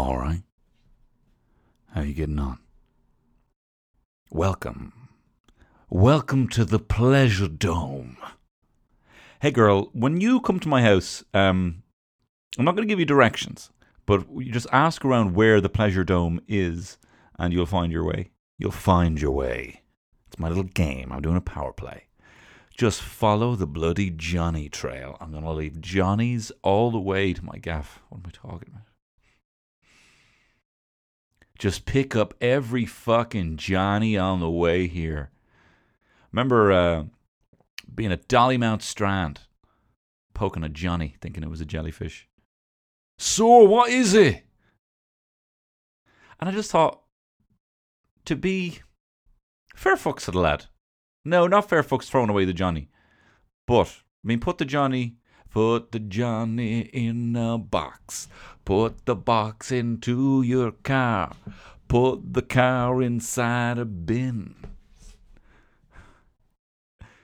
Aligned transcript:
All 0.00 0.16
right. 0.16 0.44
How 1.94 2.00
you 2.00 2.14
getting 2.14 2.38
on? 2.38 2.58
Welcome. 4.30 5.10
Welcome 5.90 6.48
to 6.48 6.64
the 6.64 6.78
Pleasure 6.78 7.48
Dome. 7.48 8.16
Hey 9.42 9.50
girl, 9.50 9.90
when 9.92 10.18
you 10.18 10.40
come 10.40 10.58
to 10.60 10.70
my 10.70 10.80
house, 10.80 11.22
um, 11.34 11.82
I'm 12.58 12.64
not 12.64 12.76
going 12.76 12.88
to 12.88 12.90
give 12.90 12.98
you 12.98 13.04
directions, 13.04 13.68
but 14.06 14.24
you 14.34 14.50
just 14.50 14.68
ask 14.72 15.04
around 15.04 15.34
where 15.34 15.60
the 15.60 15.68
Pleasure 15.68 16.02
Dome 16.02 16.40
is 16.48 16.96
and 17.38 17.52
you'll 17.52 17.66
find 17.66 17.92
your 17.92 18.04
way. 18.04 18.30
You'll 18.56 18.70
find 18.70 19.20
your 19.20 19.32
way. 19.32 19.82
It's 20.28 20.38
my 20.38 20.48
little 20.48 20.62
game. 20.62 21.12
I'm 21.12 21.20
doing 21.20 21.36
a 21.36 21.42
power 21.42 21.74
play. 21.74 22.04
Just 22.74 23.02
follow 23.02 23.54
the 23.54 23.66
bloody 23.66 24.08
Johnny 24.08 24.70
trail. 24.70 25.18
I'm 25.20 25.30
going 25.30 25.44
to 25.44 25.50
leave 25.50 25.78
Johnny's 25.82 26.50
all 26.62 26.90
the 26.90 26.98
way 26.98 27.34
to 27.34 27.44
my 27.44 27.58
gaff. 27.58 28.00
What 28.08 28.20
am 28.20 28.24
I 28.28 28.30
talking 28.30 28.70
about? 28.72 28.89
Just 31.60 31.84
pick 31.84 32.16
up 32.16 32.32
every 32.40 32.86
fucking 32.86 33.58
Johnny 33.58 34.16
on 34.16 34.40
the 34.40 34.48
way 34.48 34.86
here. 34.86 35.30
Remember 36.32 36.72
uh, 36.72 37.04
being 37.94 38.12
at 38.12 38.28
Dollymount 38.28 38.80
Strand, 38.80 39.40
poking 40.32 40.64
a 40.64 40.70
Johnny, 40.70 41.16
thinking 41.20 41.42
it 41.42 41.50
was 41.50 41.60
a 41.60 41.66
jellyfish. 41.66 42.26
So, 43.18 43.64
what 43.64 43.90
is 43.90 44.14
it? 44.14 44.42
And 46.40 46.48
I 46.48 46.52
just 46.52 46.70
thought, 46.70 47.02
to 48.24 48.36
be 48.36 48.80
fair 49.74 49.96
fucks 49.96 50.24
to 50.24 50.30
the 50.30 50.40
lad. 50.40 50.64
No, 51.26 51.46
not 51.46 51.68
fair 51.68 51.82
fucks 51.82 52.04
throwing 52.04 52.30
away 52.30 52.46
the 52.46 52.54
Johnny. 52.54 52.88
But, 53.66 53.88
I 54.24 54.28
mean, 54.28 54.40
put 54.40 54.56
the 54.56 54.64
Johnny, 54.64 55.16
put 55.50 55.92
the 55.92 55.98
Johnny 55.98 56.80
in 56.80 57.36
a 57.36 57.58
box. 57.58 58.28
Put 58.70 59.04
the 59.04 59.16
box 59.16 59.72
into 59.72 60.42
your 60.42 60.70
car. 60.70 61.32
Put 61.88 62.34
the 62.34 62.40
car 62.40 63.02
inside 63.02 63.78
a 63.78 63.84
bin. 63.84 64.54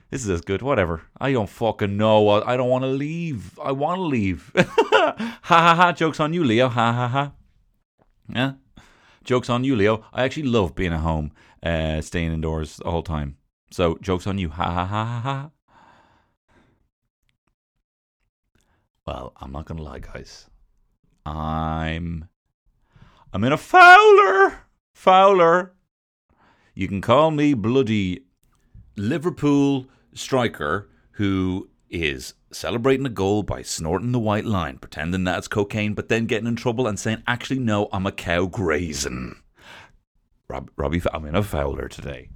This 0.09 0.23
is 0.25 0.29
as 0.29 0.41
good. 0.41 0.61
Whatever. 0.61 1.03
I 1.21 1.31
don't 1.31 1.47
fucking 1.47 1.95
know. 1.95 2.29
I 2.31 2.57
don't 2.57 2.67
want 2.67 2.83
to 2.83 2.89
leave. 2.89 3.57
I 3.63 3.71
want 3.71 3.99
to 3.99 4.01
leave. 4.01 4.51
ha 4.57 5.37
ha 5.41 5.73
ha. 5.73 5.93
Joke's 5.93 6.19
on 6.19 6.33
you, 6.33 6.43
Leo. 6.43 6.67
Ha 6.67 6.91
ha 6.91 7.07
ha. 7.07 7.31
Yeah. 8.27 8.55
Joke's 9.23 9.49
on 9.49 9.63
you, 9.63 9.77
Leo. 9.77 10.03
I 10.11 10.25
actually 10.25 10.49
love 10.49 10.75
being 10.75 10.91
at 10.91 10.99
home, 10.99 11.31
uh, 11.63 12.01
staying 12.01 12.33
indoors 12.33 12.75
the 12.75 12.91
whole 12.91 13.03
time. 13.03 13.37
So, 13.71 13.97
joke's 14.01 14.27
on 14.27 14.37
you. 14.37 14.49
Ha 14.49 14.65
ha 14.65 14.85
ha 14.85 15.05
ha 15.05 15.19
ha. 15.21 15.51
Well, 19.05 19.31
I'm 19.37 19.53
not 19.53 19.63
going 19.63 19.77
to 19.77 19.83
lie, 19.83 19.99
guys. 19.99 20.49
I'm 21.27 22.29
I'm 23.33 23.43
in 23.43 23.51
a 23.51 23.57
Fowler. 23.57 24.59
Fowler. 24.93 25.73
You 26.73 26.87
can 26.87 27.01
call 27.01 27.31
me 27.31 27.53
bloody 27.53 28.25
Liverpool 28.95 29.87
striker 30.13 30.89
who 31.11 31.69
is 31.89 32.33
celebrating 32.51 33.05
a 33.05 33.09
goal 33.09 33.43
by 33.43 33.61
snorting 33.61 34.13
the 34.13 34.19
white 34.19 34.45
line, 34.45 34.77
pretending 34.77 35.25
that's 35.25 35.47
cocaine, 35.47 35.93
but 35.93 36.07
then 36.07 36.27
getting 36.27 36.47
in 36.47 36.55
trouble 36.55 36.87
and 36.87 36.97
saying, 36.99 37.23
"Actually, 37.27 37.59
no, 37.59 37.89
I'm 37.91 38.05
a 38.05 38.11
cow 38.11 38.45
grazing." 38.45 39.35
Rob, 40.47 40.71
Robbie, 40.77 41.01
I'm 41.13 41.25
in 41.25 41.35
a 41.35 41.43
Fowler 41.43 41.89
today. 41.89 42.29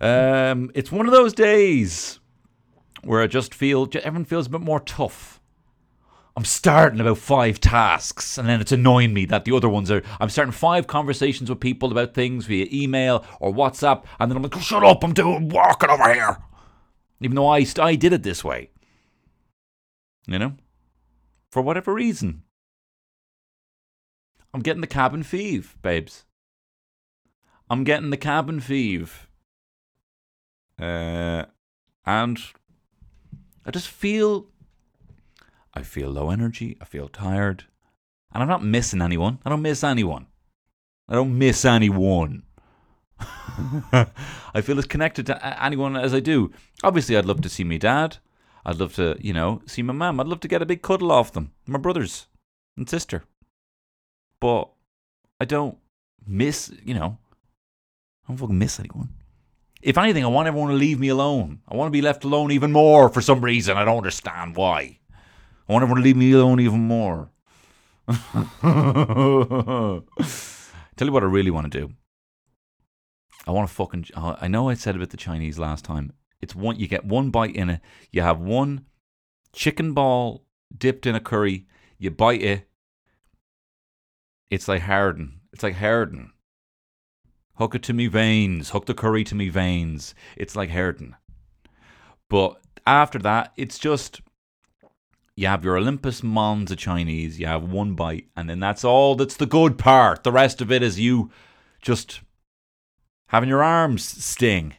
Um, 0.00 0.70
it's 0.74 0.92
one 0.92 1.06
of 1.06 1.12
those 1.12 1.32
days 1.32 2.20
where 3.02 3.22
I 3.22 3.26
just 3.26 3.54
feel 3.54 3.88
everyone 3.94 4.26
feels 4.26 4.48
a 4.48 4.50
bit 4.50 4.60
more 4.60 4.80
tough 4.80 5.37
I'm 6.38 6.44
starting 6.44 7.00
about 7.00 7.18
five 7.18 7.58
tasks, 7.60 8.38
and 8.38 8.48
then 8.48 8.60
it's 8.60 8.70
annoying 8.70 9.12
me 9.12 9.24
that 9.24 9.44
the 9.44 9.56
other 9.56 9.68
ones 9.68 9.90
are. 9.90 10.04
I'm 10.20 10.28
starting 10.28 10.52
five 10.52 10.86
conversations 10.86 11.50
with 11.50 11.58
people 11.58 11.90
about 11.90 12.14
things 12.14 12.46
via 12.46 12.68
email 12.72 13.24
or 13.40 13.52
WhatsApp, 13.52 14.04
and 14.20 14.30
then 14.30 14.36
I'm 14.36 14.44
like, 14.44 14.54
"Shut 14.60 14.84
up! 14.84 15.02
I'm 15.02 15.14
doing 15.14 15.48
walking 15.48 15.90
over 15.90 16.14
here," 16.14 16.36
even 17.20 17.34
though 17.34 17.48
I 17.48 17.66
I 17.80 17.96
did 17.96 18.12
it 18.12 18.22
this 18.22 18.44
way. 18.44 18.70
You 20.28 20.38
know, 20.38 20.52
for 21.50 21.60
whatever 21.60 21.92
reason, 21.92 22.44
I'm 24.54 24.60
getting 24.60 24.80
the 24.80 24.86
cabin 24.86 25.24
fever, 25.24 25.74
babes. 25.82 26.24
I'm 27.68 27.82
getting 27.82 28.10
the 28.10 28.16
cabin 28.16 28.60
fever, 28.60 29.10
uh, 30.78 31.46
and 32.06 32.38
I 33.66 33.72
just 33.72 33.88
feel 33.88 34.46
I 35.78 35.82
feel 35.82 36.10
low 36.10 36.30
energy. 36.30 36.76
I 36.80 36.84
feel 36.84 37.06
tired. 37.06 37.64
And 38.32 38.42
I'm 38.42 38.48
not 38.48 38.64
missing 38.64 39.00
anyone. 39.00 39.38
I 39.44 39.48
don't 39.48 39.62
miss 39.62 39.84
anyone. 39.84 40.26
I 41.08 41.14
don't 41.14 41.38
miss 41.38 41.64
anyone. 41.64 42.42
I 43.20 44.60
feel 44.60 44.80
as 44.80 44.86
connected 44.86 45.26
to 45.26 45.62
anyone 45.62 45.96
as 45.96 46.12
I 46.12 46.18
do. 46.18 46.50
Obviously, 46.82 47.16
I'd 47.16 47.26
love 47.26 47.42
to 47.42 47.48
see 47.48 47.62
my 47.62 47.76
dad. 47.76 48.16
I'd 48.66 48.80
love 48.80 48.96
to, 48.96 49.16
you 49.20 49.32
know, 49.32 49.62
see 49.66 49.82
my 49.82 49.92
mum. 49.92 50.18
I'd 50.18 50.26
love 50.26 50.40
to 50.40 50.48
get 50.48 50.62
a 50.62 50.66
big 50.66 50.82
cuddle 50.82 51.12
off 51.12 51.32
them, 51.32 51.52
my 51.64 51.78
brothers 51.78 52.26
and 52.76 52.90
sister. 52.90 53.22
But 54.40 54.68
I 55.40 55.44
don't 55.44 55.78
miss, 56.26 56.72
you 56.84 56.94
know, 56.94 57.18
I 58.24 58.32
don't 58.32 58.36
fucking 58.36 58.58
miss 58.58 58.80
anyone. 58.80 59.10
If 59.80 59.96
anything, 59.96 60.24
I 60.24 60.28
want 60.28 60.48
everyone 60.48 60.70
to 60.70 60.74
leave 60.74 60.98
me 60.98 61.06
alone. 61.06 61.60
I 61.68 61.76
want 61.76 61.86
to 61.86 61.96
be 61.96 62.02
left 62.02 62.24
alone 62.24 62.50
even 62.50 62.72
more 62.72 63.08
for 63.08 63.20
some 63.20 63.44
reason. 63.44 63.76
I 63.76 63.84
don't 63.84 63.98
understand 63.98 64.56
why. 64.56 64.98
I 65.68 65.72
want 65.72 65.82
everyone 65.82 66.02
to 66.02 66.04
leave 66.04 66.16
me 66.16 66.32
alone 66.32 66.60
even 66.60 66.80
more. 66.80 67.30
Tell 70.96 71.06
you 71.06 71.12
what 71.12 71.22
I 71.22 71.26
really 71.26 71.50
want 71.50 71.70
to 71.70 71.80
do. 71.80 71.92
I 73.46 73.50
want 73.50 73.68
to 73.68 73.74
fucking. 73.74 74.06
I 74.16 74.48
know 74.48 74.68
I 74.68 74.74
said 74.74 74.96
about 74.96 75.10
the 75.10 75.18
Chinese 75.18 75.58
last 75.58 75.84
time. 75.84 76.12
It's 76.40 76.54
one. 76.54 76.78
You 76.78 76.88
get 76.88 77.04
one 77.04 77.30
bite 77.30 77.54
in 77.54 77.68
it. 77.68 77.80
You 78.10 78.22
have 78.22 78.40
one 78.40 78.86
chicken 79.52 79.92
ball 79.92 80.46
dipped 80.76 81.06
in 81.06 81.14
a 81.14 81.20
curry. 81.20 81.66
You 81.98 82.10
bite 82.10 82.42
it. 82.42 82.68
It's 84.50 84.68
like 84.68 84.82
harden. 84.82 85.40
It's 85.52 85.62
like 85.62 85.76
harden. 85.76 86.32
Hook 87.56 87.74
it 87.74 87.82
to 87.84 87.92
me 87.92 88.06
veins. 88.06 88.70
Hook 88.70 88.86
the 88.86 88.94
curry 88.94 89.24
to 89.24 89.34
me 89.34 89.50
veins. 89.50 90.14
It's 90.36 90.56
like 90.56 90.70
harden. 90.70 91.16
But 92.30 92.60
after 92.86 93.18
that, 93.18 93.52
it's 93.56 93.78
just 93.78 94.22
you 95.38 95.46
have 95.46 95.64
your 95.64 95.76
Olympus 95.76 96.24
Mons 96.24 96.72
of 96.72 96.78
Chinese, 96.78 97.38
you 97.38 97.46
have 97.46 97.62
one 97.62 97.94
bite, 97.94 98.26
and 98.36 98.50
then 98.50 98.58
that's 98.58 98.82
all 98.82 99.14
that's 99.14 99.36
the 99.36 99.46
good 99.46 99.78
part. 99.78 100.24
The 100.24 100.32
rest 100.32 100.60
of 100.60 100.72
it 100.72 100.82
is 100.82 100.98
you 100.98 101.30
just 101.80 102.22
having 103.28 103.48
your 103.48 103.62
arms 103.62 104.02
sting 104.02 104.74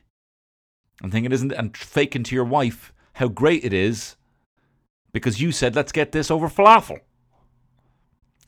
and 1.02 1.14
thinking, 1.14 1.32
isn't 1.32 1.54
and 1.54 1.78
faking 1.78 2.24
to 2.24 2.36
your 2.36 2.44
wife 2.44 2.92
how 3.14 3.30
great 3.30 3.64
it 3.64 3.72
is 3.72 4.18
because 5.14 5.40
you 5.40 5.54
said, 5.54 5.78
let's 5.78 5.94
get 5.94 6.12
this 6.12 6.30
over 6.30 6.50
falafel. 6.50 7.00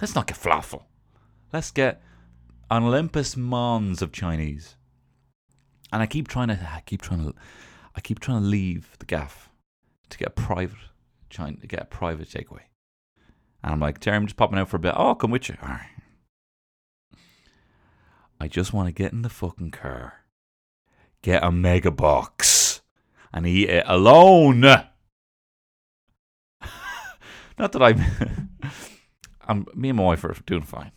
Let's 0.02 0.14
not 0.14 0.28
get 0.28 0.38
falafel. 0.38 0.84
Let's 1.54 1.72
get 1.72 2.04
an 2.70 2.84
Olympus 2.84 3.38
Mons 3.38 4.02
of 4.02 4.12
Chinese. 4.12 4.76
And 5.94 6.02
I 6.02 6.08
keep 6.08 6.28
trying 6.28 6.50
to, 6.50 6.56
I 6.56 6.82
keep 6.86 7.02
trying 7.02 7.24
to, 7.24 7.34
I 7.96 8.02
keep 8.02 8.20
trying 8.20 8.42
to 8.42 8.48
leave 8.48 8.98
the 9.00 9.06
gaff 9.06 9.50
to 10.10 10.18
get 10.18 10.36
private 10.36 10.91
trying 11.32 11.58
to 11.58 11.68
get 11.68 11.82
a 11.82 11.86
private 11.86 12.30
takeaway. 12.30 12.62
And 13.64 13.74
I'm 13.74 13.80
like, 13.80 14.00
Terry, 14.00 14.18
I'm 14.18 14.26
just 14.26 14.38
popping 14.38 14.60
out 14.60 14.70
for 14.70 14.78
a 14.78 14.80
bit. 14.80 14.94
Oh, 14.96 15.08
I'll 15.08 15.16
come 15.16 15.32
with 15.32 15.50
you. 15.50 15.58
All 15.62 15.70
right. 15.70 15.90
I 18.40 18.48
just 18.48 18.74
want 18.74 18.88
to 18.88 18.92
get 18.92 19.14
in 19.14 19.22
the 19.22 19.30
fucking 19.30 19.72
car, 19.72 20.26
get 21.22 21.44
a 21.44 21.52
mega 21.52 21.92
box, 21.92 22.82
and 23.32 23.46
eat 23.46 23.70
it 23.70 23.86
alone. 23.88 24.62
Not 24.62 24.88
that 27.58 27.84
I'm. 27.84 28.02
I'm. 29.48 29.68
Me 29.76 29.90
and 29.90 29.98
my 29.98 30.06
wife 30.06 30.24
are 30.24 30.36
doing 30.48 30.64
fine. 30.64 30.92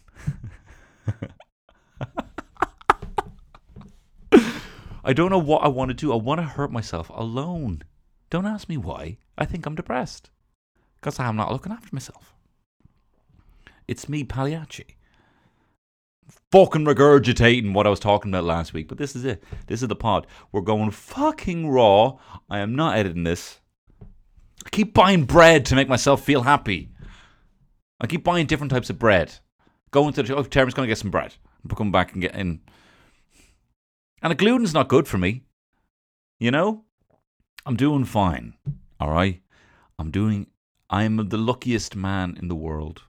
I 5.04 5.12
don't 5.12 5.30
know 5.30 5.38
what 5.38 5.62
I 5.62 5.68
want 5.68 5.90
to 5.90 5.94
do. 5.94 6.14
I 6.14 6.16
want 6.16 6.40
to 6.40 6.46
hurt 6.46 6.72
myself 6.72 7.10
alone. 7.10 7.82
Don't 8.30 8.46
ask 8.46 8.70
me 8.70 8.78
why. 8.78 9.18
I 9.36 9.44
think 9.44 9.66
I'm 9.66 9.74
depressed. 9.74 10.30
Because 11.04 11.20
I'm 11.20 11.36
not 11.36 11.52
looking 11.52 11.70
after 11.70 11.90
myself. 11.92 12.34
It's 13.86 14.08
me, 14.08 14.24
Pagliacci. 14.24 14.96
Fucking 16.50 16.86
regurgitating 16.86 17.74
what 17.74 17.86
I 17.86 17.90
was 17.90 18.00
talking 18.00 18.30
about 18.30 18.44
last 18.44 18.72
week. 18.72 18.88
But 18.88 18.96
this 18.96 19.14
is 19.14 19.26
it. 19.26 19.44
This 19.66 19.82
is 19.82 19.88
the 19.88 19.96
pod. 19.96 20.26
We're 20.50 20.62
going 20.62 20.90
fucking 20.90 21.68
raw. 21.68 22.16
I 22.48 22.60
am 22.60 22.74
not 22.74 22.96
editing 22.96 23.24
this. 23.24 23.60
I 24.64 24.70
keep 24.70 24.94
buying 24.94 25.26
bread 25.26 25.66
to 25.66 25.74
make 25.74 25.90
myself 25.90 26.24
feel 26.24 26.40
happy. 26.40 26.88
I 28.00 28.06
keep 28.06 28.24
buying 28.24 28.46
different 28.46 28.72
types 28.72 28.88
of 28.88 28.98
bread. 28.98 29.34
Going 29.90 30.14
to 30.14 30.22
the 30.22 30.34
oh, 30.34 30.42
Terry's 30.42 30.72
going 30.72 30.86
to 30.86 30.90
get 30.90 30.96
some 30.96 31.10
bread. 31.10 31.34
But 31.66 31.76
come 31.76 31.92
back 31.92 32.14
and 32.14 32.22
get 32.22 32.34
in. 32.34 32.62
And 34.22 34.30
the 34.30 34.36
gluten's 34.36 34.72
not 34.72 34.88
good 34.88 35.06
for 35.06 35.18
me. 35.18 35.42
You 36.40 36.50
know? 36.50 36.86
I'm 37.66 37.76
doing 37.76 38.06
fine. 38.06 38.54
All 38.98 39.10
right. 39.10 39.42
I'm 39.98 40.10
doing, 40.10 40.46
I'm 40.94 41.28
the 41.28 41.36
luckiest 41.36 41.96
man 41.96 42.36
in 42.40 42.46
the 42.46 42.54
world. 42.54 43.02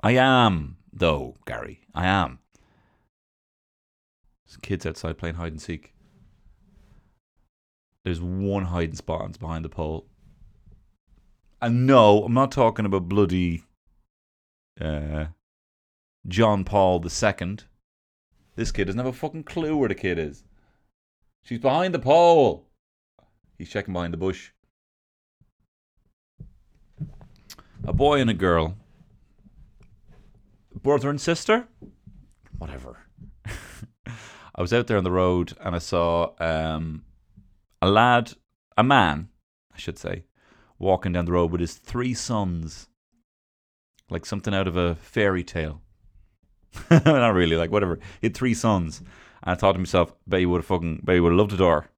I 0.00 0.12
am, 0.12 0.76
though, 0.92 1.38
Gary. 1.44 1.80
I 1.92 2.06
am. 2.06 2.38
There's 4.46 4.58
kids 4.58 4.86
outside 4.86 5.18
playing 5.18 5.34
hide 5.34 5.50
and 5.50 5.60
seek. 5.60 5.92
There's 8.04 8.20
one 8.20 8.66
hiding 8.66 8.94
spot 8.94 9.36
behind 9.40 9.64
the 9.64 9.68
pole. 9.68 10.06
And 11.60 11.84
no, 11.84 12.22
I'm 12.22 12.34
not 12.34 12.52
talking 12.52 12.86
about 12.86 13.08
bloody 13.08 13.64
uh, 14.80 15.26
John 16.28 16.62
Paul 16.62 17.04
II. 17.04 17.56
This 18.54 18.70
kid 18.70 18.84
doesn't 18.84 19.00
have 19.00 19.08
a 19.08 19.12
fucking 19.12 19.42
clue 19.42 19.76
where 19.76 19.88
the 19.88 19.96
kid 19.96 20.16
is. 20.16 20.44
She's 21.42 21.58
behind 21.58 21.92
the 21.92 21.98
pole. 21.98 22.68
He's 23.58 23.68
checking 23.68 23.94
behind 23.94 24.12
the 24.12 24.18
bush. 24.18 24.52
A 27.84 27.92
boy 27.92 28.20
and 28.20 28.30
a 28.30 28.34
girl. 28.34 28.76
Brother 30.82 31.10
and 31.10 31.20
sister? 31.20 31.66
Whatever. 32.58 33.06
I 34.54 34.60
was 34.60 34.72
out 34.72 34.86
there 34.86 34.98
on 34.98 35.04
the 35.04 35.10
road 35.10 35.54
and 35.60 35.74
I 35.74 35.78
saw 35.78 36.30
um, 36.38 37.02
a 37.80 37.90
lad, 37.90 38.34
a 38.76 38.84
man, 38.84 39.30
I 39.74 39.78
should 39.78 39.98
say, 39.98 40.24
walking 40.78 41.12
down 41.12 41.24
the 41.24 41.32
road 41.32 41.50
with 41.50 41.60
his 41.60 41.74
three 41.74 42.14
sons. 42.14 42.88
Like 44.08 44.26
something 44.26 44.54
out 44.54 44.68
of 44.68 44.76
a 44.76 44.94
fairy 44.94 45.42
tale. 45.42 45.82
Not 46.90 47.34
really, 47.34 47.56
like 47.56 47.72
whatever. 47.72 47.98
He 48.20 48.26
had 48.26 48.36
three 48.36 48.54
sons. 48.54 49.00
And 49.42 49.52
I 49.52 49.54
thought 49.56 49.72
to 49.72 49.78
myself, 49.80 50.14
bet 50.26 50.40
you 50.40 50.50
would 50.50 50.58
have 50.58 50.66
fucking, 50.66 51.00
bet 51.02 51.16
you 51.16 51.22
would 51.24 51.32
have 51.32 51.38
loved 51.38 51.52
a 51.52 51.56
door. 51.56 51.88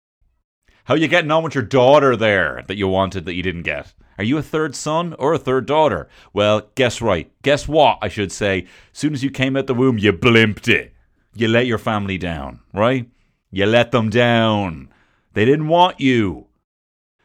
How 0.84 0.94
you 0.94 1.08
getting 1.08 1.30
on 1.30 1.42
with 1.42 1.54
your 1.54 1.64
daughter 1.64 2.14
there 2.14 2.62
that 2.66 2.76
you 2.76 2.86
wanted 2.88 3.24
that 3.24 3.32
you 3.32 3.42
didn't 3.42 3.62
get? 3.62 3.94
Are 4.18 4.24
you 4.24 4.36
a 4.36 4.42
third 4.42 4.76
son 4.76 5.14
or 5.18 5.32
a 5.32 5.38
third 5.38 5.64
daughter? 5.64 6.08
Well, 6.34 6.68
guess 6.74 7.00
right. 7.00 7.32
Guess 7.40 7.66
what, 7.66 7.98
I 8.02 8.08
should 8.08 8.30
say. 8.30 8.66
As 8.92 8.98
soon 8.98 9.14
as 9.14 9.24
you 9.24 9.30
came 9.30 9.56
out 9.56 9.66
the 9.66 9.72
womb, 9.72 9.96
you 9.96 10.12
blimped 10.12 10.68
it. 10.68 10.92
You 11.34 11.48
let 11.48 11.66
your 11.66 11.78
family 11.78 12.18
down, 12.18 12.60
right? 12.74 13.08
You 13.50 13.64
let 13.64 13.92
them 13.92 14.10
down. 14.10 14.90
They 15.32 15.46
didn't 15.46 15.68
want 15.68 16.00
you. 16.00 16.48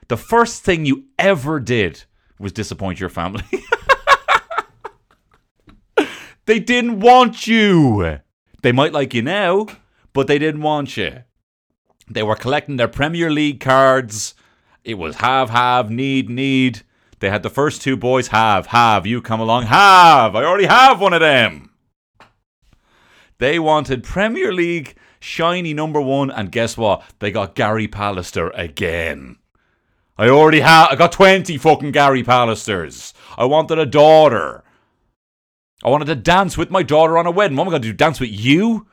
The 0.08 0.18
first 0.18 0.64
thing 0.64 0.86
you 0.86 1.04
ever 1.20 1.60
did 1.60 2.06
was 2.40 2.54
disappoint 2.54 3.02
your 3.02 3.10
family. 3.10 3.44
they 6.46 6.60
didn't 6.60 7.02
want 7.02 7.46
you. 7.46 8.20
They 8.62 8.72
might 8.72 8.94
like 8.94 9.14
you 9.14 9.22
now, 9.22 9.68
but 10.14 10.28
they 10.28 10.40
didn't 10.40 10.62
want 10.62 10.96
you. 10.96 11.24
They 12.10 12.24
were 12.24 12.36
collecting 12.36 12.78
their 12.78 12.88
Premier 12.88 13.30
League 13.30 13.60
cards. 13.60 14.34
It 14.84 14.96
was 14.96 15.18
have, 15.18 15.50
have, 15.50 15.92
need, 15.92 16.30
need. 16.30 16.82
They 17.20 17.30
had 17.30 17.44
the 17.44 17.50
first 17.50 17.82
two 17.82 17.98
boys 17.98 18.30
have, 18.30 18.68
have, 18.68 19.06
you 19.06 19.22
come 19.22 19.40
along, 19.40 19.64
have. 19.64 20.36
I 20.36 20.44
already 20.44 20.66
have 20.66 21.02
one 21.02 21.14
of 21.14 21.20
them. 21.20 21.72
They 23.38 23.60
wanted 23.60 24.04
Premier 24.04 24.52
League 24.54 24.96
shiny 25.20 25.74
number 25.74 26.02
one, 26.02 26.32
and 26.32 26.52
guess 26.52 26.78
what? 26.78 27.04
They 27.20 27.32
got 27.32 27.56
Gary 27.56 27.88
Pallister 27.88 28.52
again. 28.54 29.38
I 30.18 30.30
already 30.30 30.60
have. 30.62 30.90
I 30.92 30.96
got 30.96 31.12
twenty 31.12 31.58
fucking 31.58 31.92
Gary 31.92 32.24
Pallisters. 32.24 33.14
I 33.38 33.46
wanted 33.46 33.80
a 33.80 33.86
daughter. 33.86 34.64
I 35.84 35.90
wanted 35.90 36.06
to 36.06 36.16
dance 36.16 36.58
with 36.58 36.72
my 36.72 36.84
daughter 36.84 37.18
on 37.18 37.26
a 37.26 37.32
wedding. 37.32 37.56
What 37.56 37.64
am 37.64 37.70
I 37.70 37.72
going 37.72 37.82
to 37.84 37.88
do? 37.90 37.94
Dance 37.94 38.20
with 38.20 38.32
you? 38.32 38.88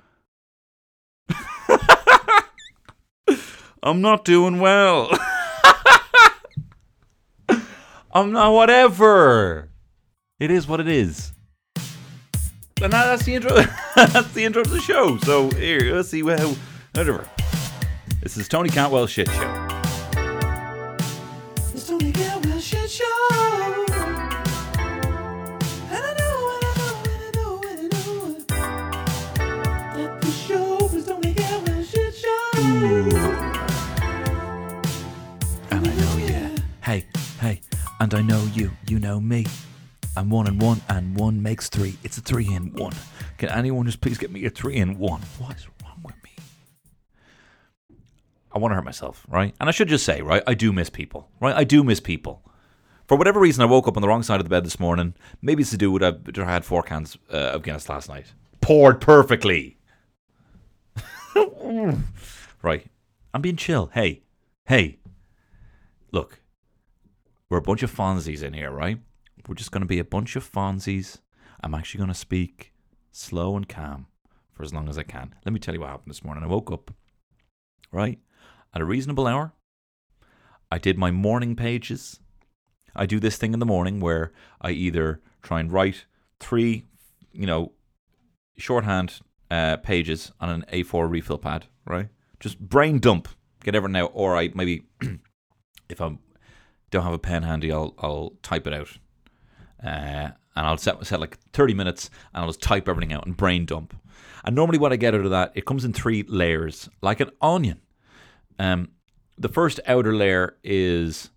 I'm 3.86 4.00
not 4.00 4.24
doing 4.24 4.58
well. 4.58 5.08
I'm 8.12 8.32
not. 8.32 8.52
Whatever. 8.52 9.68
It 10.40 10.50
is 10.50 10.66
what 10.66 10.80
it 10.80 10.88
is. 10.88 11.32
And 12.82 12.92
that's 12.92 13.24
the 13.24 13.36
intro. 13.36 13.54
that's 13.94 14.32
the 14.32 14.44
intro 14.44 14.64
to 14.64 14.70
the 14.70 14.80
show. 14.80 15.18
So 15.18 15.50
here, 15.50 15.94
let's 15.94 16.08
see 16.08 16.22
how. 16.22 16.56
Whatever. 16.96 17.28
This 18.20 18.36
is 18.36 18.48
Tony 18.48 18.70
Cantwell 18.70 19.06
shit 19.06 19.28
show. 19.28 19.68
It's 21.72 21.86
Tony 21.86 22.10
Cantwell 22.10 22.58
shit 22.58 22.90
show. 22.90 23.85
And 38.06 38.14
I 38.14 38.22
know 38.22 38.48
you. 38.54 38.70
You 38.86 39.00
know 39.00 39.18
me. 39.18 39.46
I'm 40.16 40.30
one 40.30 40.46
and 40.46 40.62
one, 40.62 40.80
and 40.88 41.18
one 41.18 41.42
makes 41.42 41.68
three. 41.68 41.98
It's 42.04 42.16
a 42.16 42.20
three 42.20 42.46
in 42.54 42.72
one. 42.74 42.92
Can 43.36 43.48
anyone 43.48 43.84
just 43.84 44.00
please 44.00 44.16
get 44.16 44.30
me 44.30 44.44
a 44.44 44.50
three 44.50 44.76
in 44.76 44.96
one? 44.96 45.22
What 45.38 45.56
is 45.56 45.66
wrong 45.82 45.98
with 46.04 46.14
me? 46.22 46.30
I 48.52 48.58
want 48.58 48.70
to 48.70 48.76
hurt 48.76 48.84
myself, 48.84 49.26
right? 49.28 49.52
And 49.58 49.68
I 49.68 49.72
should 49.72 49.88
just 49.88 50.04
say, 50.04 50.22
right? 50.22 50.44
I 50.46 50.54
do 50.54 50.72
miss 50.72 50.88
people, 50.88 51.28
right? 51.40 51.56
I 51.56 51.64
do 51.64 51.82
miss 51.82 51.98
people. 51.98 52.44
For 53.08 53.16
whatever 53.16 53.40
reason, 53.40 53.62
I 53.62 53.66
woke 53.66 53.88
up 53.88 53.96
on 53.96 54.02
the 54.02 54.08
wrong 54.08 54.22
side 54.22 54.38
of 54.38 54.44
the 54.44 54.50
bed 54.50 54.64
this 54.64 54.78
morning. 54.78 55.14
Maybe 55.42 55.62
it's 55.62 55.72
to 55.72 55.76
do 55.76 55.90
with 55.90 56.04
I 56.04 56.14
I 56.40 56.44
had 56.44 56.64
four 56.64 56.84
cans 56.84 57.18
uh, 57.32 57.54
of 57.54 57.64
Guinness 57.64 57.88
last 57.88 58.08
night. 58.08 58.26
Poured 58.60 59.00
perfectly. 59.00 59.78
right. 62.62 62.86
I'm 63.34 63.42
being 63.42 63.56
chill. 63.56 63.90
Hey, 63.92 64.22
hey. 64.66 65.00
Look, 66.12 66.38
we're 67.48 67.58
a 67.58 67.62
bunch 67.62 67.82
of 67.82 67.94
Fonzies 67.94 68.42
in 68.42 68.52
here, 68.54 68.70
right? 68.70 68.98
We're 69.46 69.54
just 69.54 69.70
going 69.70 69.82
to 69.82 69.86
be 69.86 69.98
a 69.98 70.04
bunch 70.04 70.36
of 70.36 70.50
Fonzies. 70.50 71.18
I'm 71.62 71.74
actually 71.74 71.98
going 71.98 72.08
to 72.08 72.14
speak 72.14 72.72
slow 73.12 73.56
and 73.56 73.68
calm 73.68 74.06
for 74.52 74.62
as 74.62 74.74
long 74.74 74.88
as 74.88 74.98
I 74.98 75.02
can. 75.02 75.34
Let 75.44 75.52
me 75.52 75.60
tell 75.60 75.74
you 75.74 75.80
what 75.80 75.90
happened 75.90 76.10
this 76.10 76.24
morning. 76.24 76.42
I 76.42 76.48
woke 76.48 76.72
up, 76.72 76.90
right, 77.92 78.18
at 78.74 78.80
a 78.80 78.84
reasonable 78.84 79.26
hour. 79.26 79.52
I 80.70 80.78
did 80.78 80.98
my 80.98 81.10
morning 81.10 81.54
pages. 81.54 82.20
I 82.94 83.06
do 83.06 83.20
this 83.20 83.36
thing 83.36 83.52
in 83.52 83.60
the 83.60 83.66
morning 83.66 84.00
where 84.00 84.32
I 84.60 84.70
either 84.70 85.20
try 85.42 85.60
and 85.60 85.70
write 85.70 86.06
three, 86.40 86.84
you 87.32 87.46
know, 87.46 87.72
shorthand 88.58 89.20
uh, 89.50 89.76
pages 89.76 90.32
on 90.40 90.48
an 90.48 90.64
A4 90.72 91.08
refill 91.08 91.38
pad, 91.38 91.66
right? 91.84 92.08
Just 92.40 92.58
brain 92.58 92.98
dump, 92.98 93.28
get 93.62 93.74
everything 93.74 93.96
out. 93.96 94.10
Or 94.14 94.36
I 94.36 94.50
maybe, 94.54 94.86
if 95.88 96.00
I 96.00 96.16
don't 96.90 97.04
have 97.04 97.12
a 97.12 97.18
pen 97.18 97.42
handy, 97.42 97.72
I'll 97.72 97.94
I'll 97.98 98.32
type 98.42 98.66
it 98.66 98.74
out, 98.74 98.98
uh, 99.82 100.30
and 100.56 100.66
I'll 100.66 100.78
set 100.78 101.04
set 101.06 101.20
like 101.20 101.38
thirty 101.52 101.74
minutes, 101.74 102.10
and 102.32 102.42
I'll 102.42 102.48
just 102.48 102.62
type 102.62 102.88
everything 102.88 103.12
out 103.12 103.26
and 103.26 103.36
brain 103.36 103.66
dump. 103.66 103.94
And 104.44 104.54
normally, 104.54 104.78
what 104.78 104.92
I 104.92 104.96
get 104.96 105.14
out 105.14 105.24
of 105.24 105.30
that, 105.30 105.52
it 105.54 105.66
comes 105.66 105.84
in 105.84 105.92
three 105.92 106.24
layers, 106.28 106.88
like 107.02 107.20
an 107.20 107.30
onion. 107.40 107.80
Um, 108.58 108.90
the 109.36 109.48
first 109.48 109.80
outer 109.86 110.14
layer 110.14 110.56
is 110.62 111.30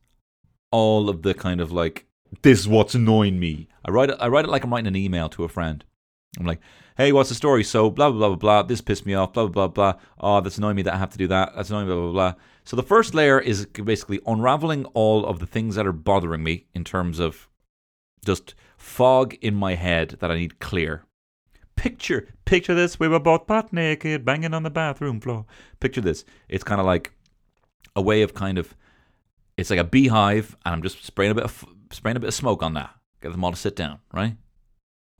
all 0.71 1.09
of 1.09 1.23
the 1.23 1.33
kind 1.33 1.59
of 1.59 1.71
like 1.71 2.05
this 2.41 2.59
is 2.59 2.67
what's 2.67 2.95
annoying 2.95 3.39
me. 3.39 3.67
I 3.83 3.91
write 3.91 4.09
it. 4.09 4.17
I 4.19 4.27
write 4.27 4.45
it 4.45 4.51
like 4.51 4.63
I'm 4.63 4.71
writing 4.71 4.87
an 4.87 4.95
email 4.95 5.29
to 5.29 5.43
a 5.43 5.49
friend. 5.49 5.83
I'm 6.37 6.45
like, 6.45 6.59
hey, 6.97 7.11
what's 7.11 7.29
the 7.29 7.35
story? 7.35 7.63
So 7.63 7.89
blah 7.89 8.11
blah 8.11 8.27
blah 8.29 8.35
blah. 8.35 8.63
This 8.63 8.81
pissed 8.81 9.05
me 9.05 9.13
off. 9.13 9.33
Blah 9.33 9.47
blah 9.47 9.67
blah 9.67 9.93
blah. 9.93 10.01
Oh, 10.19 10.41
that's 10.41 10.57
annoying 10.57 10.75
me 10.75 10.81
that 10.83 10.93
I 10.93 10.97
have 10.97 11.11
to 11.11 11.17
do 11.17 11.27
that. 11.27 11.53
That's 11.55 11.69
annoying. 11.69 11.87
Blah 11.87 11.95
blah 11.95 12.11
blah. 12.11 12.33
So 12.65 12.75
the 12.75 12.83
first 12.83 13.15
layer 13.15 13.39
is 13.39 13.65
basically 13.65 14.19
unraveling 14.27 14.85
all 14.93 15.25
of 15.25 15.39
the 15.39 15.47
things 15.47 15.75
that 15.75 15.87
are 15.87 15.91
bothering 15.91 16.43
me 16.43 16.67
in 16.73 16.83
terms 16.83 17.19
of 17.19 17.47
just 18.23 18.53
fog 18.77 19.33
in 19.41 19.55
my 19.55 19.75
head 19.75 20.17
that 20.19 20.29
I 20.29 20.37
need 20.37 20.59
clear. 20.59 21.03
Picture, 21.75 22.27
picture 22.43 22.75
this. 22.75 22.99
We 22.99 23.07
were 23.07 23.19
both 23.19 23.47
butt 23.47 23.71
naked, 23.71 24.25
banging 24.25 24.53
on 24.53 24.63
the 24.63 24.69
bathroom 24.69 25.21
floor. 25.21 25.45
Picture 25.79 26.01
this. 26.01 26.25
It's 26.49 26.63
kind 26.63 26.81
of 26.81 26.85
like 26.85 27.13
a 27.95 28.01
way 28.01 28.21
of 28.21 28.33
kind 28.33 28.57
of. 28.57 28.75
It's 29.57 29.69
like 29.69 29.79
a 29.79 29.83
beehive, 29.83 30.55
and 30.65 30.73
I'm 30.73 30.81
just 30.81 31.03
spraying 31.03 31.31
a 31.31 31.35
bit 31.35 31.43
of 31.43 31.65
spraying 31.91 32.17
a 32.17 32.19
bit 32.19 32.27
of 32.27 32.33
smoke 32.33 32.61
on 32.61 32.73
that. 32.73 32.93
Get 33.21 33.31
them 33.31 33.43
all 33.43 33.51
to 33.51 33.57
sit 33.57 33.75
down, 33.75 33.99
right? 34.13 34.35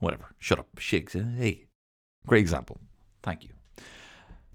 Whatever. 0.00 0.34
Shut 0.38 0.58
up. 0.58 0.74
Shigs. 0.76 1.14
Eh? 1.14 1.38
Hey. 1.38 1.64
Great 2.26 2.40
example. 2.40 2.78
Thank 3.22 3.44
you. 3.44 3.50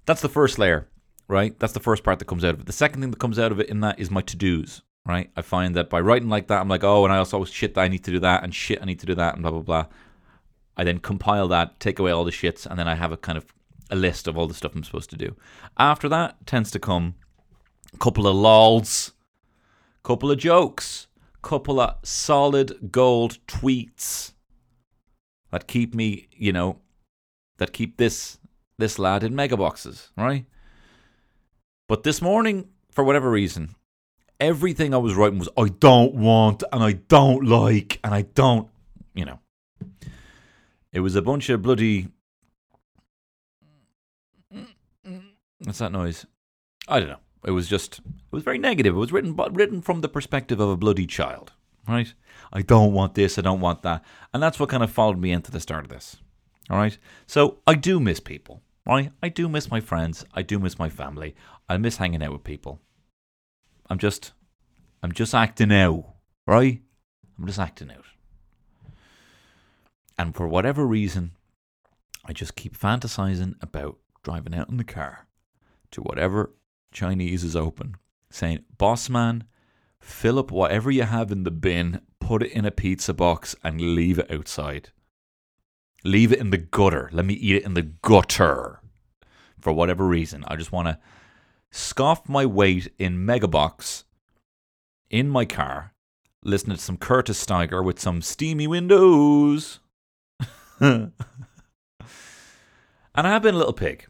That's 0.04 0.20
the 0.20 0.28
first 0.28 0.58
layer, 0.58 0.88
right? 1.28 1.58
That's 1.58 1.72
the 1.72 1.80
first 1.80 2.04
part 2.04 2.18
that 2.18 2.26
comes 2.26 2.44
out 2.44 2.54
of 2.54 2.60
it. 2.60 2.66
The 2.66 2.72
second 2.72 3.00
thing 3.00 3.10
that 3.10 3.18
comes 3.18 3.38
out 3.38 3.52
of 3.52 3.60
it 3.60 3.68
in 3.68 3.80
that 3.80 3.98
is 3.98 4.10
my 4.10 4.20
to 4.22 4.36
dos, 4.36 4.82
right? 5.04 5.30
I 5.36 5.42
find 5.42 5.74
that 5.74 5.90
by 5.90 6.00
writing 6.00 6.28
like 6.28 6.46
that, 6.48 6.60
I'm 6.60 6.68
like, 6.68 6.84
oh, 6.84 7.04
and 7.04 7.12
I 7.12 7.18
also 7.18 7.44
shit, 7.44 7.74
that 7.74 7.80
I 7.80 7.88
need 7.88 8.04
to 8.04 8.12
do 8.12 8.20
that, 8.20 8.44
and 8.44 8.54
shit, 8.54 8.80
I 8.80 8.84
need 8.84 9.00
to 9.00 9.06
do 9.06 9.16
that, 9.16 9.34
and 9.34 9.42
blah, 9.42 9.50
blah, 9.50 9.60
blah. 9.60 9.86
I 10.76 10.84
then 10.84 10.98
compile 10.98 11.48
that, 11.48 11.80
take 11.80 11.98
away 11.98 12.12
all 12.12 12.24
the 12.24 12.30
shits, 12.30 12.66
and 12.66 12.78
then 12.78 12.86
I 12.86 12.94
have 12.94 13.10
a 13.10 13.16
kind 13.16 13.36
of 13.36 13.46
a 13.90 13.96
list 13.96 14.28
of 14.28 14.36
all 14.36 14.46
the 14.46 14.54
stuff 14.54 14.74
I'm 14.74 14.84
supposed 14.84 15.10
to 15.10 15.16
do. 15.16 15.36
After 15.76 16.08
that 16.08 16.46
tends 16.46 16.70
to 16.72 16.78
come 16.78 17.14
a 17.92 17.98
couple 17.98 18.26
of 18.26 18.36
lols, 18.36 19.12
couple 20.04 20.30
of 20.30 20.38
jokes, 20.38 21.08
couple 21.42 21.80
of 21.80 21.96
solid 22.04 22.92
gold 22.92 23.38
tweets 23.46 24.32
that 25.56 25.66
keep 25.66 25.94
me, 25.94 26.28
you 26.32 26.52
know, 26.52 26.76
that 27.56 27.72
keep 27.72 27.96
this 27.96 28.36
this 28.76 28.98
lad 28.98 29.24
in 29.24 29.34
mega 29.34 29.56
boxes, 29.56 30.10
right? 30.14 30.44
But 31.88 32.02
this 32.02 32.20
morning, 32.20 32.68
for 32.90 33.02
whatever 33.02 33.30
reason, 33.30 33.74
everything 34.38 34.92
I 34.92 34.98
was 34.98 35.14
writing 35.14 35.38
was 35.38 35.48
I 35.56 35.68
don't 35.68 36.14
want 36.14 36.62
and 36.70 36.82
I 36.82 36.92
don't 36.92 37.46
like 37.46 37.98
and 38.04 38.12
I 38.12 38.22
don't, 38.22 38.68
you 39.14 39.24
know. 39.24 39.38
It 40.92 41.00
was 41.00 41.16
a 41.16 41.22
bunch 41.22 41.48
of 41.48 41.62
bloody. 41.62 42.08
What's 45.64 45.78
that 45.78 45.90
noise? 45.90 46.26
I 46.86 47.00
don't 47.00 47.08
know. 47.08 47.20
It 47.46 47.52
was 47.52 47.66
just. 47.66 48.00
It 48.00 48.04
was 48.30 48.42
very 48.42 48.58
negative. 48.58 48.94
It 48.94 48.98
was 48.98 49.10
written, 49.10 49.32
but 49.32 49.56
written 49.56 49.80
from 49.80 50.02
the 50.02 50.08
perspective 50.10 50.60
of 50.60 50.68
a 50.68 50.76
bloody 50.76 51.06
child, 51.06 51.52
right? 51.88 52.12
I 52.52 52.62
don't 52.62 52.92
want 52.92 53.14
this. 53.14 53.38
I 53.38 53.42
don't 53.42 53.60
want 53.60 53.82
that, 53.82 54.04
and 54.32 54.42
that's 54.42 54.58
what 54.58 54.68
kind 54.68 54.82
of 54.82 54.90
followed 54.90 55.18
me 55.18 55.32
into 55.32 55.50
the 55.50 55.60
start 55.60 55.84
of 55.84 55.90
this. 55.90 56.16
All 56.70 56.78
right. 56.78 56.96
So 57.26 57.58
I 57.66 57.74
do 57.74 58.00
miss 58.00 58.20
people. 58.20 58.62
Right. 58.86 59.10
I 59.22 59.28
do 59.28 59.48
miss 59.48 59.70
my 59.70 59.80
friends. 59.80 60.24
I 60.34 60.42
do 60.42 60.58
miss 60.58 60.78
my 60.78 60.88
family. 60.88 61.34
I 61.68 61.76
miss 61.76 61.96
hanging 61.96 62.22
out 62.22 62.32
with 62.32 62.44
people. 62.44 62.80
I'm 63.88 63.98
just. 63.98 64.32
I'm 65.02 65.12
just 65.12 65.34
acting 65.34 65.72
out. 65.72 66.04
Right. 66.46 66.80
I'm 67.38 67.46
just 67.46 67.58
acting 67.58 67.90
out. 67.90 68.04
And 70.18 70.34
for 70.34 70.48
whatever 70.48 70.86
reason, 70.86 71.32
I 72.24 72.32
just 72.32 72.56
keep 72.56 72.76
fantasizing 72.76 73.54
about 73.60 73.98
driving 74.22 74.54
out 74.54 74.68
in 74.68 74.78
the 74.78 74.84
car 74.84 75.26
to 75.92 76.00
whatever 76.00 76.52
Chinese 76.92 77.44
is 77.44 77.54
open, 77.54 77.96
saying, 78.30 78.64
Boss 78.78 79.08
man, 79.08 79.44
fill 80.06 80.38
up 80.38 80.52
whatever 80.52 80.90
you 80.90 81.02
have 81.02 81.32
in 81.32 81.42
the 81.42 81.50
bin, 81.50 82.00
put 82.20 82.42
it 82.42 82.52
in 82.52 82.64
a 82.64 82.70
pizza 82.70 83.12
box, 83.12 83.56
and 83.64 83.94
leave 83.94 84.18
it 84.18 84.30
outside. 84.30 84.90
Leave 86.04 86.32
it 86.32 86.38
in 86.38 86.50
the 86.50 86.58
gutter. 86.58 87.10
Let 87.12 87.24
me 87.24 87.34
eat 87.34 87.56
it 87.56 87.64
in 87.64 87.74
the 87.74 87.82
gutter. 87.82 88.80
For 89.60 89.72
whatever 89.72 90.06
reason, 90.06 90.44
I 90.46 90.54
just 90.54 90.70
want 90.70 90.86
to 90.86 90.98
scoff 91.72 92.28
my 92.28 92.46
weight 92.46 92.92
in 92.98 93.26
Megabox 93.26 94.04
in 95.10 95.28
my 95.28 95.44
car, 95.44 95.92
listening 96.44 96.76
to 96.76 96.82
some 96.82 96.98
Curtis 96.98 97.38
Stigers 97.38 97.84
with 97.84 97.98
some 97.98 98.22
steamy 98.22 98.68
windows. 98.68 99.80
and 100.80 101.12
I 103.16 103.28
have 103.28 103.42
been 103.42 103.56
a 103.56 103.58
little 103.58 103.72
pig. 103.72 104.06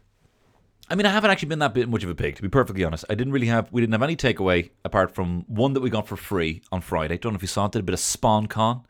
I 0.89 0.95
mean, 0.95 1.05
I 1.05 1.11
haven't 1.11 1.31
actually 1.31 1.49
been 1.49 1.59
that 1.59 1.73
bit 1.73 1.89
much 1.89 2.03
of 2.03 2.09
a 2.09 2.15
pig, 2.15 2.37
to 2.37 2.41
be 2.41 2.47
perfectly 2.47 2.83
honest. 2.85 3.03
I 3.09 3.15
didn't 3.15 3.33
really 3.33 3.47
have, 3.47 3.69
we 3.71 3.81
didn't 3.81 3.91
have 3.93 4.03
any 4.03 4.15
takeaway 4.15 4.69
apart 4.85 5.13
from 5.13 5.43
one 5.47 5.73
that 5.73 5.81
we 5.81 5.89
got 5.89 6.07
for 6.07 6.15
free 6.15 6.61
on 6.71 6.79
Friday. 6.79 7.17
Don't 7.17 7.33
know 7.33 7.37
if 7.37 7.41
you 7.41 7.47
saw 7.49 7.65
it, 7.65 7.73
did 7.73 7.79
a 7.79 7.83
bit 7.83 7.93
of 7.93 7.99
spon 7.99 8.47
con. 8.47 8.85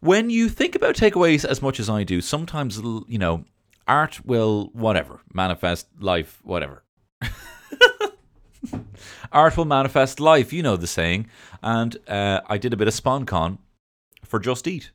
When 0.00 0.30
you 0.30 0.48
think 0.48 0.74
about 0.74 0.96
takeaways 0.96 1.44
as 1.44 1.62
much 1.62 1.78
as 1.78 1.88
I 1.88 2.02
do, 2.02 2.20
sometimes, 2.20 2.78
you 2.78 3.18
know, 3.18 3.44
art 3.86 4.26
will, 4.26 4.70
whatever, 4.72 5.20
manifest 5.32 5.86
life, 6.00 6.40
whatever. 6.42 6.82
art 9.32 9.56
will 9.56 9.64
manifest 9.64 10.18
life, 10.18 10.52
you 10.52 10.62
know 10.62 10.76
the 10.76 10.88
saying. 10.88 11.28
And 11.62 11.96
uh, 12.08 12.40
I 12.46 12.58
did 12.58 12.72
a 12.72 12.76
bit 12.76 12.88
of 12.88 12.94
spon 12.94 13.26
con 13.26 13.58
for 14.24 14.40
Just 14.40 14.66
Eat 14.66 14.90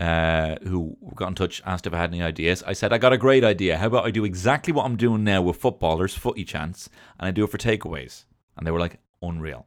uh, 0.00 0.56
who 0.64 0.96
got 1.14 1.28
in 1.28 1.34
touch, 1.34 1.62
asked 1.64 1.86
if 1.86 1.94
I 1.94 1.98
had 1.98 2.10
any 2.10 2.22
ideas. 2.22 2.62
I 2.66 2.72
said, 2.72 2.92
I 2.92 2.98
got 2.98 3.12
a 3.12 3.18
great 3.18 3.44
idea. 3.44 3.78
How 3.78 3.86
about 3.86 4.06
I 4.06 4.10
do 4.10 4.24
exactly 4.24 4.72
what 4.72 4.84
I'm 4.84 4.96
doing 4.96 5.24
now 5.24 5.42
with 5.42 5.56
footballers, 5.56 6.14
footy 6.14 6.44
chance, 6.44 6.88
and 7.18 7.28
I 7.28 7.30
do 7.30 7.44
it 7.44 7.50
for 7.50 7.58
takeaways? 7.58 8.24
And 8.56 8.66
they 8.66 8.70
were 8.70 8.80
like, 8.80 8.98
unreal. 9.22 9.66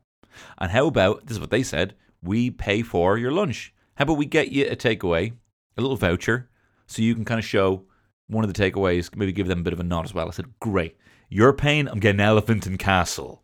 And 0.57 0.71
how 0.71 0.87
about, 0.87 1.25
this 1.25 1.35
is 1.35 1.39
what 1.39 1.49
they 1.49 1.63
said, 1.63 1.95
we 2.21 2.49
pay 2.49 2.81
for 2.81 3.17
your 3.17 3.31
lunch. 3.31 3.73
How 3.95 4.03
about 4.03 4.17
we 4.17 4.25
get 4.25 4.51
you 4.51 4.65
a 4.65 4.75
takeaway, 4.75 5.33
a 5.77 5.81
little 5.81 5.97
voucher, 5.97 6.49
so 6.85 7.01
you 7.01 7.15
can 7.15 7.25
kind 7.25 7.39
of 7.39 7.45
show 7.45 7.85
one 8.27 8.43
of 8.43 8.53
the 8.53 8.61
takeaways, 8.61 9.15
maybe 9.15 9.31
give 9.31 9.47
them 9.47 9.59
a 9.59 9.63
bit 9.63 9.73
of 9.73 9.79
a 9.79 9.83
nod 9.83 10.05
as 10.05 10.13
well. 10.13 10.27
I 10.27 10.31
said, 10.31 10.59
great. 10.59 10.97
You're 11.29 11.53
paying, 11.53 11.87
I'm 11.87 11.99
getting 11.99 12.21
Elephant 12.21 12.65
and 12.65 12.77
Castle. 12.77 13.43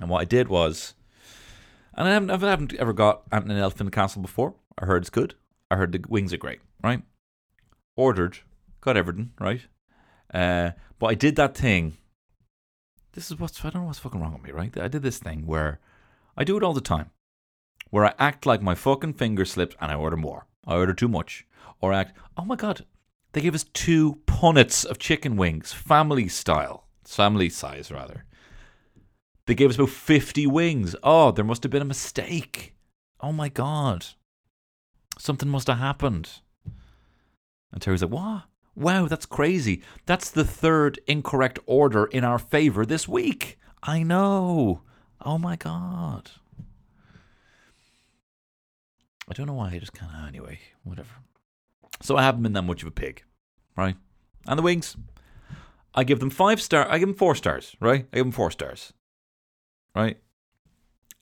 And 0.00 0.08
what 0.08 0.20
I 0.20 0.24
did 0.24 0.48
was, 0.48 0.94
and 1.94 2.08
I 2.08 2.12
haven't, 2.12 2.30
I 2.30 2.50
haven't 2.50 2.74
ever 2.74 2.92
got 2.92 3.22
an 3.30 3.50
Elephant 3.50 3.82
and 3.82 3.92
Castle 3.92 4.22
before. 4.22 4.54
I 4.78 4.86
heard 4.86 5.02
it's 5.02 5.10
good. 5.10 5.34
I 5.70 5.76
heard 5.76 5.92
the 5.92 6.02
wings 6.08 6.32
are 6.32 6.38
great, 6.38 6.60
right? 6.82 7.02
Ordered, 7.96 8.38
got 8.80 8.96
everything, 8.96 9.32
right? 9.38 9.60
Uh, 10.32 10.70
but 10.98 11.06
I 11.06 11.14
did 11.14 11.36
that 11.36 11.56
thing. 11.56 11.96
This 13.12 13.30
is 13.30 13.38
what's, 13.38 13.64
I 13.64 13.70
don't 13.70 13.82
know 13.82 13.86
what's 13.88 13.98
fucking 13.98 14.20
wrong 14.20 14.32
with 14.32 14.42
me, 14.42 14.52
right? 14.52 14.76
I 14.78 14.88
did 14.88 15.02
this 15.02 15.18
thing 15.18 15.46
where 15.46 15.80
I 16.36 16.44
do 16.44 16.56
it 16.56 16.62
all 16.62 16.72
the 16.72 16.80
time, 16.80 17.10
where 17.90 18.04
I 18.04 18.14
act 18.18 18.46
like 18.46 18.62
my 18.62 18.74
fucking 18.74 19.14
finger 19.14 19.44
slipped 19.44 19.76
and 19.80 19.90
I 19.90 19.94
order 19.94 20.16
more. 20.16 20.46
I 20.66 20.74
order 20.74 20.94
too 20.94 21.08
much. 21.08 21.46
Or 21.80 21.92
I 21.92 22.00
act, 22.00 22.16
oh 22.36 22.44
my 22.44 22.56
God, 22.56 22.84
they 23.32 23.40
gave 23.40 23.54
us 23.54 23.64
two 23.72 24.20
punnets 24.26 24.84
of 24.84 24.98
chicken 24.98 25.36
wings, 25.36 25.72
family 25.72 26.28
style, 26.28 26.86
family 27.04 27.48
size 27.48 27.90
rather. 27.90 28.24
They 29.46 29.54
gave 29.54 29.70
us 29.70 29.76
about 29.76 29.90
50 29.90 30.46
wings. 30.46 30.94
Oh, 31.02 31.32
there 31.32 31.44
must 31.44 31.62
have 31.62 31.72
been 31.72 31.82
a 31.82 31.86
mistake. 31.86 32.74
Oh 33.20 33.32
my 33.32 33.48
God. 33.48 34.06
Something 35.20 35.50
must 35.50 35.66
have 35.66 35.76
happened. 35.76 36.40
And 37.70 37.82
Terry's 37.82 38.02
like, 38.02 38.10
what? 38.10 38.44
Wow, 38.74 39.06
that's 39.06 39.26
crazy. 39.26 39.82
That's 40.06 40.30
the 40.30 40.46
third 40.46 40.98
incorrect 41.06 41.58
order 41.66 42.06
in 42.06 42.24
our 42.24 42.38
favor 42.38 42.86
this 42.86 43.06
week. 43.06 43.58
I 43.82 44.02
know. 44.02 44.80
Oh 45.22 45.36
my 45.36 45.56
God. 45.56 46.30
I 49.28 49.34
don't 49.34 49.46
know 49.46 49.52
why. 49.52 49.72
I 49.72 49.78
just 49.78 49.92
of, 50.00 50.26
anyway, 50.26 50.58
whatever. 50.84 51.10
So 52.00 52.16
I 52.16 52.22
haven't 52.22 52.42
been 52.42 52.54
that 52.54 52.62
much 52.62 52.80
of 52.80 52.88
a 52.88 52.90
pig, 52.90 53.22
right? 53.76 53.96
And 54.46 54.58
the 54.58 54.62
wings, 54.62 54.96
I 55.94 56.02
give 56.04 56.20
them 56.20 56.30
five 56.30 56.62
star. 56.62 56.90
I 56.90 56.98
give 56.98 57.08
them 57.08 57.16
four 57.16 57.34
stars, 57.34 57.76
right? 57.78 58.06
I 58.10 58.16
give 58.16 58.24
them 58.24 58.32
four 58.32 58.50
stars, 58.50 58.94
right? 59.94 60.16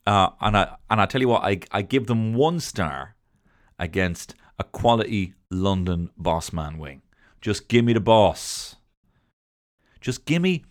Uh, 0.07 0.31
and 0.41 0.57
I 0.57 0.77
and 0.89 1.01
I 1.01 1.07
tell 1.07 1.21
you 1.21 1.29
what, 1.29 1.43
I 1.43 1.61
I 1.73 1.83
give 1.83 2.07
them 2.07 2.35
one 2.35 2.61
star 2.61 3.17
against 3.79 4.35
a 4.59 4.65
quality 4.65 5.35
London 5.51 6.11
boss 6.17 6.53
man 6.53 6.79
wing. 6.79 7.03
Just 7.41 7.69
give 7.69 7.85
me 7.85 7.93
the 7.93 8.01
boss. 8.01 8.77
Just 10.01 10.25
give 10.25 10.43
me, 10.43 10.65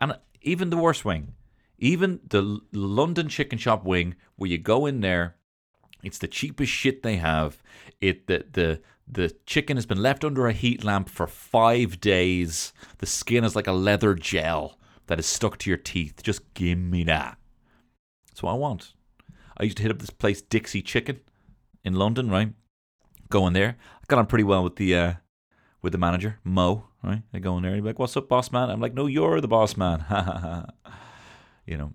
and 0.00 0.16
even 0.42 0.70
the 0.70 0.76
worst 0.76 1.04
wing, 1.04 1.34
even 1.78 2.20
the 2.28 2.60
London 2.72 3.28
chicken 3.28 3.58
shop 3.58 3.84
wing, 3.84 4.14
where 4.36 4.50
you 4.50 4.58
go 4.58 4.86
in 4.86 5.00
there, 5.00 5.36
it's 6.02 6.18
the 6.18 6.28
cheapest 6.28 6.70
shit 6.72 7.02
they 7.02 7.16
have. 7.16 7.62
It 8.00 8.26
the 8.26 8.44
the 8.52 8.80
the 9.06 9.34
chicken 9.46 9.76
has 9.76 9.86
been 9.86 10.02
left 10.02 10.24
under 10.24 10.46
a 10.46 10.52
heat 10.52 10.84
lamp 10.84 11.08
for 11.08 11.26
five 11.26 12.00
days. 12.00 12.72
The 12.98 13.06
skin 13.06 13.44
is 13.44 13.56
like 13.56 13.66
a 13.66 13.72
leather 13.72 14.14
gel 14.14 14.78
that 15.06 15.18
is 15.18 15.26
stuck 15.26 15.58
to 15.58 15.70
your 15.70 15.76
teeth. 15.76 16.22
Just 16.22 16.54
give 16.54 16.78
me 16.78 17.04
that. 17.04 17.38
That's 18.28 18.42
what 18.42 18.52
I 18.52 18.56
want. 18.56 18.94
I 19.58 19.64
used 19.64 19.76
to 19.76 19.82
hit 19.82 19.92
up 19.92 19.98
this 19.98 20.10
place, 20.10 20.40
Dixie 20.40 20.82
Chicken, 20.82 21.20
in 21.84 21.94
London, 21.94 22.30
right? 22.30 22.52
Going 23.30 23.52
there. 23.52 23.76
I 23.96 24.04
got 24.08 24.18
on 24.18 24.26
pretty 24.26 24.44
well 24.44 24.64
with 24.64 24.76
the 24.76 24.94
uh, 24.94 25.12
with 25.80 25.92
the 25.92 25.98
manager, 25.98 26.38
Mo, 26.44 26.88
right? 27.02 27.22
I 27.32 27.38
go 27.38 27.56
in 27.56 27.62
there 27.62 27.72
and 27.72 27.82
be 27.82 27.88
like, 27.88 27.98
What's 27.98 28.16
up, 28.16 28.28
boss 28.28 28.52
man? 28.52 28.70
I'm 28.70 28.80
like, 28.80 28.94
No, 28.94 29.06
you're 29.06 29.40
the 29.40 29.48
boss 29.48 29.76
man. 29.76 30.04
you 31.66 31.76
know. 31.76 31.92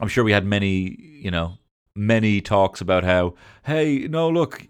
I'm 0.00 0.08
sure 0.08 0.22
we 0.22 0.32
had 0.32 0.44
many, 0.44 0.96
you 1.00 1.30
know, 1.30 1.58
many 1.94 2.40
talks 2.40 2.80
about 2.80 3.02
how, 3.04 3.34
hey, 3.64 4.06
no, 4.08 4.28
look, 4.28 4.66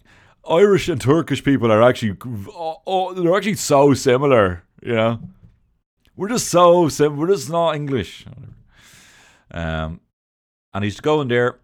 Irish 0.49 0.89
and 0.89 1.01
Turkish 1.01 1.45
people 1.45 1.71
are 1.71 1.83
actually, 1.83 2.17
oh, 2.49 2.81
oh, 2.87 3.13
they're 3.13 3.37
actually 3.37 3.55
so 3.55 3.93
similar, 3.93 4.65
you 4.83 4.95
know. 4.95 5.21
We're 6.17 6.29
just 6.29 6.49
so 6.49 6.89
similar. 6.89 7.21
We're 7.21 7.35
just 7.35 7.51
not 7.51 7.77
English. 7.77 8.27
Um, 9.51 10.01
and 10.73 10.83
he's 10.83 10.93
used 10.93 10.99
to 10.99 11.03
go 11.03 11.21
in 11.21 11.29
there, 11.29 11.59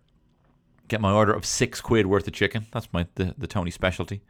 get 0.88 1.00
my 1.00 1.12
order 1.12 1.33
of 1.33 1.45
six 1.45 1.81
quid 1.81 2.07
worth 2.07 2.26
of 2.26 2.33
chicken. 2.33 2.67
That's 2.73 2.88
my 2.93 3.07
the, 3.14 3.35
the 3.37 3.47
Tony 3.47 3.71
specialty. 3.71 4.23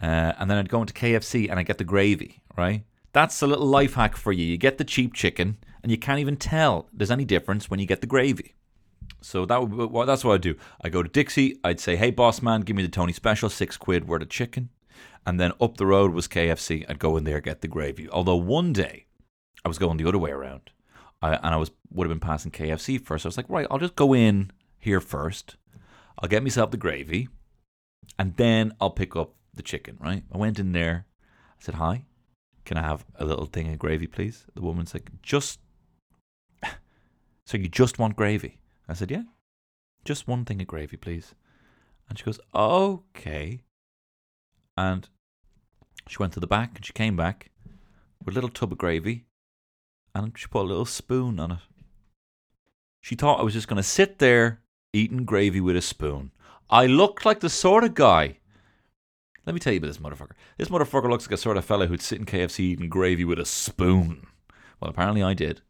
Uh, 0.00 0.32
and 0.38 0.50
then 0.50 0.58
I'd 0.58 0.68
go 0.68 0.80
into 0.80 0.92
KFC 0.92 1.48
and 1.48 1.58
I 1.58 1.62
get 1.62 1.78
the 1.78 1.84
gravy, 1.84 2.42
right? 2.56 2.84
That's 3.12 3.42
a 3.42 3.46
little 3.46 3.66
life 3.66 3.94
hack 3.94 4.16
for 4.16 4.32
you. 4.32 4.44
You 4.44 4.56
get 4.56 4.78
the 4.78 4.84
cheap 4.84 5.14
chicken 5.14 5.56
and 5.82 5.90
you 5.90 5.98
can't 5.98 6.18
even 6.18 6.36
tell 6.36 6.88
there's 6.92 7.10
any 7.10 7.24
difference 7.24 7.70
when 7.70 7.78
you 7.78 7.86
get 7.86 8.00
the 8.00 8.06
gravy. 8.06 8.54
So 9.20 9.46
that 9.46 9.60
would, 9.60 9.90
well, 9.90 10.06
that's 10.06 10.24
what 10.24 10.34
I 10.34 10.38
do. 10.38 10.56
I 10.82 10.88
go 10.88 11.02
to 11.02 11.08
Dixie. 11.08 11.58
I'd 11.62 11.80
say, 11.80 11.96
"Hey, 11.96 12.10
boss 12.10 12.42
man, 12.42 12.62
give 12.62 12.76
me 12.76 12.82
the 12.82 12.88
Tony 12.88 13.12
special, 13.12 13.48
six 13.48 13.76
quid 13.76 14.08
worth 14.08 14.22
of 14.22 14.28
chicken." 14.28 14.70
And 15.26 15.40
then 15.40 15.52
up 15.60 15.76
the 15.76 15.86
road 15.86 16.12
was 16.12 16.28
KFC. 16.28 16.84
I'd 16.88 16.98
go 16.98 17.16
in 17.16 17.24
there 17.24 17.40
get 17.40 17.62
the 17.62 17.68
gravy. 17.68 18.08
Although 18.10 18.36
one 18.36 18.72
day 18.72 19.06
I 19.64 19.68
was 19.68 19.78
going 19.78 19.96
the 19.96 20.08
other 20.08 20.18
way 20.18 20.30
around, 20.30 20.70
I, 21.22 21.36
and 21.36 21.54
I 21.54 21.56
was 21.56 21.70
would 21.90 22.06
have 22.06 22.10
been 22.10 22.26
passing 22.26 22.50
KFC 22.50 23.00
first. 23.00 23.24
I 23.24 23.28
was 23.28 23.36
like, 23.36 23.48
right, 23.48 23.66
I'll 23.70 23.78
just 23.78 23.96
go 23.96 24.14
in 24.14 24.50
here 24.78 25.00
first. 25.00 25.56
I'll 26.18 26.28
get 26.28 26.42
myself 26.42 26.70
the 26.70 26.76
gravy, 26.76 27.28
and 28.18 28.36
then 28.36 28.72
I'll 28.80 28.90
pick 28.90 29.16
up 29.16 29.34
the 29.54 29.62
chicken. 29.62 29.98
Right? 30.00 30.22
I 30.32 30.38
went 30.38 30.58
in 30.58 30.72
there. 30.72 31.06
I 31.58 31.62
said, 31.62 31.76
"Hi, 31.76 32.06
can 32.64 32.76
I 32.76 32.82
have 32.82 33.04
a 33.16 33.24
little 33.24 33.46
thing 33.46 33.72
of 33.72 33.78
gravy, 33.78 34.06
please?" 34.06 34.46
The 34.54 34.62
woman's 34.62 34.94
like, 34.94 35.10
"Just." 35.22 35.60
So 37.46 37.58
you 37.58 37.68
just 37.68 37.98
want 37.98 38.16
gravy? 38.16 38.60
I 38.88 38.94
said, 38.94 39.10
"Yeah, 39.10 39.24
just 40.02 40.26
one 40.26 40.46
thing 40.46 40.62
of 40.62 40.66
gravy, 40.66 40.96
please." 40.96 41.34
And 42.08 42.18
she 42.18 42.24
goes, 42.24 42.40
"Okay." 42.54 43.60
And 44.76 45.08
she 46.08 46.16
went 46.18 46.32
to 46.34 46.40
the 46.40 46.46
back 46.46 46.76
and 46.76 46.84
she 46.84 46.92
came 46.92 47.16
back 47.16 47.50
with 48.24 48.34
a 48.34 48.34
little 48.34 48.50
tub 48.50 48.72
of 48.72 48.78
gravy 48.78 49.26
and 50.14 50.36
she 50.38 50.46
put 50.46 50.62
a 50.62 50.68
little 50.68 50.84
spoon 50.84 51.40
on 51.40 51.52
it. 51.52 51.58
She 53.00 53.14
thought 53.14 53.40
I 53.40 53.42
was 53.42 53.52
just 53.52 53.68
going 53.68 53.76
to 53.76 53.82
sit 53.82 54.18
there 54.18 54.62
eating 54.94 55.24
gravy 55.24 55.60
with 55.60 55.76
a 55.76 55.82
spoon. 55.82 56.30
I 56.70 56.86
looked 56.86 57.26
like 57.26 57.40
the 57.40 57.50
sort 57.50 57.84
of 57.84 57.94
guy 57.94 58.38
Let 59.46 59.52
me 59.52 59.60
tell 59.60 59.72
you 59.72 59.78
about 59.78 59.88
this 59.88 59.98
motherfucker. 59.98 60.32
This 60.56 60.68
motherfucker 60.68 61.10
looks 61.10 61.26
like 61.26 61.34
a 61.34 61.36
sort 61.36 61.56
of 61.56 61.64
fella 61.64 61.86
who'd 61.86 62.00
sit 62.00 62.18
in 62.18 62.24
KFC 62.24 62.60
eating 62.60 62.88
gravy 62.88 63.24
with 63.24 63.38
a 63.38 63.44
spoon. 63.44 64.26
Well, 64.80 64.90
apparently 64.90 65.22
I 65.22 65.34
did. 65.34 65.60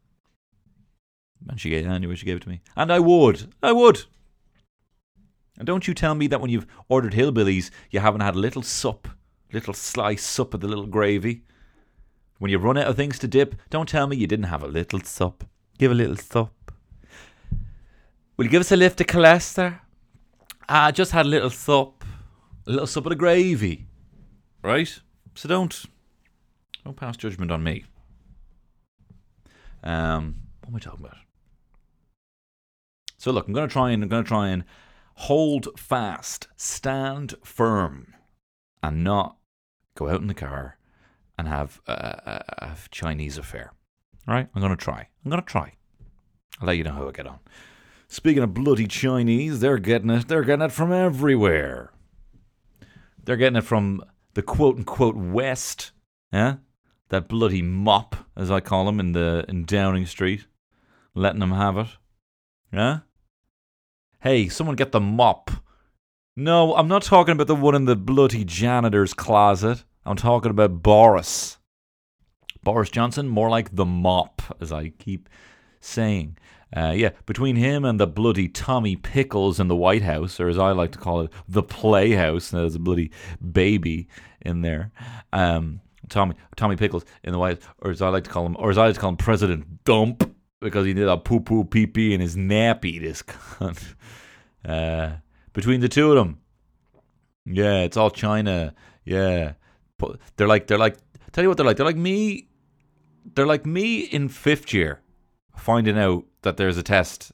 And 1.48 1.60
she 1.60 1.70
gave, 1.70 1.84
it 1.84 1.88
anyway, 1.88 2.14
she 2.14 2.26
gave 2.26 2.36
it 2.36 2.42
to 2.44 2.48
me. 2.48 2.62
And 2.76 2.92
I 2.92 3.00
would. 3.00 3.52
I 3.62 3.72
would. 3.72 4.04
And 5.58 5.66
don't 5.66 5.86
you 5.86 5.94
tell 5.94 6.14
me 6.14 6.26
that 6.28 6.40
when 6.40 6.50
you've 6.50 6.66
ordered 6.88 7.12
hillbillies, 7.12 7.70
you 7.90 8.00
haven't 8.00 8.22
had 8.22 8.34
a 8.34 8.38
little 8.38 8.62
sup, 8.62 9.08
little 9.52 9.74
slice 9.74 10.22
sup 10.22 10.54
of 10.54 10.60
the 10.60 10.68
little 10.68 10.86
gravy. 10.86 11.42
When 12.38 12.50
you 12.50 12.58
run 12.58 12.78
out 12.78 12.88
of 12.88 12.96
things 12.96 13.18
to 13.20 13.28
dip, 13.28 13.54
don't 13.70 13.88
tell 13.88 14.06
me 14.06 14.16
you 14.16 14.26
didn't 14.26 14.46
have 14.46 14.62
a 14.62 14.68
little 14.68 15.00
sup. 15.00 15.44
Give 15.78 15.90
a 15.90 15.94
little 15.94 16.16
sup. 16.16 16.63
Will 18.36 18.46
you 18.46 18.50
give 18.50 18.60
us 18.60 18.72
a 18.72 18.76
lift 18.76 18.98
to 18.98 19.04
cholesterol? 19.04 19.78
Ah, 20.68 20.86
I 20.86 20.90
just 20.90 21.12
had 21.12 21.26
a 21.26 21.28
little 21.28 21.50
sup. 21.50 22.04
A 22.66 22.70
little 22.70 22.86
sup 22.86 23.06
of 23.06 23.10
the 23.10 23.16
gravy. 23.16 23.86
Right? 24.62 25.00
So 25.34 25.48
don't 25.48 25.84
don't 26.84 26.96
pass 26.96 27.16
judgment 27.16 27.50
on 27.50 27.62
me. 27.62 27.84
Um 29.82 30.36
what 30.60 30.70
am 30.70 30.76
I 30.76 30.78
talking 30.78 31.04
about? 31.04 31.18
So 33.18 33.30
look, 33.30 33.46
I'm 33.46 33.54
gonna 33.54 33.68
try 33.68 33.90
and 33.90 34.02
I'm 34.02 34.08
gonna 34.08 34.24
try 34.24 34.48
and 34.48 34.64
hold 35.16 35.68
fast, 35.78 36.48
stand 36.56 37.34
firm, 37.44 38.14
and 38.82 39.04
not 39.04 39.36
go 39.94 40.08
out 40.08 40.20
in 40.20 40.26
the 40.26 40.34
car 40.34 40.78
and 41.38 41.46
have 41.46 41.80
a, 41.86 41.92
a, 41.92 42.64
a 42.64 42.76
Chinese 42.90 43.38
affair. 43.38 43.72
All 44.26 44.34
right, 44.34 44.48
I'm 44.54 44.62
gonna 44.62 44.76
try. 44.76 45.08
I'm 45.24 45.30
gonna 45.30 45.42
try. 45.42 45.74
I'll 46.60 46.66
let 46.66 46.76
you 46.76 46.84
know 46.84 46.92
how 46.92 47.08
I 47.08 47.12
get 47.12 47.26
on. 47.26 47.38
Speaking 48.08 48.42
of 48.42 48.54
bloody 48.54 48.86
Chinese, 48.86 49.60
they're 49.60 49.78
getting 49.78 50.10
it. 50.10 50.28
They're 50.28 50.44
getting 50.44 50.66
it 50.66 50.72
from 50.72 50.92
everywhere. 50.92 51.92
They're 53.24 53.36
getting 53.36 53.56
it 53.56 53.64
from 53.64 54.02
the 54.34 54.42
quote 54.42 54.76
unquote 54.76 55.16
West. 55.16 55.92
Yeah, 56.32 56.56
that 57.08 57.28
bloody 57.28 57.62
mop, 57.62 58.16
as 58.36 58.50
I 58.50 58.60
call 58.60 58.86
them 58.86 59.00
in 59.00 59.12
the 59.12 59.44
in 59.48 59.64
Downing 59.64 60.06
Street, 60.06 60.46
letting 61.14 61.40
them 61.40 61.52
have 61.52 61.78
it. 61.78 61.88
Yeah. 62.72 63.00
Hey, 64.20 64.48
someone 64.48 64.76
get 64.76 64.92
the 64.92 65.00
mop. 65.00 65.50
No, 66.36 66.74
I'm 66.74 66.88
not 66.88 67.02
talking 67.02 67.32
about 67.32 67.46
the 67.46 67.54
one 67.54 67.74
in 67.74 67.84
the 67.84 67.94
bloody 67.94 68.44
janitor's 68.44 69.14
closet. 69.14 69.84
I'm 70.04 70.16
talking 70.16 70.50
about 70.50 70.82
Boris. 70.82 71.58
Boris 72.62 72.90
Johnson, 72.90 73.28
more 73.28 73.50
like 73.50 73.76
the 73.76 73.84
mop, 73.84 74.42
as 74.60 74.72
I 74.72 74.88
keep 74.88 75.28
saying. 75.80 76.36
Uh, 76.74 76.92
yeah, 76.96 77.10
between 77.24 77.54
him 77.54 77.84
and 77.84 78.00
the 78.00 78.06
bloody 78.06 78.48
Tommy 78.48 78.96
Pickles 78.96 79.60
in 79.60 79.68
the 79.68 79.76
White 79.76 80.02
House, 80.02 80.40
or 80.40 80.48
as 80.48 80.58
I 80.58 80.72
like 80.72 80.90
to 80.92 80.98
call 80.98 81.20
it, 81.20 81.30
the 81.46 81.62
Playhouse, 81.62 82.50
there's 82.50 82.74
a 82.74 82.80
bloody 82.80 83.12
baby 83.52 84.08
in 84.40 84.62
there. 84.62 84.90
Um, 85.32 85.80
Tommy 86.08 86.34
Tommy 86.56 86.74
Pickles 86.74 87.04
in 87.22 87.32
the 87.32 87.38
White, 87.38 87.62
or 87.78 87.92
as 87.92 88.02
I 88.02 88.08
like 88.08 88.24
to 88.24 88.30
call 88.30 88.44
him, 88.44 88.56
or 88.58 88.70
as 88.70 88.78
I 88.78 88.86
like 88.86 88.94
to 88.94 89.00
call 89.00 89.10
him, 89.10 89.16
President 89.16 89.84
Dump, 89.84 90.34
because 90.60 90.84
he 90.84 90.94
did 90.94 91.06
a 91.06 91.16
poo 91.16 91.40
poo 91.40 91.64
pee 91.64 91.86
pee 91.86 92.12
in 92.12 92.20
his 92.20 92.36
nappy. 92.36 93.00
This 93.00 93.22
cunt. 93.22 93.94
Uh, 94.66 95.16
between 95.52 95.80
the 95.80 95.90
two 95.90 96.10
of 96.10 96.16
them, 96.16 96.38
yeah, 97.44 97.82
it's 97.82 97.98
all 97.98 98.10
China. 98.10 98.74
Yeah, 99.04 99.52
they're 100.36 100.48
like 100.48 100.68
they're 100.68 100.78
like. 100.78 100.96
Tell 101.32 101.44
you 101.44 101.48
what 101.48 101.58
they're 101.58 101.66
like. 101.66 101.76
They're 101.76 101.84
like 101.84 101.98
me. 101.98 102.48
They're 103.34 103.44
like 103.44 103.66
me 103.66 104.00
in 104.00 104.30
fifth 104.30 104.72
year, 104.72 105.02
finding 105.56 105.98
out 105.98 106.24
that 106.42 106.56
there's 106.56 106.76
a 106.76 106.82
test, 106.82 107.32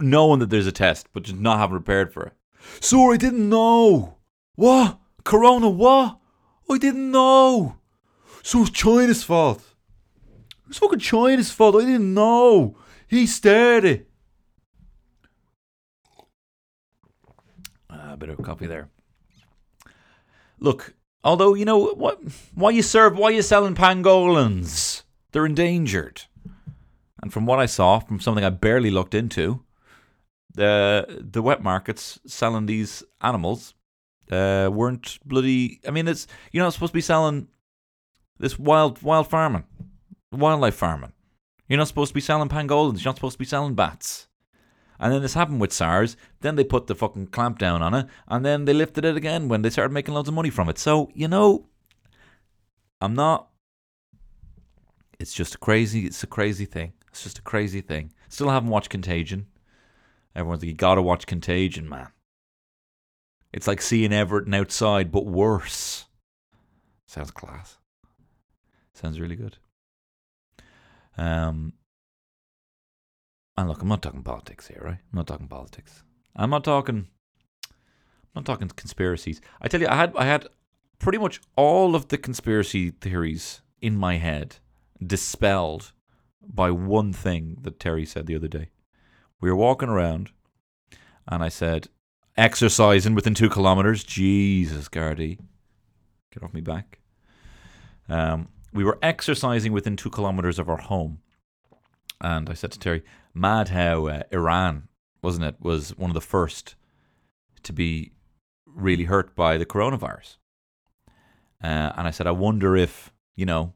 knowing 0.00 0.40
that 0.40 0.50
there's 0.50 0.66
a 0.66 0.72
test, 0.72 1.08
but 1.12 1.24
just 1.24 1.38
not 1.38 1.58
having 1.58 1.76
prepared 1.76 2.12
for 2.12 2.24
it. 2.24 2.32
Sorry, 2.80 3.14
I 3.14 3.16
didn't 3.18 3.48
know. 3.48 4.16
What? 4.54 4.98
Corona? 5.24 5.68
What? 5.68 6.18
I 6.70 6.78
didn't 6.78 7.10
know. 7.10 7.76
So 8.42 8.62
it's 8.62 8.70
China's 8.70 9.22
fault. 9.22 9.62
It's 10.68 10.78
fucking 10.78 10.98
China's 10.98 11.50
fault. 11.50 11.76
I 11.76 11.86
didn't 11.86 12.12
know. 12.12 12.76
He 13.08 13.26
started. 13.26 14.06
Ah, 17.90 18.12
a 18.12 18.16
bit 18.16 18.28
of 18.28 18.42
coffee 18.42 18.66
there. 18.66 18.90
Look, 20.60 20.94
although 21.24 21.54
you 21.54 21.64
know 21.64 21.92
what, 21.92 22.20
why 22.54 22.70
you 22.70 22.82
serve, 22.82 23.16
why 23.16 23.30
you 23.30 23.42
selling 23.42 23.74
pangolins? 23.74 25.02
They're 25.32 25.46
endangered. 25.46 26.22
And 27.22 27.32
from 27.32 27.46
what 27.46 27.58
I 27.58 27.66
saw, 27.66 27.98
from 27.98 28.20
something 28.20 28.44
I 28.44 28.50
barely 28.50 28.90
looked 28.90 29.14
into, 29.14 29.64
the 30.54 31.24
the 31.30 31.42
wet 31.42 31.62
markets 31.62 32.18
selling 32.26 32.66
these 32.66 33.02
animals 33.20 33.74
uh, 34.30 34.68
weren't 34.72 35.18
bloody. 35.24 35.80
I 35.86 35.90
mean, 35.90 36.08
it's 36.08 36.26
you're 36.52 36.64
not 36.64 36.72
supposed 36.72 36.92
to 36.92 36.98
be 36.98 37.00
selling 37.00 37.48
this 38.38 38.58
wild 38.58 39.02
wild 39.02 39.28
farming, 39.28 39.64
wildlife 40.32 40.74
farming. 40.74 41.12
You're 41.68 41.78
not 41.78 41.88
supposed 41.88 42.10
to 42.10 42.14
be 42.14 42.20
selling 42.20 42.48
pangolins. 42.48 43.04
You're 43.04 43.10
not 43.10 43.16
supposed 43.16 43.34
to 43.34 43.38
be 43.38 43.44
selling 43.44 43.74
bats. 43.74 44.28
And 45.00 45.12
then 45.12 45.22
this 45.22 45.34
happened 45.34 45.60
with 45.60 45.72
SARS. 45.72 46.16
Then 46.40 46.56
they 46.56 46.64
put 46.64 46.88
the 46.88 46.94
fucking 46.94 47.28
clamp 47.28 47.58
down 47.58 47.82
on 47.82 47.94
it, 47.94 48.06
and 48.26 48.44
then 48.44 48.64
they 48.64 48.72
lifted 48.72 49.04
it 49.04 49.16
again 49.16 49.48
when 49.48 49.62
they 49.62 49.70
started 49.70 49.92
making 49.92 50.14
loads 50.14 50.28
of 50.28 50.34
money 50.34 50.50
from 50.50 50.68
it. 50.68 50.78
So 50.78 51.10
you 51.14 51.28
know, 51.28 51.66
I'm 53.00 53.14
not. 53.14 53.48
It's 55.20 55.34
just 55.34 55.60
crazy. 55.60 56.06
It's 56.06 56.22
a 56.22 56.28
crazy 56.28 56.64
thing. 56.64 56.92
It's 57.18 57.24
just 57.24 57.38
a 57.40 57.42
crazy 57.42 57.80
thing. 57.80 58.12
Still 58.28 58.48
haven't 58.48 58.70
watched 58.70 58.90
Contagion. 58.90 59.48
Everyone's 60.36 60.62
like, 60.62 60.68
you 60.68 60.74
gotta 60.74 61.02
watch 61.02 61.26
Contagion, 61.26 61.88
man. 61.88 62.12
It's 63.52 63.66
like 63.66 63.82
seeing 63.82 64.12
Everton 64.12 64.54
outside, 64.54 65.10
but 65.10 65.26
worse. 65.26 66.04
Sounds 67.08 67.32
class. 67.32 67.78
Sounds 68.94 69.18
really 69.18 69.34
good. 69.34 69.58
Um, 71.16 71.72
and 73.56 73.68
look, 73.68 73.82
I'm 73.82 73.88
not 73.88 74.00
talking 74.00 74.22
politics 74.22 74.68
here, 74.68 74.80
right? 74.80 74.98
I'm 75.12 75.16
not 75.16 75.26
talking 75.26 75.48
politics. 75.48 76.04
I'm 76.36 76.50
not 76.50 76.62
talking. 76.62 77.08
I'm 77.68 77.72
not 78.36 78.44
talking 78.44 78.68
conspiracies. 78.68 79.40
I 79.60 79.66
tell 79.66 79.80
you, 79.80 79.88
I 79.88 79.96
had 79.96 80.12
I 80.16 80.24
had 80.24 80.46
pretty 81.00 81.18
much 81.18 81.40
all 81.56 81.96
of 81.96 82.08
the 82.08 82.18
conspiracy 82.18 82.92
theories 82.92 83.60
in 83.80 83.96
my 83.96 84.18
head 84.18 84.58
dispelled 85.04 85.92
by 86.42 86.70
one 86.70 87.12
thing 87.12 87.58
that 87.62 87.80
Terry 87.80 88.04
said 88.04 88.26
the 88.26 88.36
other 88.36 88.48
day. 88.48 88.70
We 89.40 89.50
were 89.50 89.56
walking 89.56 89.88
around, 89.88 90.30
and 91.26 91.42
I 91.42 91.48
said, 91.48 91.88
"Exercising 92.36 93.14
within 93.14 93.34
two 93.34 93.48
kilometers." 93.48 94.04
Jesus, 94.04 94.88
Gardy, 94.88 95.38
get 96.32 96.42
off 96.42 96.54
me 96.54 96.60
back. 96.60 96.98
Um, 98.08 98.48
we 98.72 98.84
were 98.84 98.98
exercising 99.02 99.72
within 99.72 99.96
two 99.96 100.10
kilometers 100.10 100.58
of 100.58 100.68
our 100.68 100.78
home, 100.78 101.20
and 102.20 102.48
I 102.50 102.54
said 102.54 102.72
to 102.72 102.78
Terry, 102.78 103.04
"Mad 103.34 103.68
how 103.68 104.06
uh, 104.06 104.22
Iran, 104.32 104.88
wasn't 105.22 105.44
it, 105.44 105.56
was 105.60 105.96
one 105.96 106.10
of 106.10 106.14
the 106.14 106.20
first 106.20 106.74
to 107.62 107.72
be 107.72 108.12
really 108.66 109.04
hurt 109.04 109.34
by 109.36 109.58
the 109.58 109.66
coronavirus." 109.66 110.36
Uh, 111.62 111.92
and 111.96 112.08
I 112.08 112.10
said, 112.10 112.26
"I 112.26 112.32
wonder 112.32 112.76
if 112.76 113.12
you 113.38 113.46
know, 113.46 113.72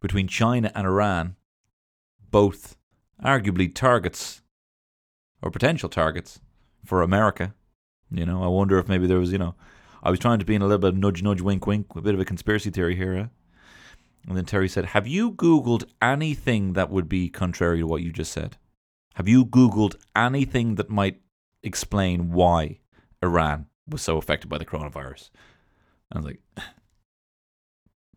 between 0.00 0.28
China 0.28 0.70
and 0.74 0.86
Iran, 0.86 1.34
both 2.30 2.76
arguably 3.22 3.74
targets 3.74 4.42
or 5.42 5.50
potential 5.50 5.88
targets 5.88 6.40
for 6.84 7.02
America. 7.02 7.54
You 8.10 8.24
know, 8.24 8.42
I 8.42 8.48
wonder 8.48 8.78
if 8.78 8.88
maybe 8.88 9.06
there 9.06 9.18
was, 9.18 9.32
you 9.32 9.38
know, 9.38 9.54
I 10.02 10.10
was 10.10 10.18
trying 10.18 10.38
to 10.38 10.44
be 10.44 10.54
in 10.54 10.62
a 10.62 10.66
little 10.66 10.78
bit 10.78 10.94
of 10.94 10.96
nudge, 10.96 11.22
nudge, 11.22 11.40
wink, 11.40 11.66
wink, 11.66 11.86
a 11.94 12.00
bit 12.00 12.14
of 12.14 12.20
a 12.20 12.24
conspiracy 12.24 12.70
theory 12.70 12.96
here. 12.96 13.14
Eh? 13.14 13.26
And 14.26 14.36
then 14.36 14.44
Terry 14.44 14.68
said, 14.68 14.86
Have 14.86 15.06
you 15.06 15.32
Googled 15.32 15.84
anything 16.00 16.74
that 16.74 16.90
would 16.90 17.08
be 17.08 17.28
contrary 17.28 17.78
to 17.78 17.86
what 17.86 18.02
you 18.02 18.12
just 18.12 18.32
said? 18.32 18.56
Have 19.14 19.28
you 19.28 19.44
Googled 19.44 19.96
anything 20.14 20.76
that 20.76 20.90
might 20.90 21.20
explain 21.62 22.32
why 22.32 22.78
Iran 23.22 23.66
was 23.88 24.02
so 24.02 24.16
affected 24.16 24.48
by 24.48 24.58
the 24.58 24.64
coronavirus? 24.64 25.30
And 26.10 26.12
I 26.12 26.18
was 26.18 26.24
like, 26.26 26.40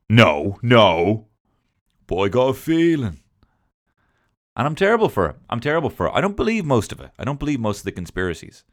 No, 0.10 0.60
no. 0.62 1.28
But 2.08 2.18
I 2.18 2.28
got 2.28 2.50
a 2.50 2.54
feeling. 2.54 3.20
And 4.56 4.68
I'm 4.68 4.76
terrible 4.76 5.10
for 5.10 5.28
it. 5.28 5.38
I'm 5.50 5.60
terrible 5.60 5.90
for 5.90 6.08
it. 6.08 6.12
I 6.14 6.22
don't 6.22 6.36
believe 6.36 6.66
most 6.66 6.92
of 6.92 7.00
it. 7.00 7.12
I 7.18 7.24
don't 7.24 7.40
believe 7.40 7.60
most 7.60 7.80
of 7.80 7.86
the 7.86 7.92
conspiracies. 7.92 8.64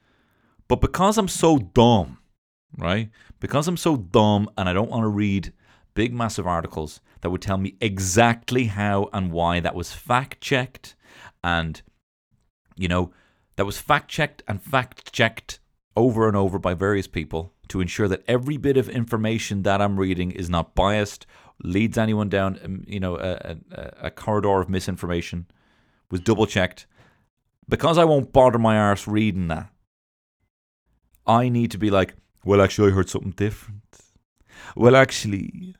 But 0.66 0.80
because 0.80 1.16
I'm 1.16 1.28
so 1.28 1.58
dumb, 1.58 2.18
right? 2.76 3.10
Because 3.40 3.68
I'm 3.68 3.76
so 3.76 3.96
dumb 3.96 4.50
and 4.58 4.68
I 4.68 4.72
don't 4.72 4.90
want 4.90 5.04
to 5.04 5.08
read 5.08 5.52
big, 5.94 6.12
massive 6.12 6.46
articles 6.46 7.00
that 7.20 7.30
would 7.30 7.42
tell 7.42 7.58
me 7.58 7.76
exactly 7.80 8.64
how 8.64 9.08
and 9.12 9.32
why 9.32 9.60
that 9.60 9.74
was 9.74 9.92
fact 9.92 10.40
checked 10.40 10.94
and, 11.42 11.80
you 12.76 12.88
know, 12.88 13.12
that 13.56 13.66
was 13.66 13.78
fact 13.78 14.08
checked 14.08 14.42
and 14.46 14.62
fact 14.62 15.12
checked 15.12 15.60
over 15.96 16.28
and 16.28 16.36
over 16.36 16.58
by 16.58 16.74
various 16.74 17.06
people 17.06 17.52
to 17.68 17.80
ensure 17.80 18.08
that 18.08 18.24
every 18.28 18.56
bit 18.56 18.76
of 18.76 18.88
information 18.88 19.62
that 19.62 19.80
I'm 19.80 19.98
reading 19.98 20.30
is 20.30 20.48
not 20.48 20.74
biased, 20.74 21.26
leads 21.62 21.98
anyone 21.98 22.28
down, 22.28 22.58
um, 22.64 22.84
you 22.86 23.00
know, 23.00 23.16
a, 23.16 23.56
a, 23.72 23.92
a 24.04 24.10
corridor 24.10 24.60
of 24.60 24.68
misinformation 24.68 25.46
was 26.10 26.20
double 26.20 26.46
checked. 26.46 26.86
Because 27.68 27.98
I 27.98 28.04
won't 28.04 28.32
bother 28.32 28.58
my 28.58 28.78
arse 28.78 29.06
reading 29.06 29.48
that, 29.48 29.70
I 31.26 31.50
need 31.50 31.70
to 31.72 31.78
be 31.78 31.90
like, 31.90 32.14
well, 32.44 32.62
actually, 32.62 32.90
I 32.90 32.94
heard 32.94 33.10
something 33.10 33.32
different. 33.32 33.82
Well, 34.74 34.96
actually, 34.96 35.76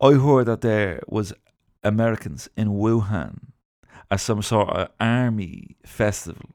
I 0.00 0.12
heard 0.12 0.46
that 0.46 0.62
there 0.62 1.00
was 1.06 1.32
Americans 1.84 2.48
in 2.56 2.70
Wuhan 2.70 3.38
at 4.10 4.20
some 4.20 4.42
sort 4.42 4.70
of 4.70 4.88
army 4.98 5.76
festival, 5.84 6.50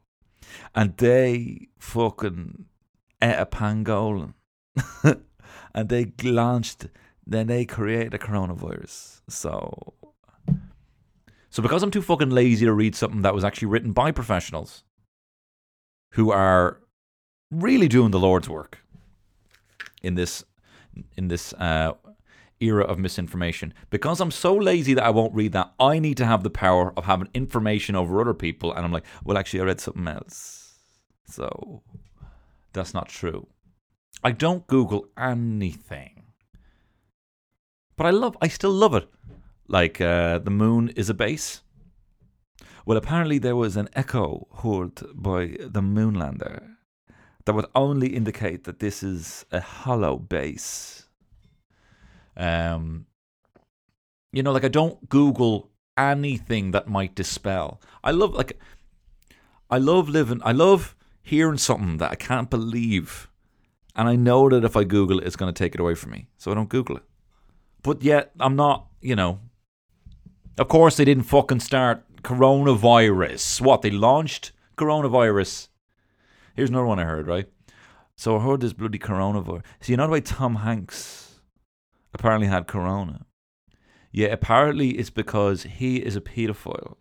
and 0.75 0.97
they 0.97 1.67
fucking 1.79 2.65
ate 3.21 3.39
a 3.39 3.45
pangolin, 3.45 4.33
and 5.73 5.89
they 5.89 6.11
launched. 6.23 6.87
Then 7.25 7.47
they 7.47 7.63
created 7.63 8.13
a 8.13 8.17
coronavirus. 8.17 9.21
So, 9.29 9.93
so 11.53 11.61
because 11.61 11.83
I'm 11.83 11.91
too 11.91 12.01
fucking 12.01 12.31
lazy 12.31 12.65
to 12.65 12.73
read 12.73 12.95
something 12.95 13.21
that 13.21 13.35
was 13.35 13.43
actually 13.43 13.67
written 13.67 13.91
by 13.91 14.09
professionals, 14.09 14.83
who 16.13 16.31
are 16.31 16.79
really 17.51 17.87
doing 17.87 18.09
the 18.09 18.19
Lord's 18.19 18.49
work 18.49 18.79
in 20.01 20.15
this 20.15 20.43
in 21.15 21.27
this 21.27 21.53
uh, 21.53 21.93
era 22.59 22.83
of 22.83 22.97
misinformation. 22.97 23.71
Because 23.91 24.19
I'm 24.19 24.31
so 24.31 24.55
lazy 24.55 24.95
that 24.95 25.03
I 25.03 25.11
won't 25.11 25.35
read 25.35 25.51
that, 25.51 25.71
I 25.79 25.99
need 25.99 26.17
to 26.17 26.25
have 26.25 26.41
the 26.41 26.49
power 26.49 26.91
of 26.97 27.05
having 27.05 27.29
information 27.35 27.95
over 27.95 28.19
other 28.19 28.33
people. 28.33 28.73
And 28.73 28.83
I'm 28.83 28.91
like, 28.91 29.05
well, 29.23 29.37
actually, 29.37 29.61
I 29.61 29.65
read 29.65 29.79
something 29.79 30.07
else. 30.07 30.79
So 31.27 31.83
that's 32.73 32.95
not 32.95 33.09
true. 33.09 33.45
I 34.23 34.31
don't 34.31 34.65
Google 34.65 35.05
anything. 35.15 36.23
But 37.95 38.07
I 38.07 38.09
love, 38.09 38.35
I 38.41 38.47
still 38.47 38.71
love 38.71 38.95
it. 38.95 39.07
Like, 39.67 40.01
uh, 40.01 40.39
the 40.39 40.51
moon 40.51 40.89
is 40.89 41.09
a 41.09 41.13
base. 41.13 41.61
Well, 42.85 42.97
apparently 42.97 43.37
there 43.37 43.55
was 43.55 43.77
an 43.77 43.89
echo 43.93 44.47
heard 44.61 44.95
by 45.13 45.55
the 45.59 45.81
moonlander 45.81 46.73
that 47.45 47.53
would 47.53 47.65
only 47.75 48.15
indicate 48.15 48.65
that 48.65 48.79
this 48.79 49.03
is 49.03 49.45
a 49.51 49.61
hollow 49.61 50.17
base. 50.17 51.07
Um, 52.35 53.05
you 54.31 54.43
know, 54.43 54.51
like 54.51 54.65
I 54.65 54.69
don't 54.69 55.07
Google 55.09 55.69
anything 55.97 56.71
that 56.71 56.87
might 56.87 57.15
dispel. 57.15 57.81
I 58.03 58.11
love 58.11 58.33
like, 58.33 58.59
I 59.69 59.77
love 59.77 60.09
living. 60.09 60.41
I 60.43 60.51
love 60.51 60.95
hearing 61.21 61.57
something 61.57 61.97
that 61.97 62.11
I 62.11 62.15
can't 62.15 62.49
believe, 62.49 63.29
and 63.95 64.09
I 64.09 64.15
know 64.15 64.49
that 64.49 64.65
if 64.65 64.75
I 64.75 64.83
Google 64.83 65.19
it, 65.19 65.27
it's 65.27 65.35
going 65.35 65.53
to 65.53 65.57
take 65.57 65.75
it 65.75 65.81
away 65.81 65.95
from 65.95 66.11
me, 66.11 66.27
so 66.37 66.51
I 66.51 66.55
don't 66.55 66.69
Google 66.69 66.97
it. 66.97 67.03
But 67.81 68.03
yet, 68.03 68.31
I'm 68.39 68.55
not. 68.55 68.87
You 69.01 69.15
know, 69.15 69.39
of 70.57 70.67
course, 70.67 70.97
they 70.97 71.05
didn't 71.05 71.23
fucking 71.23 71.59
start 71.59 72.03
coronavirus. 72.23 73.61
What 73.61 73.81
they 73.81 73.91
launched 73.91 74.51
coronavirus 74.77 75.67
Here's 76.55 76.69
another 76.69 76.85
one 76.85 76.99
I 76.99 77.05
heard, 77.05 77.27
right? 77.27 77.47
So 78.15 78.37
I 78.37 78.43
heard 78.43 78.61
this 78.61 78.73
bloody 78.73 78.99
coronavirus. 78.99 79.63
See, 79.79 79.93
you 79.93 79.97
know 79.97 80.07
way 80.07 80.21
Tom 80.21 80.57
Hanks 80.57 81.39
apparently 82.13 82.47
had 82.47 82.67
corona? 82.67 83.25
Yeah, 84.11 84.27
apparently 84.27 84.91
it's 84.91 85.09
because 85.09 85.63
he 85.63 85.97
is 85.97 86.15
a 86.15 86.21
paedophile. 86.21 86.97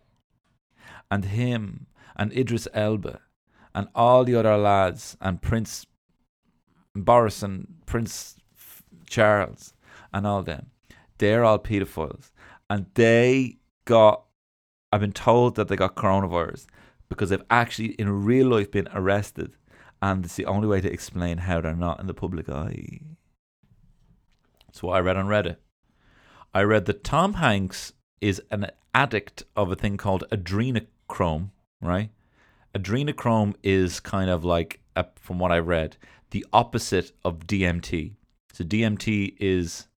And 1.11 1.25
him 1.25 1.85
and 2.15 2.33
Idris 2.33 2.67
Elba 2.73 3.19
and 3.75 3.87
all 3.93 4.23
the 4.23 4.35
other 4.35 4.57
lads 4.57 5.15
and 5.21 5.39
Prince 5.39 5.85
Boris 6.95 7.43
and 7.43 7.67
Prince 7.85 8.37
Charles 9.07 9.75
and 10.11 10.25
all 10.25 10.41
them, 10.41 10.71
they're 11.19 11.45
all 11.45 11.59
paedophiles. 11.59 12.31
And 12.73 12.87
they 12.95 13.57
got, 13.85 14.23
I've 14.91 15.01
been 15.01 15.11
told 15.11 15.57
that 15.57 15.67
they 15.67 15.75
got 15.75 15.93
coronavirus 15.95 16.65
because 17.07 17.29
they've 17.29 17.43
actually 17.51 17.89
in 17.89 18.25
real 18.25 18.47
life 18.47 18.71
been 18.71 18.89
arrested 18.95 19.55
and 20.01 20.25
it's 20.25 20.37
the 20.37 20.47
only 20.47 20.67
way 20.67 20.81
to 20.81 20.91
explain 20.91 21.37
how 21.37 21.61
they're 21.61 21.75
not 21.75 21.99
in 21.99 22.07
the 22.07 22.15
public 22.15 22.49
eye. 22.49 22.99
That's 24.65 24.81
what 24.81 24.93
I 24.95 25.01
read 25.01 25.17
on 25.17 25.27
Reddit. 25.27 25.57
I 26.51 26.63
read 26.63 26.85
that 26.85 27.03
Tom 27.03 27.35
Hanks 27.35 27.93
is 28.21 28.41
an 28.49 28.71
addict 28.95 29.43
of 29.55 29.71
a 29.71 29.75
thing 29.75 29.95
called 29.95 30.23
adrenochrome, 30.31 31.51
right? 31.79 32.09
Adrenochrome 32.73 33.53
is 33.61 33.99
kind 33.99 34.31
of 34.31 34.43
like, 34.43 34.79
uh, 34.95 35.03
from 35.13 35.37
what 35.37 35.51
I 35.51 35.59
read, 35.59 35.97
the 36.31 36.43
opposite 36.51 37.11
of 37.23 37.45
DMT. 37.45 38.15
So 38.51 38.63
DMT 38.63 39.35
is 39.39 39.89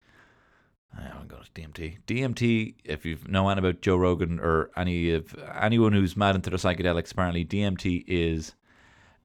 I 0.96 1.02
haven't 1.02 1.28
got 1.28 1.48
DMT. 1.54 1.98
DMT, 2.06 2.74
if 2.84 3.04
you 3.04 3.18
know 3.28 3.48
anything 3.48 3.70
about 3.70 3.82
Joe 3.82 3.96
Rogan 3.96 4.38
or 4.40 4.70
any 4.76 5.12
of 5.12 5.34
anyone 5.60 5.92
who's 5.92 6.16
mad 6.16 6.34
into 6.34 6.50
the 6.50 6.56
psychedelics, 6.56 7.12
apparently 7.12 7.44
DMT 7.44 8.04
is 8.06 8.54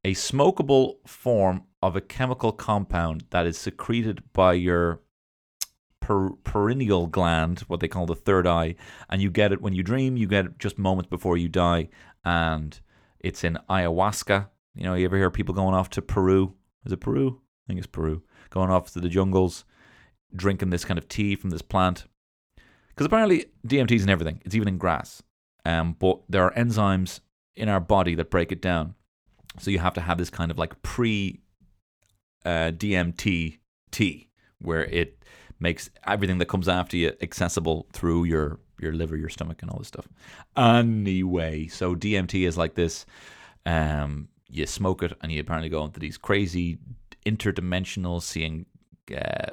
a 0.03 0.13
smokable 0.13 0.95
form 1.05 1.63
of 1.81 1.95
a 1.95 2.01
chemical 2.01 2.51
compound 2.51 3.25
that 3.31 3.45
is 3.45 3.57
secreted 3.57 4.23
by 4.33 4.53
your 4.53 5.01
per- 5.99 6.31
perineal 6.43 7.09
gland, 7.09 7.59
what 7.61 7.79
they 7.79 7.87
call 7.87 8.05
the 8.05 8.15
third 8.15 8.47
eye, 8.47 8.75
and 9.09 9.21
you 9.21 9.29
get 9.29 9.51
it 9.51 9.61
when 9.61 9.73
you 9.73 9.83
dream. 9.83 10.17
You 10.17 10.27
get 10.27 10.45
it 10.45 10.59
just 10.59 10.77
moments 10.77 11.09
before 11.09 11.37
you 11.37 11.47
die, 11.47 11.89
and 12.23 12.79
it's 13.19 13.43
in 13.43 13.57
ayahuasca. 13.69 14.47
You 14.75 14.83
know, 14.83 14.95
you 14.95 15.05
ever 15.05 15.17
hear 15.17 15.31
people 15.31 15.55
going 15.55 15.75
off 15.75 15.89
to 15.91 16.01
Peru? 16.01 16.55
Is 16.85 16.91
it 16.91 17.01
Peru? 17.01 17.41
I 17.41 17.67
think 17.67 17.79
it's 17.79 17.87
Peru. 17.87 18.23
Going 18.49 18.69
off 18.69 18.91
to 18.93 18.99
the 18.99 19.09
jungles 19.09 19.65
drinking 20.35 20.69
this 20.69 20.85
kind 20.85 20.97
of 20.97 21.07
tea 21.07 21.35
from 21.35 21.49
this 21.49 21.61
plant. 21.61 22.05
Because 22.89 23.05
apparently 23.05 23.45
DMT 23.65 23.91
is 23.91 24.03
in 24.03 24.09
everything. 24.09 24.41
It's 24.45 24.55
even 24.55 24.67
in 24.67 24.77
grass. 24.77 25.23
Um, 25.65 25.95
but 25.99 26.19
there 26.29 26.43
are 26.43 26.53
enzymes 26.53 27.19
in 27.55 27.69
our 27.69 27.79
body 27.79 28.15
that 28.15 28.29
break 28.29 28.51
it 28.51 28.61
down. 28.61 28.95
So 29.59 29.71
you 29.71 29.79
have 29.79 29.93
to 29.95 30.01
have 30.01 30.17
this 30.17 30.29
kind 30.29 30.51
of 30.51 30.57
like 30.57 30.81
pre 30.81 31.41
uh, 32.45 32.71
DMT 32.71 33.59
tea 33.91 34.29
where 34.59 34.85
it 34.85 35.23
makes 35.59 35.89
everything 36.05 36.37
that 36.37 36.47
comes 36.47 36.67
after 36.67 36.97
you 36.97 37.13
accessible 37.21 37.87
through 37.93 38.25
your 38.25 38.59
your 38.79 38.93
liver, 38.93 39.17
your 39.17 39.29
stomach, 39.29 39.61
and 39.61 39.69
all 39.69 39.77
this 39.77 39.89
stuff. 39.89 40.07
Anyway, 40.55 41.67
so 41.67 41.95
DMT 41.95 42.47
is 42.47 42.57
like 42.57 42.75
this. 42.75 43.05
Um, 43.65 44.29
you 44.49 44.65
smoke 44.65 45.03
it, 45.03 45.13
and 45.21 45.31
you 45.31 45.41
apparently 45.41 45.69
go 45.69 45.83
into 45.83 45.99
these 45.99 46.17
crazy 46.17 46.77
interdimensional 47.25 48.21
seeing 48.21 48.65
uh, 49.15 49.51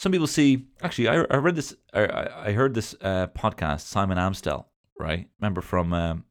some 0.00 0.12
people 0.12 0.26
see. 0.26 0.66
Actually, 0.80 1.08
I, 1.08 1.14
I 1.30 1.36
read 1.36 1.56
this. 1.56 1.76
I, 1.92 2.28
I 2.46 2.52
heard 2.52 2.72
this 2.72 2.94
uh, 3.02 3.26
podcast. 3.26 3.82
Simon 3.82 4.16
Amstell, 4.16 4.64
right? 4.98 5.28
Remember 5.38 5.60
from 5.60 5.92
um, 5.92 6.24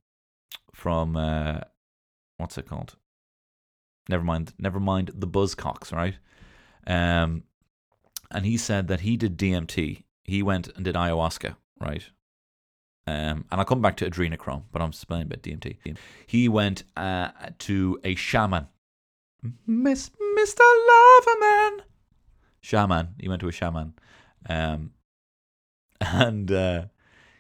from 0.74 1.16
uh, 1.16 1.60
what's 2.38 2.58
it 2.58 2.68
called? 2.68 2.96
Never 4.10 4.24
mind. 4.24 4.54
Never 4.58 4.80
mind 4.80 5.12
the 5.14 5.28
Buzzcocks, 5.28 5.94
right? 5.94 6.16
Um, 6.88 7.44
and 8.32 8.44
he 8.44 8.58
said 8.58 8.88
that 8.88 9.02
he 9.02 9.18
did 9.18 9.38
DMT. 9.38 10.02
He 10.24 10.42
went 10.42 10.70
and 10.70 10.84
did 10.84 10.96
ayahuasca, 10.96 11.56
right? 11.80 12.10
Um, 13.06 13.46
and 13.52 13.60
I'll 13.60 13.66
come 13.66 13.84
back 13.84 13.98
to 13.98 14.10
adrenochrome, 14.10 14.64
but 14.72 14.82
I'm 14.82 14.90
explaining 14.90 15.28
about 15.28 15.44
DMT. 15.44 15.78
He 16.26 16.50
went 16.50 16.86
uh, 16.98 17.30
to 17.60 18.00
a 18.04 18.16
shaman, 18.16 18.68
Miss 19.68 20.10
Mister 20.34 20.64
Loverman, 20.64 21.82
shaman. 22.62 23.16
He 23.20 23.28
went 23.28 23.42
to 23.42 23.48
a 23.48 23.52
shaman, 23.52 23.94
um, 24.48 24.92
and 26.02 26.52
uh, 26.52 26.86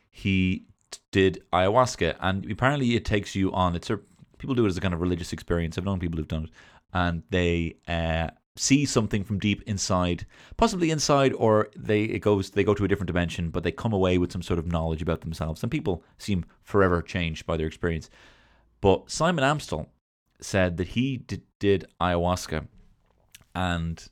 he 0.09 0.65
t- 0.91 0.99
did 1.11 1.43
ayahuasca. 1.53 2.15
And 2.19 2.49
apparently, 2.51 2.95
it 2.95 3.05
takes 3.05 3.35
you 3.35 3.51
on. 3.51 3.75
It's 3.75 3.89
a 3.89 3.99
people 4.37 4.55
do 4.55 4.65
it 4.65 4.69
as 4.69 4.77
a 4.77 4.81
kind 4.81 4.93
of 4.93 5.01
religious 5.01 5.33
experience. 5.33 5.77
I've 5.77 5.85
known 5.85 5.99
people 5.99 6.17
who've 6.17 6.27
done 6.27 6.45
it, 6.45 6.49
and 6.93 7.23
they 7.29 7.75
uh, 7.87 8.29
see 8.55 8.85
something 8.85 9.23
from 9.23 9.39
deep 9.39 9.61
inside, 9.63 10.25
possibly 10.57 10.91
inside, 10.91 11.33
or 11.33 11.69
they 11.75 12.03
it 12.03 12.19
goes 12.19 12.51
they 12.51 12.63
go 12.63 12.73
to 12.73 12.85
a 12.85 12.87
different 12.87 13.07
dimension, 13.07 13.49
but 13.49 13.63
they 13.63 13.71
come 13.71 13.93
away 13.93 14.17
with 14.17 14.31
some 14.31 14.41
sort 14.41 14.59
of 14.59 14.67
knowledge 14.67 15.01
about 15.01 15.21
themselves. 15.21 15.63
And 15.63 15.71
people 15.71 16.03
seem 16.17 16.45
forever 16.63 17.01
changed 17.01 17.45
by 17.45 17.57
their 17.57 17.67
experience. 17.67 18.09
But 18.81 19.09
Simon 19.11 19.43
Amstell 19.43 19.87
said 20.41 20.77
that 20.77 20.89
he 20.89 21.17
did, 21.17 21.43
did 21.59 21.85
ayahuasca, 22.01 22.67
and 23.55 24.07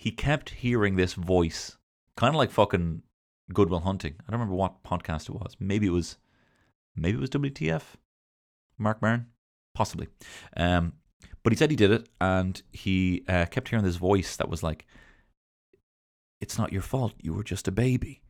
he 0.00 0.10
kept 0.10 0.48
hearing 0.48 0.96
this 0.96 1.12
voice, 1.12 1.76
kind 2.16 2.34
of 2.34 2.38
like 2.38 2.50
fucking 2.50 3.02
Good 3.52 3.68
Will 3.68 3.80
Hunting. 3.80 4.14
I 4.18 4.30
don't 4.30 4.40
remember 4.40 4.54
what 4.54 4.82
podcast 4.82 5.28
it 5.28 5.34
was. 5.34 5.58
Maybe 5.60 5.88
it 5.88 5.90
was, 5.90 6.16
maybe 6.96 7.18
it 7.18 7.20
was 7.20 7.28
WTF, 7.28 7.82
Marc 8.78 9.02
Maron, 9.02 9.26
possibly. 9.74 10.08
Um, 10.56 10.94
but 11.42 11.52
he 11.52 11.56
said 11.58 11.68
he 11.68 11.76
did 11.76 11.90
it, 11.90 12.08
and 12.18 12.62
he 12.72 13.24
uh, 13.28 13.44
kept 13.44 13.68
hearing 13.68 13.84
this 13.84 13.96
voice 13.96 14.38
that 14.38 14.48
was 14.48 14.62
like, 14.62 14.86
"It's 16.40 16.56
not 16.56 16.72
your 16.72 16.80
fault. 16.80 17.12
You 17.20 17.34
were 17.34 17.44
just 17.44 17.68
a 17.68 17.72
baby. 17.72 18.22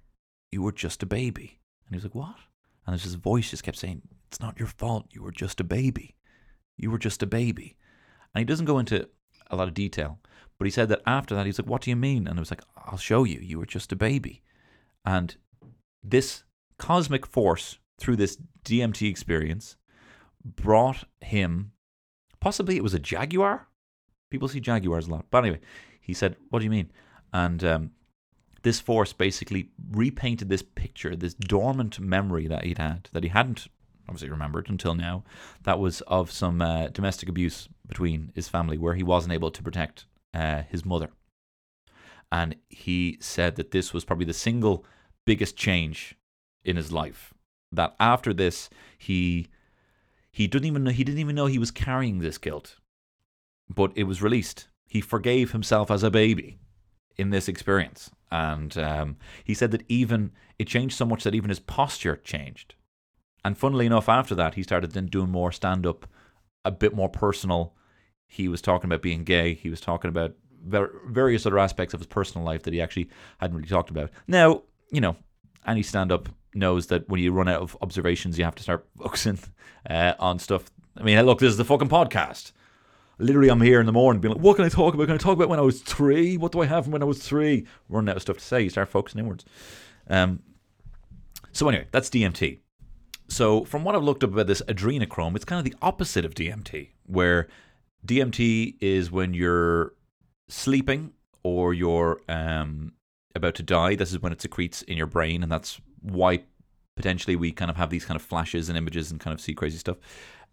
You 0.51 0.63
were 0.63 0.73
just 0.73 1.05
a 1.05 1.07
baby." 1.07 1.61
And 1.87 1.95
he 1.95 1.99
was 1.99 2.03
like, 2.03 2.17
"What?" 2.17 2.35
And 2.85 2.99
this 2.99 3.15
voice 3.15 3.49
just 3.49 3.63
kept 3.63 3.79
saying, 3.79 4.03
"It's 4.27 4.41
not 4.41 4.59
your 4.59 4.67
fault. 4.67 5.07
You 5.13 5.23
were 5.23 5.31
just 5.31 5.61
a 5.61 5.65
baby. 5.65 6.17
You 6.77 6.91
were 6.91 6.99
just 6.99 7.23
a 7.23 7.27
baby." 7.27 7.77
And 8.35 8.41
he 8.41 8.45
doesn't 8.45 8.67
go 8.67 8.81
into 8.81 9.09
a 9.53 9.57
lot 9.57 9.69
of 9.69 9.75
detail, 9.75 10.19
but 10.61 10.67
he 10.67 10.71
said 10.71 10.89
that 10.91 11.03
after 11.07 11.35
that, 11.35 11.47
he's 11.47 11.59
like, 11.59 11.67
"What 11.69 11.83
do 11.83 11.91
you 11.91 11.97
mean?" 11.97 12.29
And 12.29 12.39
I 12.39 12.41
was 12.41 12.53
like, 12.53 12.63
"I'll 12.77 12.99
show 12.99 13.25
you. 13.25 13.41
You 13.41 13.59
were 13.59 13.67
just 13.67 13.91
a 13.91 13.97
baby." 13.97 14.43
And 15.05 15.35
this 16.05 16.45
cosmic 16.79 17.27
force 17.27 17.79
through 17.99 18.17
this 18.17 18.39
DMT 18.65 19.09
experience 19.09 19.77
brought 20.45 21.05
him 21.21 21.73
possibly 22.39 22.77
it 22.77 22.83
was 22.83 22.95
a 22.95 22.99
jaguar 22.99 23.69
people 24.31 24.49
see 24.49 24.59
jaguars 24.59 25.07
a 25.07 25.11
lot 25.11 25.27
but 25.31 25.45
anyway 25.45 25.61
he 26.01 26.15
said 26.15 26.35
what 26.49 26.61
do 26.61 26.65
you 26.65 26.71
mean 26.71 26.91
and 27.35 27.63
um, 27.63 27.91
this 28.63 28.81
force 28.81 29.13
basically 29.13 29.71
repainted 29.91 30.49
this 30.49 30.63
picture, 30.63 31.17
this 31.17 31.35
dormant 31.35 31.99
memory 31.99 32.47
that 32.47 32.65
he'd 32.65 32.79
had 32.79 33.09
that 33.13 33.23
he 33.23 33.31
hadn't 33.31 33.69
obviously 34.09 34.29
remembered 34.29 34.69
until 34.69 34.95
now. 34.95 35.25
That 35.63 35.79
was 35.79 36.01
of 36.03 36.31
some 36.31 36.61
uh, 36.61 36.89
domestic 36.89 37.29
abuse 37.29 37.69
between 37.87 38.33
his 38.35 38.49
family, 38.49 38.77
where 38.77 38.95
he 38.95 39.03
wasn't 39.03 39.33
able 39.33 39.51
to 39.51 39.63
protect 39.63 40.07
uh, 40.35 40.63
his 40.71 40.85
mother, 40.85 41.11
and 42.31 42.57
he 42.69 43.19
said 43.21 43.57
that 43.57 43.71
this 43.71 43.93
was 43.93 44.05
probably 44.05 44.27
the 44.27 44.33
single 44.33 44.85
biggest 45.27 45.57
change 45.57 46.15
in 46.65 46.77
his 46.77 46.93
life. 46.93 47.35
That 47.73 47.95
after 48.01 48.33
this, 48.33 48.69
he 48.99 49.49
he 50.33 50.47
didn't 50.47 50.67
even 50.67 50.85
know, 50.85 50.91
he 50.91 51.05
didn't 51.05 51.21
even 51.21 51.37
know 51.37 51.47
he 51.47 51.59
was 51.59 51.71
carrying 51.71 52.19
this 52.19 52.39
guilt, 52.39 52.77
but 53.69 53.93
it 53.97 54.05
was 54.05 54.23
released. 54.23 54.69
He 54.87 55.01
forgave 55.01 55.53
himself 55.53 55.91
as 55.91 56.03
a 56.03 56.11
baby 56.11 56.59
in 57.17 57.31
this 57.31 57.49
experience, 57.49 58.11
and 58.31 58.77
um, 58.79 59.17
he 59.45 59.55
said 59.55 59.71
that 59.73 59.85
even 59.89 60.33
it 60.59 60.69
changed 60.69 60.97
so 60.97 61.05
much 61.05 61.25
that 61.25 61.35
even 61.35 61.49
his 61.49 61.61
posture 61.61 62.17
changed. 62.17 62.75
And 63.45 63.57
funnily 63.57 63.87
enough, 63.87 64.09
after 64.09 64.35
that, 64.35 64.55
he 64.55 64.63
started 64.63 64.93
then 64.93 65.07
doing 65.07 65.31
more 65.31 65.53
stand 65.53 65.87
up, 65.87 66.07
a 66.65 66.71
bit 66.71 66.95
more 66.95 67.09
personal. 67.09 67.75
He 68.33 68.47
was 68.47 68.63
talking 68.63 68.89
about 68.89 69.03
being 69.03 69.25
gay. 69.25 69.55
He 69.55 69.71
was 69.71 69.81
talking 69.81 70.09
about 70.09 70.35
various 70.65 71.47
other 71.47 71.59
aspects 71.59 71.93
of 71.93 71.99
his 71.99 72.07
personal 72.07 72.47
life 72.47 72.63
that 72.63 72.73
he 72.73 72.81
actually 72.81 73.11
hadn't 73.39 73.57
really 73.57 73.69
talked 73.69 73.91
about. 73.91 74.09
Now, 74.29 74.63
you 74.93 75.01
know, 75.01 75.17
any 75.67 75.83
stand 75.83 76.13
up 76.13 76.29
knows 76.55 76.87
that 76.87 77.09
when 77.09 77.21
you 77.21 77.33
run 77.33 77.49
out 77.49 77.61
of 77.61 77.77
observations, 77.83 78.39
you 78.39 78.45
have 78.45 78.55
to 78.55 78.63
start 78.63 78.87
focusing 78.97 79.41
uh, 79.89 80.15
on 80.21 80.39
stuff. 80.39 80.71
I 80.97 81.03
mean, 81.03 81.21
look, 81.27 81.41
this 81.41 81.51
is 81.51 81.57
the 81.57 81.65
fucking 81.65 81.89
podcast. 81.89 82.53
Literally, 83.19 83.49
I'm 83.49 83.61
here 83.61 83.81
in 83.81 83.87
the 83.87 83.93
morning 83.93 84.21
being 84.21 84.35
like, 84.35 84.43
what 84.43 84.55
can 84.55 84.65
I 84.65 84.69
talk 84.69 84.95
about? 84.95 85.07
Can 85.07 85.17
I 85.17 85.19
talk 85.19 85.35
about 85.35 85.49
when 85.49 85.59
I 85.59 85.63
was 85.63 85.83
three? 85.83 86.37
What 86.37 86.53
do 86.53 86.61
I 86.61 86.67
have 86.67 86.85
from 86.85 86.93
when 86.93 87.03
I 87.03 87.07
was 87.07 87.19
three? 87.19 87.67
Running 87.89 88.11
out 88.11 88.17
of 88.17 88.23
stuff 88.23 88.39
to 88.39 88.45
say. 88.45 88.63
You 88.63 88.71
start 88.71 88.89
focusing 88.89 89.19
inwards. 89.19 89.45
Um, 90.09 90.45
so, 91.51 91.69
anyway, 91.69 91.89
that's 91.91 92.09
DMT. 92.09 92.61
So, 93.27 93.65
from 93.65 93.83
what 93.83 93.97
I've 93.97 94.05
looked 94.05 94.23
up 94.23 94.33
about 94.33 94.47
this 94.47 94.63
adrenochrome, 94.69 95.35
it's 95.35 95.45
kind 95.45 95.59
of 95.59 95.65
the 95.65 95.77
opposite 95.83 96.25
of 96.25 96.35
DMT, 96.35 96.91
where 97.07 97.49
DMT 98.07 98.77
is 98.81 99.11
when 99.11 99.35
you're 99.35 99.95
sleeping 100.49 101.13
or 101.43 101.75
you're 101.75 102.21
um, 102.29 102.93
about 103.35 103.55
to 103.57 103.63
die. 103.63 103.95
This 103.95 104.13
is 104.13 104.21
when 104.21 104.33
it 104.33 104.43
secretes 104.43 104.83
in 104.83 104.97
your 104.97 105.07
brain, 105.07 105.43
and 105.43 105.51
that's 105.51 105.81
why 106.03 106.43
potentially 106.97 107.37
we 107.37 107.53
kind 107.53 107.71
of 107.71 107.77
have 107.77 107.91
these 107.91 108.05
kind 108.05 108.17
of 108.17 108.23
flashes 108.23 108.69
and 108.69 108.77
images 108.77 109.11
and 109.11 109.21
kind 109.21 109.35
of 109.35 109.41
see 109.41 109.55
crazy 109.55 109.79
stuff. 109.79 109.97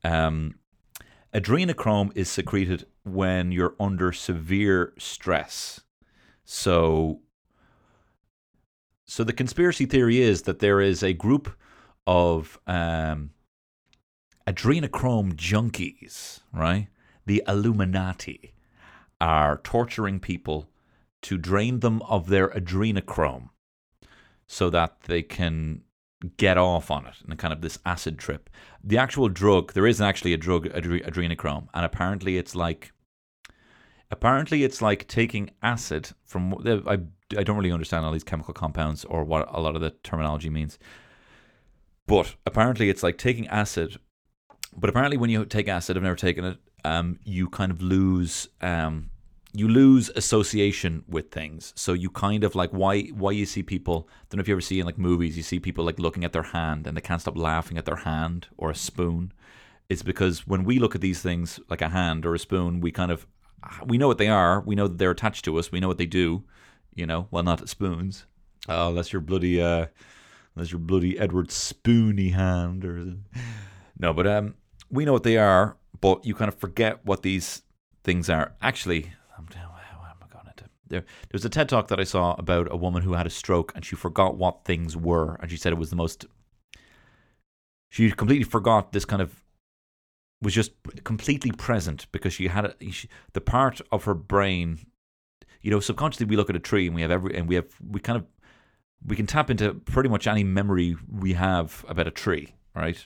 Um, 0.04 0.56
adrenochrome 1.34 2.12
is 2.16 2.30
secreted 2.30 2.86
when 3.04 3.52
you're 3.52 3.76
under 3.80 4.12
severe 4.12 4.94
stress. 4.98 5.82
So, 6.46 7.22
so 9.06 9.24
the 9.24 9.34
conspiracy 9.34 9.86
theory 9.86 10.22
is 10.22 10.44
that 10.44 10.60
there 10.60 10.80
is 10.80 11.04
a 11.04 11.14
group 11.14 11.50
of 12.06 12.60
um, 12.68 13.32
adrenochrome 14.48 15.34
junkies, 15.34 16.40
right? 16.54 16.88
The 17.28 17.44
Illuminati 17.46 18.54
are 19.20 19.58
torturing 19.58 20.20
people 20.22 20.70
to 21.24 21.38
drain 21.38 21.82
them 21.82 22.02
of 22.04 22.28
their 22.28 22.48
adrenochrome 22.50 23.50
so 24.48 24.70
that 24.70 25.02
they 25.04 25.22
can 25.22 25.82
get 26.38 26.58
off 26.58 26.90
on 26.90 27.06
it 27.06 27.16
and 27.28 27.38
kind 27.38 27.54
of 27.54 27.60
this 27.60 27.80
acid 27.86 28.18
trip. 28.18 28.50
The 28.82 28.98
actual 28.98 29.28
drug, 29.28 29.74
there 29.74 29.86
isn't 29.86 30.06
actually 30.06 30.34
a 30.34 30.38
drug, 30.38 30.68
adre- 30.70 31.06
adrenochrome, 31.06 31.68
and 31.74 31.86
apparently 31.86 32.38
it's 32.38 32.56
like, 32.56 32.94
apparently 34.10 34.64
it's 34.64 34.82
like 34.82 35.08
taking 35.08 35.52
acid 35.62 36.12
from. 36.26 36.56
I 36.88 37.00
I 37.38 37.44
don't 37.44 37.58
really 37.58 37.74
understand 37.74 38.06
all 38.06 38.14
these 38.14 38.24
chemical 38.24 38.54
compounds 38.54 39.04
or 39.04 39.26
what 39.26 39.54
a 39.54 39.60
lot 39.60 39.76
of 39.76 39.82
the 39.82 39.90
terminology 40.02 40.50
means, 40.50 40.80
but 42.08 42.36
apparently 42.46 42.90
it's 42.90 43.04
like 43.04 43.18
taking 43.18 43.50
acid. 43.50 43.98
But 44.74 44.90
apparently, 44.90 45.18
when 45.18 45.30
you 45.30 45.44
take 45.44 45.68
acid, 45.68 45.98
I've 45.98 46.04
never 46.04 46.16
taken 46.16 46.46
it. 46.46 46.58
Um, 46.88 47.20
you 47.24 47.50
kind 47.50 47.72
of 47.72 47.82
lose 47.82 48.34
um 48.62 49.10
you 49.54 49.68
lose 49.68 50.10
association 50.16 51.04
with 51.08 51.32
things. 51.32 51.74
So 51.76 51.94
you 51.94 52.10
kind 52.10 52.44
of 52.44 52.54
like 52.62 52.72
why 52.72 52.94
why 53.22 53.32
you 53.32 53.46
see 53.46 53.64
people. 53.64 54.08
I 54.10 54.14
Don't 54.30 54.38
know 54.38 54.42
if 54.42 54.48
you 54.48 54.54
ever 54.54 54.62
see 54.62 54.80
in 54.80 54.86
like 54.86 54.98
movies, 55.00 55.36
you 55.38 55.44
see 55.44 55.60
people 55.60 55.84
like 55.86 56.00
looking 56.00 56.24
at 56.26 56.34
their 56.34 56.50
hand 56.58 56.86
and 56.86 56.96
they 56.96 57.02
can't 57.02 57.22
stop 57.22 57.38
laughing 57.38 57.78
at 57.78 57.86
their 57.86 58.02
hand 58.12 58.48
or 58.58 58.70
a 58.70 58.76
spoon. 58.76 59.32
It's 59.90 60.04
because 60.04 60.46
when 60.46 60.64
we 60.64 60.80
look 60.80 60.96
at 60.96 61.02
these 61.02 61.22
things 61.22 61.60
like 61.70 61.82
a 61.82 61.90
hand 61.90 62.26
or 62.26 62.36
a 62.36 62.40
spoon, 62.40 62.82
we 62.82 62.92
kind 62.92 63.12
of 63.12 63.26
we 63.86 63.98
know 63.98 64.08
what 64.08 64.18
they 64.18 64.28
are. 64.28 64.62
We 64.62 64.76
know 64.76 64.88
that 64.88 64.98
they're 64.98 65.18
attached 65.18 65.46
to 65.46 65.58
us. 65.58 65.72
We 65.72 65.80
know 65.80 65.88
what 65.88 65.98
they 65.98 66.12
do. 66.24 66.44
You 66.94 67.06
know, 67.06 67.28
well, 67.32 67.44
not 67.44 67.68
spoons. 67.70 68.26
Oh, 68.70 68.94
that's 68.94 69.12
your 69.14 69.22
bloody 69.22 69.62
uh, 69.62 69.88
that's 70.56 70.72
your 70.72 70.80
bloody 70.80 71.18
Edward 71.18 71.52
Spoony 71.52 72.30
hand, 72.30 72.86
or 72.86 73.14
no, 73.98 74.14
but 74.14 74.28
um, 74.28 74.56
we 74.90 75.06
know 75.06 75.14
what 75.14 75.24
they 75.24 75.38
are. 75.38 75.78
But 76.00 76.26
you 76.26 76.36
kind 76.36 76.50
of 76.50 76.56
forget 76.60 77.06
what 77.06 77.24
these 77.24 77.64
things 78.04 78.30
are. 78.30 78.54
Actually, 78.62 79.12
I'm 79.38 79.46
down. 79.46 79.64
Am 79.64 80.16
I 80.22 80.34
going? 80.34 80.46
There, 80.90 81.02
there 81.02 81.34
was 81.34 81.46
a 81.46 81.50
TED 81.50 81.70
talk 81.70 81.88
that 81.90 82.00
I 82.00 82.04
saw 82.04 82.34
about 82.38 82.72
a 82.72 82.78
woman 82.78 83.04
who 83.04 83.14
had 83.14 83.28
a 83.28 83.32
stroke 83.32 83.74
and 83.76 83.84
she 83.84 83.96
forgot 83.96 84.38
what 84.38 84.64
things 84.64 84.96
were, 84.96 85.36
and 85.42 85.52
she 85.52 85.58
said 85.58 85.74
it 85.74 85.80
was 85.80 85.90
the 85.90 85.96
most. 85.96 86.26
She 87.90 88.12
completely 88.12 88.44
forgot 88.44 88.92
this 88.92 89.06
kind 89.06 89.22
of 89.22 89.44
was 90.42 90.54
just 90.54 90.72
completely 91.04 91.52
present 91.52 92.06
because 92.12 92.34
she 92.34 92.48
had 92.48 92.66
a, 92.66 92.92
she, 92.92 93.10
the 93.34 93.42
part 93.42 93.82
of 93.92 94.04
her 94.04 94.14
brain. 94.14 94.80
You 95.62 95.72
know, 95.72 95.80
subconsciously 95.80 96.28
we 96.28 96.36
look 96.36 96.50
at 96.50 96.56
a 96.56 96.60
tree 96.60 96.86
and 96.86 96.96
we 96.96 97.02
have 97.02 97.12
every 97.12 97.36
and 97.36 97.48
we 97.48 97.56
have 97.56 97.68
we 97.86 98.00
kind 98.00 98.18
of 98.18 98.26
we 99.06 99.16
can 99.16 99.28
tap 99.28 99.50
into 99.50 99.74
pretty 99.74 100.10
much 100.10 100.28
any 100.28 100.44
memory 100.44 100.96
we 101.12 101.34
have 101.34 101.86
about 101.88 102.08
a 102.08 102.12
tree, 102.12 102.56
right? 102.76 103.06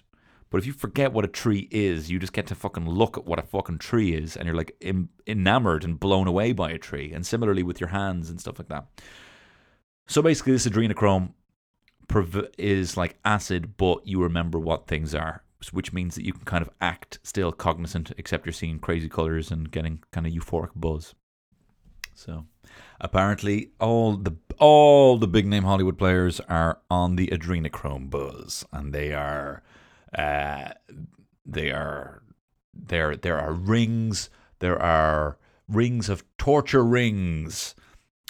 But 0.52 0.58
if 0.58 0.68
you 0.68 0.74
forget 0.74 1.14
what 1.14 1.26
a 1.26 1.30
tree 1.30 1.70
is, 1.72 2.12
you 2.12 2.20
just 2.20 2.34
get 2.34 2.46
to 2.48 2.56
fucking 2.56 2.88
look 2.88 3.18
at 3.18 3.26
what 3.26 3.40
a 3.40 3.44
fucking 3.44 3.80
tree 3.80 4.14
is, 4.14 4.36
and 4.36 4.46
you're 4.46 4.56
like 4.56 4.76
em- 4.82 5.10
enamored 5.26 5.86
and 5.86 6.00
blown 6.00 6.28
away 6.28 6.52
by 6.52 6.70
a 6.72 6.78
tree. 6.78 7.12
And 7.14 7.26
similarly 7.26 7.64
with 7.64 7.80
your 7.80 7.90
hands 7.90 8.30
and 8.30 8.40
stuff 8.40 8.60
like 8.60 8.68
that. 8.68 8.86
So 10.08 10.22
basically, 10.22 10.52
this 10.52 10.68
adrenochrome 10.68 11.34
is 12.58 12.98
like 12.98 13.18
acid, 13.24 13.78
but 13.78 14.06
you 14.06 14.22
remember 14.22 14.60
what 14.60 14.88
things 14.88 15.16
are, 15.16 15.44
which 15.72 15.94
means 15.94 16.16
that 16.16 16.26
you 16.26 16.34
can 16.34 16.44
kind 16.44 16.62
of 16.62 16.70
act 16.82 17.20
still 17.24 17.54
cognizant, 17.54 18.12
except 18.18 18.46
you're 18.46 18.52
seeing 18.52 18.78
crazy 18.78 19.08
colors 19.08 19.52
and 19.52 19.72
getting 19.72 20.04
kind 20.12 20.28
of 20.28 20.34
euphoric 20.34 20.72
buzz. 20.76 21.16
So 22.14 22.46
apparently, 23.00 23.72
all 23.80 24.18
the 24.18 24.36
all 24.60 25.18
the 25.18 25.30
big 25.30 25.48
name 25.48 25.64
Hollywood 25.64 25.98
players 25.98 26.42
are 26.42 26.80
on 26.90 27.16
the 27.16 27.28
adrenochrome 27.28 28.10
buzz, 28.10 28.66
and 28.74 28.92
they 28.92 29.14
are 29.14 29.64
uh, 30.18 30.70
they 31.46 31.72
are 31.72 32.24
there. 32.74 33.16
There 33.16 33.40
are 33.40 33.54
rings. 33.54 34.30
There 34.60 34.82
are 34.82 35.38
rings 35.68 36.10
of 36.10 36.24
torture 36.38 36.84
rings, 36.84 37.76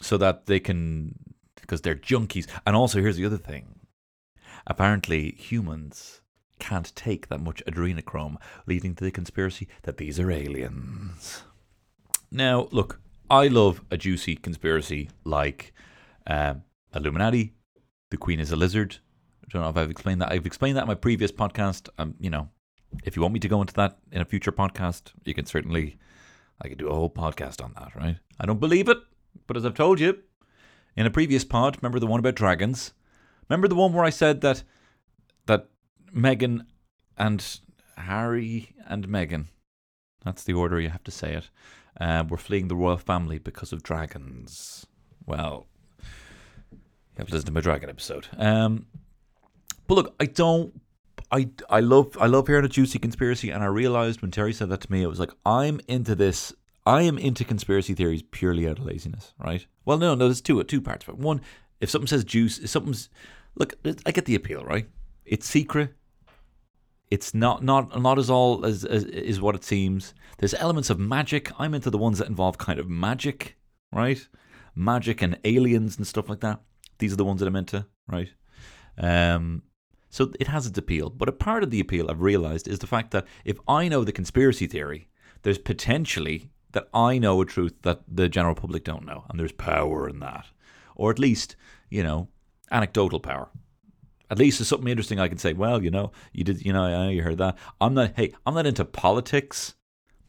so 0.02 0.18
that 0.18 0.46
they 0.46 0.60
can 0.60 1.16
because 1.56 1.82
they're 1.82 1.96
junkies. 1.96 2.48
And 2.66 2.76
also, 2.76 3.02
here's 3.02 3.18
the 3.18 3.26
other 3.26 3.38
thing: 3.38 3.80
apparently, 4.68 5.32
humans 5.32 6.22
can't 6.60 6.96
take 6.96 7.28
that 7.28 7.42
much 7.42 7.64
adrenochrome, 7.66 8.38
leading 8.68 8.94
to 8.96 9.04
the 9.04 9.12
conspiracy 9.12 9.68
that 9.82 9.98
these 9.98 10.20
are 10.20 10.30
aliens. 10.30 11.44
Now, 12.32 12.68
look, 12.72 13.02
I 13.30 13.48
love 13.48 13.82
a 13.90 13.98
juicy 13.98 14.36
conspiracy 14.36 15.10
like 15.26 15.74
um, 16.28 16.64
Illuminati, 16.94 17.54
the 18.10 18.18
Queen 18.18 18.40
is 18.40 18.52
a 18.52 18.56
lizard. 18.56 18.98
Don't 19.52 19.64
know 19.64 19.70
if 19.70 19.78
I've 19.78 19.92
explained 19.92 20.22
that. 20.22 20.32
I've 20.32 20.46
explained 20.46 20.78
that 20.78 20.84
in 20.84 20.88
my 20.88 20.96
previous 20.96 21.32
podcast. 21.32 21.90
Um, 21.98 22.16
you 22.20 22.30
know, 22.30 22.50
if 23.04 23.16
you 23.16 23.22
want 23.22 23.34
me 23.34 23.40
to 23.42 23.48
go 23.48 23.62
into 23.62 23.74
that 23.76 23.98
in 24.12 24.22
a 24.22 24.26
future 24.26 24.52
podcast, 24.52 25.12
you 25.26 25.34
can 25.34 25.46
certainly. 25.46 25.98
I 26.64 26.70
could 26.70 26.78
do 26.78 26.90
a 26.90 26.94
whole 26.94 27.10
podcast 27.10 27.64
on 27.64 27.74
that, 27.74 27.96
right? 27.96 28.18
I 28.40 28.46
don't 28.46 28.60
believe 28.60 28.88
it, 28.88 29.00
but 29.48 29.58
as 29.58 29.66
I've 29.66 29.74
told 29.74 30.00
you 30.00 30.20
in 30.96 31.08
a 31.08 31.12
previous 31.12 31.44
pod, 31.44 31.78
remember 31.82 32.00
the 32.00 32.06
one 32.06 32.20
about 32.20 32.36
dragons? 32.36 32.94
Remember 33.50 33.68
the 33.68 33.76
one 33.76 33.94
where 33.94 34.06
I 34.06 34.12
said 34.12 34.42
that 34.42 34.64
that 35.48 35.70
Meghan 36.16 36.66
and 37.18 37.60
Harry 37.98 38.76
and 38.88 39.08
Meghan, 39.08 39.46
that's 40.24 40.44
the 40.44 40.54
order 40.54 40.80
you 40.80 40.90
have 40.90 41.04
to 41.06 41.12
say 41.12 41.34
it, 41.34 41.50
uh, 42.00 42.24
were 42.30 42.38
fleeing 42.38 42.68
the 42.68 42.76
royal 42.76 42.98
family 42.98 43.40
because 43.40 43.74
of 43.74 43.84
dragons. 43.84 44.86
Well, 45.26 45.68
you 46.72 46.78
have 47.18 47.28
to 47.28 47.34
listen 47.34 47.48
to 47.48 47.52
my 47.54 47.62
dragon 47.62 47.90
episode. 47.90 48.28
Um, 48.38 48.86
but 49.92 50.06
look, 50.06 50.16
I 50.22 50.26
don't. 50.26 50.80
I, 51.32 51.50
I 51.70 51.82
love 51.82 52.18
I 52.20 52.28
love 52.28 52.48
hearing 52.48 52.64
a 52.64 52.70
juicy 52.70 52.98
conspiracy, 52.98 53.50
and 53.50 53.62
I 53.62 53.66
realized 53.66 54.22
when 54.22 54.32
Terry 54.32 54.54
said 54.54 54.70
that 54.70 54.80
to 54.82 54.92
me, 54.92 55.04
it 55.04 55.08
was 55.08 55.20
like 55.20 55.32
I'm 55.46 55.82
into 55.90 56.16
this. 56.16 56.54
I 56.86 57.02
am 57.02 57.18
into 57.18 57.44
conspiracy 57.44 57.94
theories 57.94 58.24
purely 58.24 58.68
out 58.70 58.80
of 58.80 58.86
laziness, 58.86 59.34
right? 59.38 59.66
Well, 59.84 59.98
no, 59.98 60.16
no, 60.16 60.26
there's 60.26 60.40
two 60.40 60.64
two 60.64 60.80
parts. 60.80 61.06
But 61.06 61.18
one, 61.18 61.42
if 61.82 61.90
something 61.90 62.08
says 62.08 62.24
juice, 62.24 62.58
if 62.60 62.70
something's 62.70 63.10
look, 63.56 63.74
I 64.06 64.12
get 64.12 64.24
the 64.24 64.36
appeal, 64.36 64.64
right? 64.64 64.88
It's 65.26 65.46
secret. 65.46 65.94
It's 67.10 67.34
not 67.34 67.62
not 67.62 68.02
not 68.02 68.18
as 68.18 68.30
all 68.30 68.66
as, 68.66 68.86
as 68.86 69.04
is 69.04 69.42
what 69.42 69.56
it 69.56 69.66
seems. 69.66 70.14
There's 70.38 70.54
elements 70.54 70.90
of 70.90 71.00
magic. 71.00 71.52
I'm 71.60 71.74
into 71.74 71.90
the 71.90 71.98
ones 71.98 72.18
that 72.20 72.30
involve 72.30 72.58
kind 72.58 72.80
of 72.80 72.90
magic, 72.90 73.58
right? 73.92 74.26
magic 74.76 75.22
and 75.22 75.38
aliens 75.44 75.98
and 75.98 76.08
stuff 76.08 76.30
like 76.30 76.40
that. 76.42 76.62
These 77.00 77.14
are 77.14 77.18
the 77.18 77.26
ones 77.26 77.40
that 77.40 77.48
I'm 77.48 77.56
into, 77.56 77.86
right? 78.08 78.30
Um, 78.98 79.64
so 80.12 80.32
it 80.40 80.48
has 80.48 80.68
its 80.68 80.78
appeal. 80.78 81.10
But 81.10 81.30
a 81.30 81.32
part 81.32 81.64
of 81.64 81.72
the 81.72 81.80
appeal 81.80 82.12
I've 82.12 82.22
realized 82.22 82.68
is 82.68 82.80
the 82.80 82.88
fact 82.88 83.12
that 83.12 83.26
if 83.46 83.58
I 83.68 83.88
know 83.88 84.04
the 84.04 84.12
conspiracy 84.12 84.68
theory, 84.68 85.08
there's 85.42 85.58
potentially 85.58 86.52
that 86.74 86.88
I 86.94 87.18
know 87.18 87.42
a 87.42 87.46
truth 87.46 87.74
that 87.82 88.02
the 88.08 88.30
general 88.30 88.54
public 88.54 88.84
don't 88.84 89.06
know, 89.06 89.26
and 89.30 89.40
there's 89.40 89.52
power 89.54 90.08
in 90.08 90.20
that, 90.20 90.46
or 90.96 91.10
at 91.10 91.20
least 91.20 91.56
you 91.90 92.04
know 92.04 92.28
anecdotal 92.70 93.20
power. 93.20 93.50
At 94.30 94.38
least 94.38 94.60
there's 94.60 94.68
something 94.70 94.88
interesting 94.88 95.20
I 95.20 95.28
can 95.28 95.38
say. 95.38 95.54
Well, 95.54 95.84
you 95.84 95.92
know, 95.92 96.12
you 96.32 96.44
did, 96.44 96.66
you 96.66 96.72
know, 96.72 96.84
I 96.84 97.06
know 97.06 97.10
you 97.10 97.24
heard 97.24 97.38
that. 97.40 97.58
I'm 97.80 97.94
not. 97.94 98.14
Hey, 98.16 98.34
I'm 98.46 98.54
not 98.54 98.66
into 98.66 98.86
politics, 98.86 99.76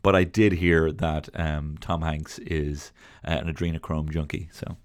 but 0.03 0.17
I 0.17 0.25
did 0.25 0.55
hear 0.55 0.91
that 0.93 1.29
um, 1.35 1.77
Tom 1.81 2.03
Hanks 2.03 2.39
is 2.41 2.93
uh, 3.27 3.33
an 3.33 3.53
adrenochrome 3.53 4.11
junkie. 4.11 4.49
So, 4.53 4.77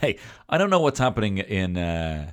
hey, 0.00 0.18
I 0.48 0.58
don't 0.58 0.70
know 0.70 0.80
what's 0.80 0.98
happening 0.98 1.38
in 1.38 1.76
uh, 1.76 2.32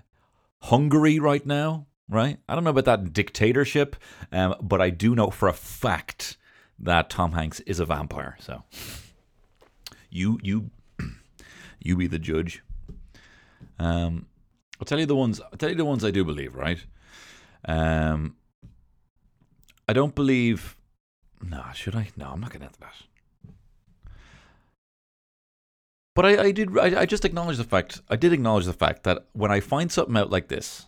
Hungary 0.63 1.19
right 1.19 1.45
now. 1.45 1.87
Right? 2.09 2.37
I 2.47 2.55
don't 2.55 2.63
know 2.63 2.69
about 2.69 2.85
that 2.85 3.11
dictatorship, 3.11 3.97
um, 4.31 4.55
but 4.61 4.79
I 4.79 4.91
do 4.91 5.13
know 5.13 5.29
for 5.29 5.49
a 5.49 5.53
fact 5.53 6.37
that 6.79 7.09
Tom 7.09 7.33
Hanks 7.33 7.59
is 7.61 7.81
a 7.81 7.85
vampire. 7.85 8.37
So, 8.39 8.63
you 10.09 10.39
you 10.41 10.71
you 11.79 11.97
be 11.97 12.07
the 12.07 12.19
judge. 12.19 12.63
Um, 13.77 14.27
I'll 14.79 14.85
tell 14.85 14.99
you 14.99 15.05
the 15.05 15.15
ones. 15.15 15.41
I'll 15.41 15.57
tell 15.57 15.69
you 15.69 15.75
the 15.75 15.83
ones 15.83 16.05
I 16.05 16.11
do 16.11 16.23
believe. 16.23 16.55
Right. 16.55 16.83
Um, 17.65 18.37
I 19.87 19.93
don't 19.93 20.15
believe. 20.15 20.77
No, 21.41 21.63
should 21.73 21.95
I? 21.95 22.09
No, 22.15 22.29
I'm 22.29 22.39
not 22.39 22.51
going 22.51 22.67
to 22.67 22.79
that. 22.79 22.95
But 26.17 26.25
I, 26.25 26.45
I 26.45 26.51
did. 26.51 26.75
I, 26.79 27.01
I 27.01 27.05
just 27.05 27.25
acknowledge 27.25 27.57
the 27.57 27.63
fact. 27.63 28.01
I 28.09 28.15
did 28.15 28.33
acknowledge 28.33 28.65
the 28.65 28.73
fact 28.73 29.03
that 29.03 29.27
when 29.33 29.51
I 29.51 29.59
find 29.59 29.91
something 29.91 30.17
out 30.17 30.31
like 30.31 30.47
this, 30.47 30.87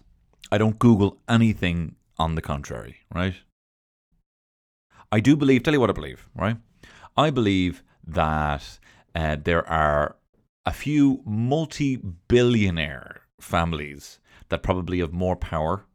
I 0.51 0.57
don't 0.57 0.79
Google 0.79 1.19
anything 1.29 1.97
on 2.17 2.33
the 2.33 2.41
contrary. 2.41 3.01
Right. 3.13 3.35
I 5.11 5.19
do 5.19 5.35
believe. 5.35 5.61
Tell 5.61 5.75
you 5.75 5.79
what 5.79 5.91
I 5.91 5.93
believe. 5.93 6.27
Right. 6.35 6.57
I 7.15 7.29
believe 7.29 7.83
that 8.07 8.79
uh, 9.13 9.37
there 9.43 9.69
are 9.69 10.15
a 10.65 10.73
few 10.73 11.21
multi-billionaire 11.25 13.21
families 13.39 14.19
that 14.49 14.63
probably 14.63 14.97
have 14.97 15.13
more 15.13 15.35
power 15.35 15.85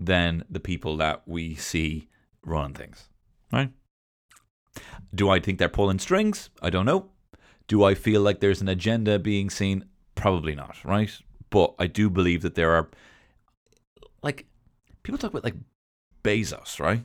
than 0.00 0.44
the 0.50 0.58
people 0.58 0.96
that 0.96 1.22
we 1.24 1.54
see 1.54 2.08
running 2.44 2.74
things. 2.74 3.10
Right? 3.52 3.70
Do 5.14 5.30
I 5.30 5.38
think 5.38 5.60
they're 5.60 5.68
pulling 5.68 6.00
strings? 6.00 6.50
I 6.60 6.70
don't 6.70 6.84
know. 6.84 7.10
Do 7.68 7.84
I 7.84 7.94
feel 7.94 8.20
like 8.20 8.40
there's 8.40 8.60
an 8.60 8.68
agenda 8.68 9.18
being 9.18 9.50
seen? 9.50 9.84
Probably 10.14 10.54
not, 10.54 10.76
right? 10.84 11.10
But 11.50 11.74
I 11.78 11.86
do 11.86 12.10
believe 12.10 12.42
that 12.42 12.54
there 12.54 12.72
are 12.72 12.88
like 14.22 14.46
people 15.02 15.18
talk 15.18 15.30
about 15.30 15.44
like 15.44 15.56
Bezos, 16.22 16.80
right? 16.80 17.02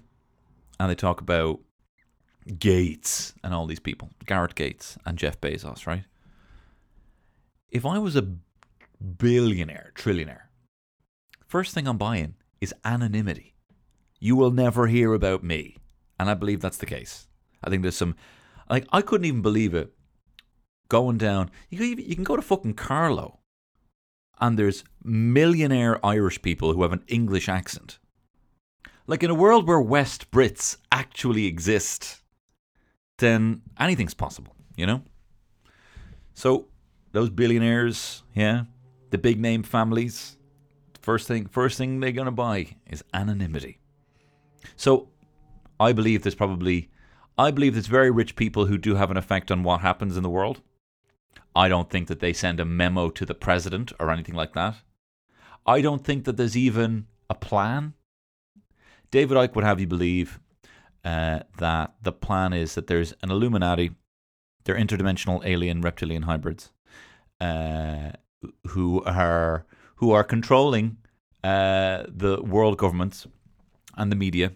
And 0.80 0.90
they 0.90 0.96
talk 0.96 1.22
about 1.22 1.60
Gates 2.58 3.34
and 3.44 3.54
all 3.54 3.68
these 3.68 3.80
people, 3.80 4.10
Garrett 4.26 4.56
Gates 4.56 4.98
and 5.06 5.18
Jeff 5.18 5.40
Bezos, 5.40 5.86
right? 5.86 6.04
If 7.70 7.86
I 7.86 8.00
was 8.00 8.16
a 8.16 8.28
billionaire, 9.18 9.92
trillionaire, 9.96 10.44
first 11.48 11.74
thing 11.74 11.88
I'm 11.88 11.98
buying 11.98 12.36
is 12.60 12.74
anonymity. 12.84 13.56
You 14.20 14.36
will 14.36 14.52
never 14.52 14.88
hear 14.88 15.14
about 15.14 15.44
me. 15.44 15.78
And 16.20 16.30
I 16.30 16.34
believe 16.34 16.62
that's 16.62 16.78
the 16.78 16.86
case. 16.86 17.28
I 17.64 17.70
think 17.70 17.82
there's 17.82 17.96
some, 17.96 18.16
like, 18.70 18.88
I 18.92 19.02
couldn't 19.02 19.26
even 19.26 19.42
believe 19.42 19.74
it 19.74 19.94
going 20.92 21.18
down. 21.18 21.50
You 21.70 21.84
you 21.84 22.16
can 22.16 22.26
go 22.26 22.36
to 22.36 22.42
fucking 22.42 22.74
Carlow 22.74 23.40
and 24.42 24.60
there's 24.60 24.84
millionaire 25.04 26.04
Irish 26.06 26.42
people 26.42 26.74
who 26.74 26.82
have 26.82 26.92
an 26.92 27.04
English 27.08 27.48
accent. 27.48 28.00
Like, 29.08 29.24
in 29.24 29.30
a 29.30 29.42
world 29.46 29.68
where 29.68 29.80
West 29.80 30.32
Brits 30.32 30.78
actually 30.92 31.46
exist, 31.46 32.22
then 33.20 33.62
anything's 33.80 34.14
possible, 34.14 34.56
you 34.76 34.86
know? 34.86 35.02
So, 36.34 36.68
those 37.12 37.30
billionaires, 37.30 38.24
yeah, 38.36 38.64
the 39.12 39.18
big 39.18 39.40
name 39.40 39.64
families, 39.64 40.38
first 41.02 41.28
thing 41.28 41.48
first 41.48 41.78
thing 41.78 42.00
they're 42.00 42.12
going 42.12 42.26
to 42.26 42.32
buy 42.32 42.76
is 42.90 43.04
anonymity. 43.14 43.80
So 44.76 45.10
I 45.80 45.94
believe 45.94 46.24
there's 46.24 46.36
probably 46.36 46.90
I 47.38 47.52
believe 47.52 47.74
there's 47.74 47.88
very 47.88 48.12
rich 48.12 48.36
people 48.36 48.68
who 48.68 48.78
do 48.78 48.96
have 48.96 49.12
an 49.12 49.18
effect 49.18 49.52
on 49.52 49.64
what 49.64 49.82
happens 49.82 50.16
in 50.16 50.24
the 50.24 50.30
world. 50.30 50.62
I 51.56 51.68
don't 51.68 51.90
think 51.90 52.08
that 52.08 52.20
they 52.20 52.34
send 52.34 52.60
a 52.60 52.66
memo 52.66 53.10
to 53.10 53.26
the 53.26 53.34
president 53.34 53.92
or 54.00 54.10
anything 54.10 54.36
like 54.36 54.54
that. 54.54 54.76
I 55.66 55.82
don't 55.82 56.04
think 56.04 56.26
that 56.26 56.38
there's 56.38 56.58
even 56.58 57.08
a 57.30 57.36
plan. 57.36 57.94
David 59.12 59.38
Icke 59.38 59.56
would 59.56 59.66
have 59.66 59.80
you 59.80 59.88
believe 59.88 60.40
uh, 61.04 61.40
that 61.58 61.96
the 62.02 62.12
plan 62.12 62.54
is 62.54 62.76
that 62.76 62.88
there's 62.88 63.14
an 63.22 63.32
Illuminati, 63.32 63.92
they're 64.64 64.76
interdimensional 64.76 65.46
alien 65.46 65.82
reptilian 65.82 66.24
hybrids, 66.24 66.72
uh, 67.40 68.12
who 68.68 69.04
are 69.04 69.66
who 69.96 70.12
are 70.12 70.24
controlling 70.24 70.98
uh, 71.44 72.04
the 72.08 72.42
world 72.42 72.78
governments 72.78 73.28
and 73.98 74.12
the 74.12 74.16
media 74.16 74.54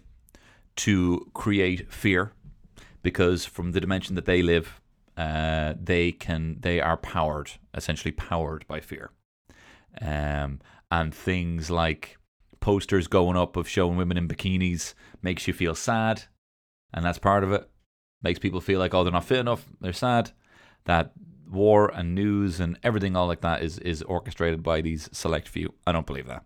to 0.76 1.30
create 1.34 1.92
fear, 1.92 2.32
because 3.02 3.44
from 3.44 3.72
the 3.72 3.80
dimension 3.80 4.14
that 4.14 4.24
they 4.24 4.42
live, 4.42 4.80
uh, 5.16 5.74
they 5.82 6.12
can 6.12 6.58
they 6.60 6.80
are 6.80 6.96
powered 6.96 7.52
essentially 7.74 8.12
powered 8.12 8.66
by 8.66 8.80
fear, 8.80 9.10
um, 10.00 10.60
and 10.90 11.14
things 11.14 11.70
like 11.70 12.18
posters 12.60 13.06
going 13.06 13.36
up 13.36 13.56
of 13.56 13.68
showing 13.68 13.96
women 13.96 14.18
in 14.18 14.28
bikinis 14.28 14.94
makes 15.22 15.46
you 15.46 15.54
feel 15.54 15.74
sad, 15.74 16.24
and 16.92 17.04
that's 17.04 17.18
part 17.18 17.44
of 17.44 17.52
it. 17.52 17.68
Makes 18.22 18.40
people 18.40 18.60
feel 18.60 18.78
like 18.78 18.92
oh 18.92 19.04
they're 19.04 19.12
not 19.12 19.24
fit 19.24 19.38
enough, 19.38 19.66
they're 19.80 19.92
sad. 19.92 20.32
That 20.84 21.12
war 21.50 21.90
and 21.94 22.14
news 22.14 22.60
and 22.60 22.78
everything 22.82 23.16
all 23.16 23.26
like 23.26 23.40
that 23.40 23.62
is 23.62 23.78
is 23.78 24.02
orchestrated 24.02 24.62
by 24.62 24.80
these 24.80 25.08
select 25.12 25.48
few. 25.48 25.72
I 25.86 25.92
don't 25.92 26.06
believe 26.06 26.26
that. 26.26 26.44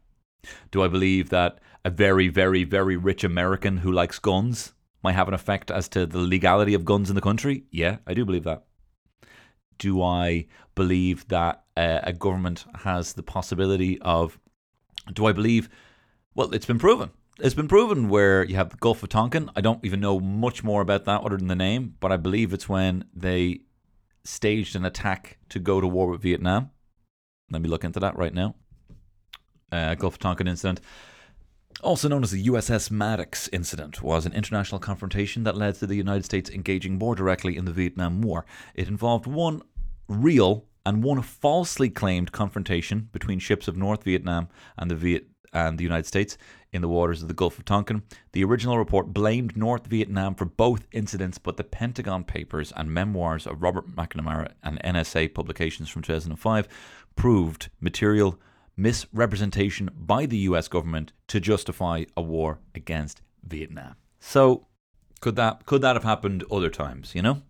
Do 0.70 0.82
I 0.82 0.88
believe 0.88 1.30
that 1.30 1.58
a 1.84 1.90
very 1.90 2.28
very 2.28 2.64
very 2.64 2.96
rich 2.96 3.24
American 3.24 3.78
who 3.78 3.90
likes 3.90 4.18
guns 4.18 4.74
might 5.02 5.14
have 5.14 5.28
an 5.28 5.34
effect 5.34 5.70
as 5.70 5.88
to 5.88 6.06
the 6.06 6.18
legality 6.18 6.74
of 6.74 6.84
guns 6.84 7.08
in 7.08 7.16
the 7.16 7.22
country? 7.22 7.64
Yeah, 7.70 7.98
I 8.06 8.14
do 8.14 8.24
believe 8.24 8.44
that. 8.44 8.64
Do 9.78 10.02
I 10.02 10.46
believe 10.74 11.26
that 11.28 11.64
uh, 11.76 12.00
a 12.02 12.12
government 12.12 12.66
has 12.80 13.14
the 13.14 13.22
possibility 13.22 13.98
of 14.02 14.38
do 15.12 15.26
I 15.26 15.32
believe 15.32 15.68
well, 16.34 16.54
it's 16.54 16.66
been 16.66 16.78
proven. 16.78 17.10
It's 17.38 17.54
been 17.54 17.68
proven 17.68 18.08
where 18.08 18.44
you 18.44 18.56
have 18.56 18.70
the 18.70 18.76
Gulf 18.76 19.02
of 19.02 19.08
Tonkin. 19.08 19.50
I 19.56 19.60
don't 19.60 19.84
even 19.84 20.00
know 20.00 20.20
much 20.20 20.62
more 20.62 20.82
about 20.82 21.06
that 21.06 21.22
other 21.22 21.36
than 21.36 21.48
the 21.48 21.56
name, 21.56 21.96
but 22.00 22.12
I 22.12 22.16
believe 22.16 22.52
it's 22.52 22.68
when 22.68 23.04
they 23.14 23.60
staged 24.24 24.76
an 24.76 24.84
attack 24.84 25.38
to 25.48 25.58
go 25.58 25.80
to 25.80 25.86
war 25.86 26.08
with 26.08 26.22
Vietnam. 26.22 26.70
Let 27.50 27.62
me 27.62 27.68
look 27.68 27.84
into 27.84 28.00
that 28.00 28.16
right 28.16 28.32
now. 28.32 28.54
Uh, 29.72 29.94
Gulf 29.94 30.14
of 30.14 30.18
Tonkin 30.18 30.48
incident, 30.48 30.80
also 31.82 32.08
known 32.08 32.22
as 32.22 32.30
the 32.30 32.46
USS 32.46 32.90
Maddox 32.90 33.48
incident, 33.52 34.02
was 34.02 34.26
an 34.26 34.32
international 34.32 34.78
confrontation 34.78 35.44
that 35.44 35.56
led 35.56 35.74
to 35.76 35.86
the 35.86 35.94
United 35.94 36.24
States 36.24 36.50
engaging 36.50 36.98
more 36.98 37.14
directly 37.14 37.56
in 37.56 37.64
the 37.64 37.72
Vietnam 37.72 38.22
War. 38.22 38.44
It 38.74 38.88
involved 38.88 39.26
one 39.26 39.62
real 40.08 40.64
and 40.84 41.04
one 41.04 41.22
falsely 41.22 41.90
claimed 41.90 42.32
confrontation 42.32 43.08
between 43.12 43.38
ships 43.38 43.68
of 43.68 43.76
North 43.76 44.04
Vietnam 44.04 44.48
and 44.76 44.90
the 44.90 44.96
Viet 44.96 45.26
and 45.52 45.78
the 45.78 45.84
United 45.84 46.06
States 46.06 46.38
in 46.72 46.80
the 46.80 46.88
waters 46.88 47.22
of 47.22 47.28
the 47.28 47.34
Gulf 47.34 47.58
of 47.58 47.64
Tonkin. 47.64 48.02
The 48.32 48.44
original 48.44 48.78
report 48.78 49.12
blamed 49.12 49.56
North 49.56 49.86
Vietnam 49.86 50.34
for 50.34 50.44
both 50.44 50.86
incidents, 50.92 51.38
but 51.38 51.56
the 51.56 51.64
Pentagon 51.64 52.24
Papers 52.24 52.72
and 52.76 52.92
memoirs 52.92 53.46
of 53.46 53.62
Robert 53.62 53.94
McNamara 53.94 54.52
and 54.62 54.80
NSA 54.82 55.34
publications 55.34 55.88
from 55.88 56.02
2005 56.02 56.68
proved 57.16 57.70
material 57.80 58.38
misrepresentation 58.80 59.90
by 59.94 60.26
the 60.26 60.38
US 60.38 60.68
government 60.68 61.12
to 61.28 61.40
justify 61.40 62.04
a 62.16 62.22
war 62.22 62.58
against 62.74 63.22
Vietnam. 63.46 63.96
So, 64.18 64.66
could 65.20 65.36
that 65.36 65.66
could 65.66 65.82
that 65.82 65.96
have 65.96 66.04
happened 66.04 66.44
other 66.50 66.70
times, 66.70 67.14
you 67.14 67.22
know? 67.22 67.42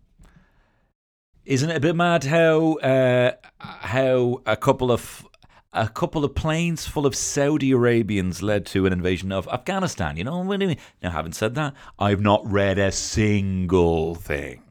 Isn't 1.45 1.71
it 1.71 1.77
a 1.77 1.79
bit 1.79 1.95
mad 1.95 2.25
how 2.25 2.73
uh, 2.75 3.31
how 3.59 4.41
a 4.45 4.57
couple 4.57 4.91
of 4.91 5.27
a 5.73 5.87
couple 5.87 6.25
of 6.25 6.35
planes 6.35 6.85
full 6.85 7.05
of 7.05 7.15
Saudi 7.15 7.71
Arabians 7.71 8.43
led 8.43 8.65
to 8.67 8.85
an 8.85 8.93
invasion 8.93 9.31
of 9.31 9.47
Afghanistan? 9.47 10.17
You 10.17 10.25
know, 10.25 10.39
what 10.39 10.61
I 10.61 10.65
mean? 10.65 10.77
now 11.01 11.11
having 11.11 11.33
said 11.33 11.55
that, 11.55 11.73
I've 11.97 12.21
not 12.21 12.45
read 12.45 12.77
a 12.77 12.91
single 12.91 14.15
thing 14.15 14.63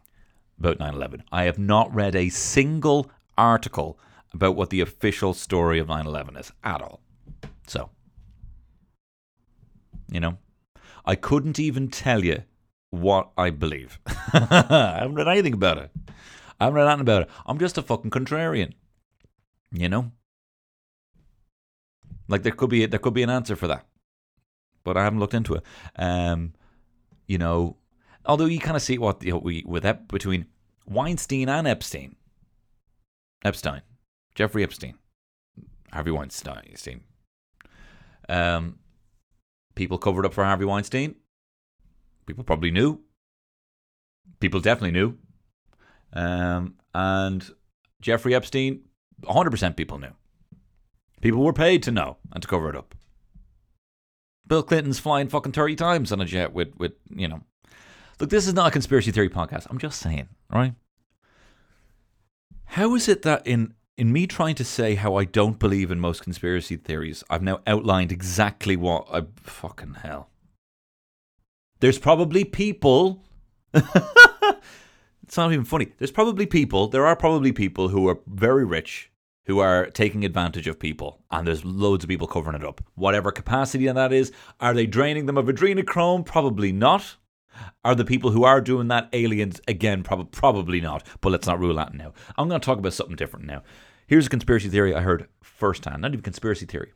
about 0.59 0.79
9/11. 0.79 1.23
I 1.33 1.45
have 1.45 1.59
not 1.59 1.93
read 1.95 2.15
a 2.15 2.29
single 2.29 3.11
article 3.37 3.99
about 4.33 4.57
what 4.57 4.71
the 4.71 4.81
official 4.81 5.35
story 5.35 5.79
of 5.79 5.89
9/11 5.89 6.39
is 6.39 6.53
at 6.63 6.81
all. 6.81 7.01
So, 7.67 7.91
you 10.11 10.21
know, 10.21 10.39
I 11.05 11.15
couldn't 11.15 11.59
even 11.59 11.89
tell 11.89 12.25
you 12.25 12.45
what 12.91 13.31
I 13.37 13.51
believe. 13.51 13.99
I 14.07 14.99
haven't 15.01 15.15
read 15.15 15.29
anything 15.29 15.55
about 15.55 15.79
it. 15.79 15.91
I 16.59 16.65
haven't 16.65 16.77
read 16.77 16.87
anything 16.87 17.01
about 17.01 17.23
it. 17.23 17.31
I'm 17.47 17.59
just 17.59 17.79
a 17.79 17.83
fucking 17.83 18.11
contrarian. 18.11 18.75
You 19.73 19.89
know? 19.89 20.13
Like 22.29 22.43
there 22.43 22.53
could 22.53 22.71
be 22.71 22.87
there 22.87 22.99
could 22.99 23.15
be 23.15 23.23
an 23.23 23.31
answer 23.31 23.57
for 23.57 23.67
that. 23.69 23.87
But 24.85 24.97
I 24.97 25.05
haven't 25.05 25.21
looked 25.21 25.35
into 25.35 25.55
it. 25.55 25.63
Um 25.97 26.55
you 27.27 27.39
know, 27.39 27.77
although 28.27 28.47
you 28.47 28.59
kind 28.59 28.77
of 28.77 28.83
see 28.83 28.99
what 28.99 29.23
we 29.23 29.65
with 29.67 29.85
Ep, 29.85 30.09
between 30.09 30.47
Weinstein 30.87 31.49
and 31.49 31.67
Epstein. 31.67 32.17
Epstein. 33.45 33.83
Jeffrey 34.35 34.63
Epstein. 34.63 34.95
Harvey 35.93 36.11
Weinstein. 36.11 37.03
Um 38.29 38.79
people 39.75 39.99
covered 39.99 40.27
up 40.27 40.35
for 40.35 40.45
Harvey 40.45 40.65
Weinstein. 40.65 41.17
People 42.27 42.45
probably 42.45 42.71
knew. 42.71 43.01
People 44.39 44.61
definitely 44.61 44.93
knew. 44.93 45.17
Um, 46.13 46.75
and 46.95 47.49
Jeffrey 48.01 48.35
Epstein, 48.35 48.83
100% 49.23 49.77
people 49.77 49.99
knew. 49.99 50.13
People 51.21 51.43
were 51.43 51.53
paid 51.53 51.83
to 51.85 51.91
know 51.91 52.17
and 52.33 52.43
to 52.43 52.49
cover 52.49 52.71
it 52.71 52.77
up. 52.77 52.95
Bill 54.47 54.63
Clinton's 54.63 54.99
flying 54.99 55.29
fucking 55.29 55.53
30 55.53 55.77
times 55.77 56.13
on 56.13 56.21
a 56.21 56.25
jet 56.25 56.53
with, 56.53 56.75
with 56.77 56.93
you 57.15 57.29
know. 57.29 57.43
Look, 58.19 58.31
this 58.31 58.47
is 58.47 58.55
not 58.55 58.69
a 58.69 58.71
conspiracy 58.71 59.11
theory 59.11 59.29
podcast. 59.29 59.67
I'm 59.71 59.79
just 59.79 60.01
saying, 60.01 60.29
right? 60.53 60.75
How 62.65 62.95
is 62.95 63.09
it 63.09 63.23
that 63.23 63.47
in 63.47 63.75
in 64.01 64.11
me 64.11 64.27
trying 64.27 64.55
to 64.55 64.65
say 64.65 64.95
how 64.95 65.17
I 65.17 65.27
don't 65.27 65.59
believe 65.59 65.91
in 65.91 66.01
most 66.01 66.23
conspiracy 66.23 66.77
theories, 66.77 67.23
I've 67.29 67.43
now 67.43 67.61
outlined 67.67 68.11
exactly 68.11 68.75
what 68.75 69.07
I 69.13 69.25
fucking 69.43 69.97
hell. 70.03 70.31
There's 71.81 71.99
probably 71.99 72.45
people 72.45 73.23
it's 73.75 75.37
not 75.37 75.53
even 75.53 75.67
funny. 75.67 75.89
There's 75.99 76.11
probably 76.11 76.47
people, 76.47 76.89
there 76.89 77.07
are 77.07 77.15
probably 77.15 77.53
people 77.53 77.89
who 77.89 78.09
are 78.09 78.19
very 78.27 78.65
rich 78.65 79.11
who 79.45 79.59
are 79.59 79.91
taking 79.91 80.25
advantage 80.25 80.67
of 80.67 80.79
people, 80.79 81.23
and 81.31 81.47
there's 81.47 81.67
loads 81.67 82.03
of 82.03 82.09
people 82.09 82.27
covering 82.27 82.57
it 82.57 82.65
up. 82.65 82.83
Whatever 82.95 83.31
capacity 83.31 83.87
that 83.87 84.13
is, 84.15 84.33
are 84.61 84.73
they 84.73 84.87
draining 84.87 85.27
them 85.27 85.37
of 85.37 85.45
adrenochrome? 85.45 86.25
Probably 86.25 86.73
not. 86.73 87.17
Are 87.85 87.95
the 87.95 88.07
people 88.07 88.31
who 88.31 88.45
are 88.45 88.63
doing 88.63 88.89
that 88.89 89.11
aliens? 89.13 89.61
Again, 89.69 90.03
prob- 90.03 90.33
probably 90.33 90.81
not. 90.81 91.07
But 91.21 91.33
let's 91.33 91.47
not 91.47 91.61
rule 91.61 91.77
that 91.77 91.93
now. 91.93 92.15
I'm 92.39 92.49
going 92.49 92.61
to 92.61 92.65
talk 92.65 92.79
about 92.79 92.95
something 92.95 93.17
different 93.17 93.45
now. 93.45 93.63
Here's 94.11 94.27
a 94.27 94.29
conspiracy 94.29 94.69
theory 94.69 94.93
I 94.93 95.03
heard 95.03 95.29
firsthand. 95.41 96.03
Not 96.03 96.11
even 96.11 96.23
conspiracy 96.23 96.67
theory. 96.67 96.93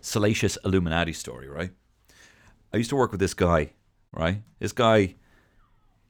Salacious 0.00 0.58
Illuminati 0.64 1.12
story, 1.12 1.48
right? 1.48 1.70
I 2.72 2.78
used 2.78 2.90
to 2.90 2.96
work 2.96 3.12
with 3.12 3.20
this 3.20 3.32
guy, 3.32 3.74
right? 4.12 4.42
This 4.58 4.72
guy, 4.72 5.14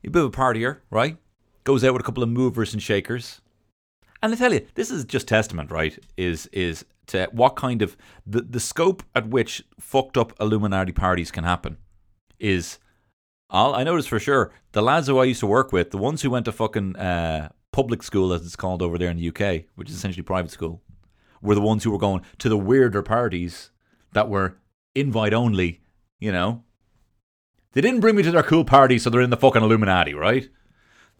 a 0.02 0.08
bit 0.08 0.24
of 0.24 0.28
a 0.28 0.30
partier, 0.30 0.78
right? 0.88 1.18
Goes 1.64 1.84
out 1.84 1.92
with 1.92 2.00
a 2.00 2.04
couple 2.06 2.22
of 2.22 2.30
movers 2.30 2.72
and 2.72 2.82
shakers. 2.82 3.42
And 4.22 4.32
I 4.32 4.36
tell 4.36 4.54
you, 4.54 4.66
this 4.74 4.90
is 4.90 5.04
just 5.04 5.28
testament, 5.28 5.70
right? 5.70 5.98
Is 6.16 6.46
is 6.46 6.86
to 7.08 7.28
what 7.30 7.54
kind 7.56 7.82
of 7.82 7.94
the, 8.26 8.40
the 8.40 8.60
scope 8.60 9.02
at 9.14 9.28
which 9.28 9.62
fucked 9.78 10.16
up 10.16 10.32
Illuminati 10.40 10.92
parties 10.92 11.30
can 11.30 11.44
happen 11.44 11.76
is 12.38 12.78
all 13.50 13.74
I 13.74 13.84
noticed 13.84 14.08
for 14.08 14.18
sure. 14.18 14.50
The 14.70 14.80
lads 14.80 15.08
who 15.08 15.18
I 15.18 15.24
used 15.24 15.40
to 15.40 15.46
work 15.46 15.72
with, 15.72 15.90
the 15.90 15.98
ones 15.98 16.22
who 16.22 16.30
went 16.30 16.46
to 16.46 16.52
fucking 16.52 16.96
uh, 16.96 17.50
public 17.72 18.02
school, 18.02 18.32
as 18.32 18.44
it's 18.44 18.56
called 18.56 18.82
over 18.82 18.98
there 18.98 19.10
in 19.10 19.16
the 19.16 19.28
UK, 19.28 19.64
which 19.74 19.88
is 19.88 19.96
essentially 19.96 20.22
private 20.22 20.50
school, 20.50 20.82
were 21.40 21.54
the 21.54 21.60
ones 21.60 21.82
who 21.82 21.90
were 21.90 21.98
going 21.98 22.22
to 22.38 22.48
the 22.48 22.56
weirder 22.56 23.02
parties 23.02 23.70
that 24.12 24.28
were 24.28 24.58
invite 24.94 25.34
only. 25.34 25.80
You 26.20 26.32
know, 26.32 26.62
they 27.72 27.80
didn't 27.80 28.00
bring 28.00 28.14
me 28.14 28.22
to 28.22 28.30
their 28.30 28.42
cool 28.42 28.64
party, 28.64 28.98
so 28.98 29.10
they're 29.10 29.20
in 29.20 29.30
the 29.30 29.36
fucking 29.36 29.62
Illuminati, 29.62 30.14
right? 30.14 30.48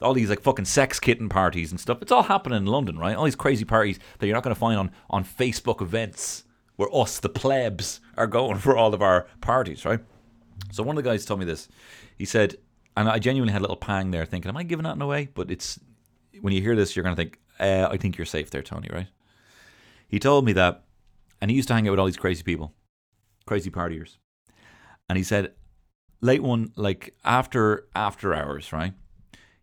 All 0.01 0.15
these 0.15 0.31
like 0.31 0.43
fucking 0.43 0.65
sex 0.65 0.99
kitten 1.01 1.29
parties 1.29 1.71
and 1.71 1.81
stuff. 1.81 2.03
It's 2.03 2.13
all 2.13 2.25
happening 2.25 2.59
in 2.59 2.67
London, 2.67 2.99
right? 2.99 3.17
All 3.17 3.25
these 3.25 3.37
crazy 3.37 3.65
parties 3.65 3.99
that 4.19 4.27
you're 4.27 4.35
not 4.35 4.43
going 4.43 4.55
to 4.55 4.59
find 4.59 4.79
on 4.79 4.91
on 5.11 5.25
Facebook 5.25 5.81
events 5.81 6.45
where 6.77 6.89
us, 6.95 7.21
the 7.21 7.29
plebs, 7.29 8.01
are 8.17 8.27
going 8.27 8.59
for 8.59 8.77
all 8.77 8.95
of 8.95 9.03
our 9.03 9.27
parties, 9.41 9.85
right? 9.85 10.01
So 10.73 10.83
one 10.83 10.97
of 10.97 11.05
the 11.05 11.09
guys 11.09 11.25
told 11.25 11.41
me 11.41 11.47
this. 11.47 11.69
He 12.19 12.25
said, 12.25 12.57
and 12.97 13.09
I 13.09 13.19
genuinely 13.19 13.53
had 13.53 13.61
a 13.61 13.63
little 13.63 13.77
pang 13.77 14.11
there, 14.11 14.25
thinking, 14.25 14.49
"Am 14.49 14.57
I 14.57 14.65
giving 14.65 14.85
that 14.85 15.01
away?" 15.01 15.29
But 15.33 15.51
it's 15.51 15.79
when 16.43 16.53
you 16.53 16.61
hear 16.61 16.77
this, 16.77 16.95
you're 16.95 17.03
going 17.03 17.17
to 17.17 17.21
think, 17.23 17.41
uh, 17.59 17.89
"I 17.91 17.97
think 17.97 18.19
you're 18.19 18.27
safe 18.27 18.51
there, 18.51 18.63
Tony." 18.63 18.89
Right? 18.93 19.09
He 20.09 20.19
told 20.19 20.45
me 20.45 20.53
that, 20.53 20.85
and 21.41 21.51
he 21.51 21.57
used 21.57 21.69
to 21.69 21.75
hang 21.75 21.89
out 21.89 21.93
with 21.93 22.01
all 22.01 22.07
these 22.07 22.19
crazy 22.19 22.43
people, 22.43 22.75
crazy 23.47 23.71
partiers, 23.71 24.19
and 25.09 25.17
he 25.17 25.25
said, 25.25 25.55
late 26.21 26.43
one, 26.43 26.73
like 26.77 27.15
after 27.25 27.89
after 27.95 28.35
hours, 28.35 28.73
right? 28.73 28.95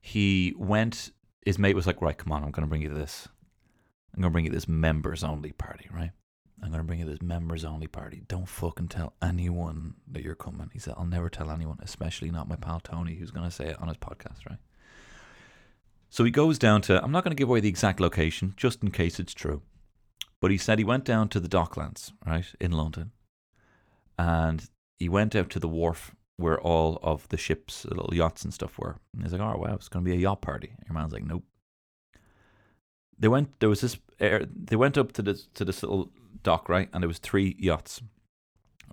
He 0.02 0.54
went. 0.58 1.12
His 1.46 1.60
mate 1.60 1.76
was 1.76 1.88
like, 1.88 2.02
"Right, 2.02 2.18
come 2.18 2.32
on, 2.32 2.44
I'm 2.44 2.52
going 2.52 2.66
to 2.66 2.70
bring 2.70 2.82
you 2.82 2.90
to 2.90 2.96
this. 2.96 3.28
I'm 4.14 4.22
going 4.22 4.32
to 4.32 4.34
bring 4.34 4.46
you 4.46 4.52
this 4.52 4.68
members 4.68 5.24
only 5.24 5.52
party, 5.52 5.88
right?" 5.94 6.12
I'm 6.62 6.70
going 6.70 6.82
to 6.82 6.86
bring 6.86 7.00
you 7.00 7.06
this 7.06 7.22
members 7.22 7.64
only 7.64 7.88
party. 7.88 8.24
Don't 8.28 8.48
fucking 8.48 8.90
tell 8.90 9.14
anyone 9.22 9.96
that 10.12 10.24
you're 10.24 10.36
coming. 10.36 10.70
He 10.74 10.80
said, 10.80 10.96
I'll 10.98 11.06
never 11.06 11.30
tell 11.30 11.52
anyone, 11.52 11.78
especially 11.82 12.32
not 12.32 12.50
my 12.50 12.58
pal 12.58 12.82
Tony, 12.82 13.16
who's 13.16 13.32
going 13.32 13.46
to 13.46 13.52
say 13.52 13.68
it 13.68 13.82
on 13.82 13.88
his 13.88 13.98
podcast, 13.98 14.46
right? 14.46 14.60
So 16.10 16.24
he 16.24 16.32
goes 16.32 16.58
down 16.58 16.82
to, 16.84 17.04
I'm 17.04 17.12
not 17.12 17.24
going 17.24 17.36
to 17.36 17.40
give 17.40 17.50
away 17.50 17.60
the 17.60 17.70
exact 17.70 18.00
location, 18.00 18.54
just 18.58 18.82
in 18.82 18.92
case 18.92 19.20
it's 19.20 19.34
true. 19.34 19.62
But 20.42 20.52
he 20.52 20.58
said 20.58 20.80
he 20.80 20.86
went 20.86 21.06
down 21.06 21.30
to 21.30 21.40
the 21.40 21.50
Docklands, 21.50 22.12
right, 22.26 22.46
in 22.60 22.72
London. 22.72 23.12
And 24.18 24.68
he 24.98 25.08
went 25.10 25.36
out 25.36 25.50
to 25.52 25.60
the 25.60 25.68
wharf 25.68 26.16
where 26.38 26.60
all 26.60 27.00
of 27.04 27.28
the 27.30 27.38
ships, 27.38 27.86
little 27.86 28.14
yachts 28.14 28.44
and 28.44 28.54
stuff 28.54 28.80
were. 28.80 28.98
And 29.14 29.24
he's 29.24 29.34
like, 29.34 29.42
oh, 29.42 29.58
wow, 29.58 29.76
it's 29.76 29.90
going 29.90 30.04
to 30.04 30.10
be 30.10 30.16
a 30.16 30.20
yacht 30.20 30.42
party. 30.42 30.72
Your 30.88 30.94
man's 30.94 31.14
like, 31.14 31.26
nope. 31.26 31.44
They 33.18 33.28
went, 33.28 33.60
there 33.60 33.70
was 33.70 33.82
this, 33.82 33.98
air, 34.20 34.46
they 34.46 34.78
went 34.78 34.98
up 34.98 35.12
to 35.14 35.22
this, 35.22 35.48
to 35.56 35.66
this 35.66 35.84
little 35.84 36.10
dock, 36.42 36.70
right? 36.70 36.90
And 36.94 37.04
there 37.04 37.10
was 37.10 37.20
three 37.20 37.56
yachts, 37.60 38.02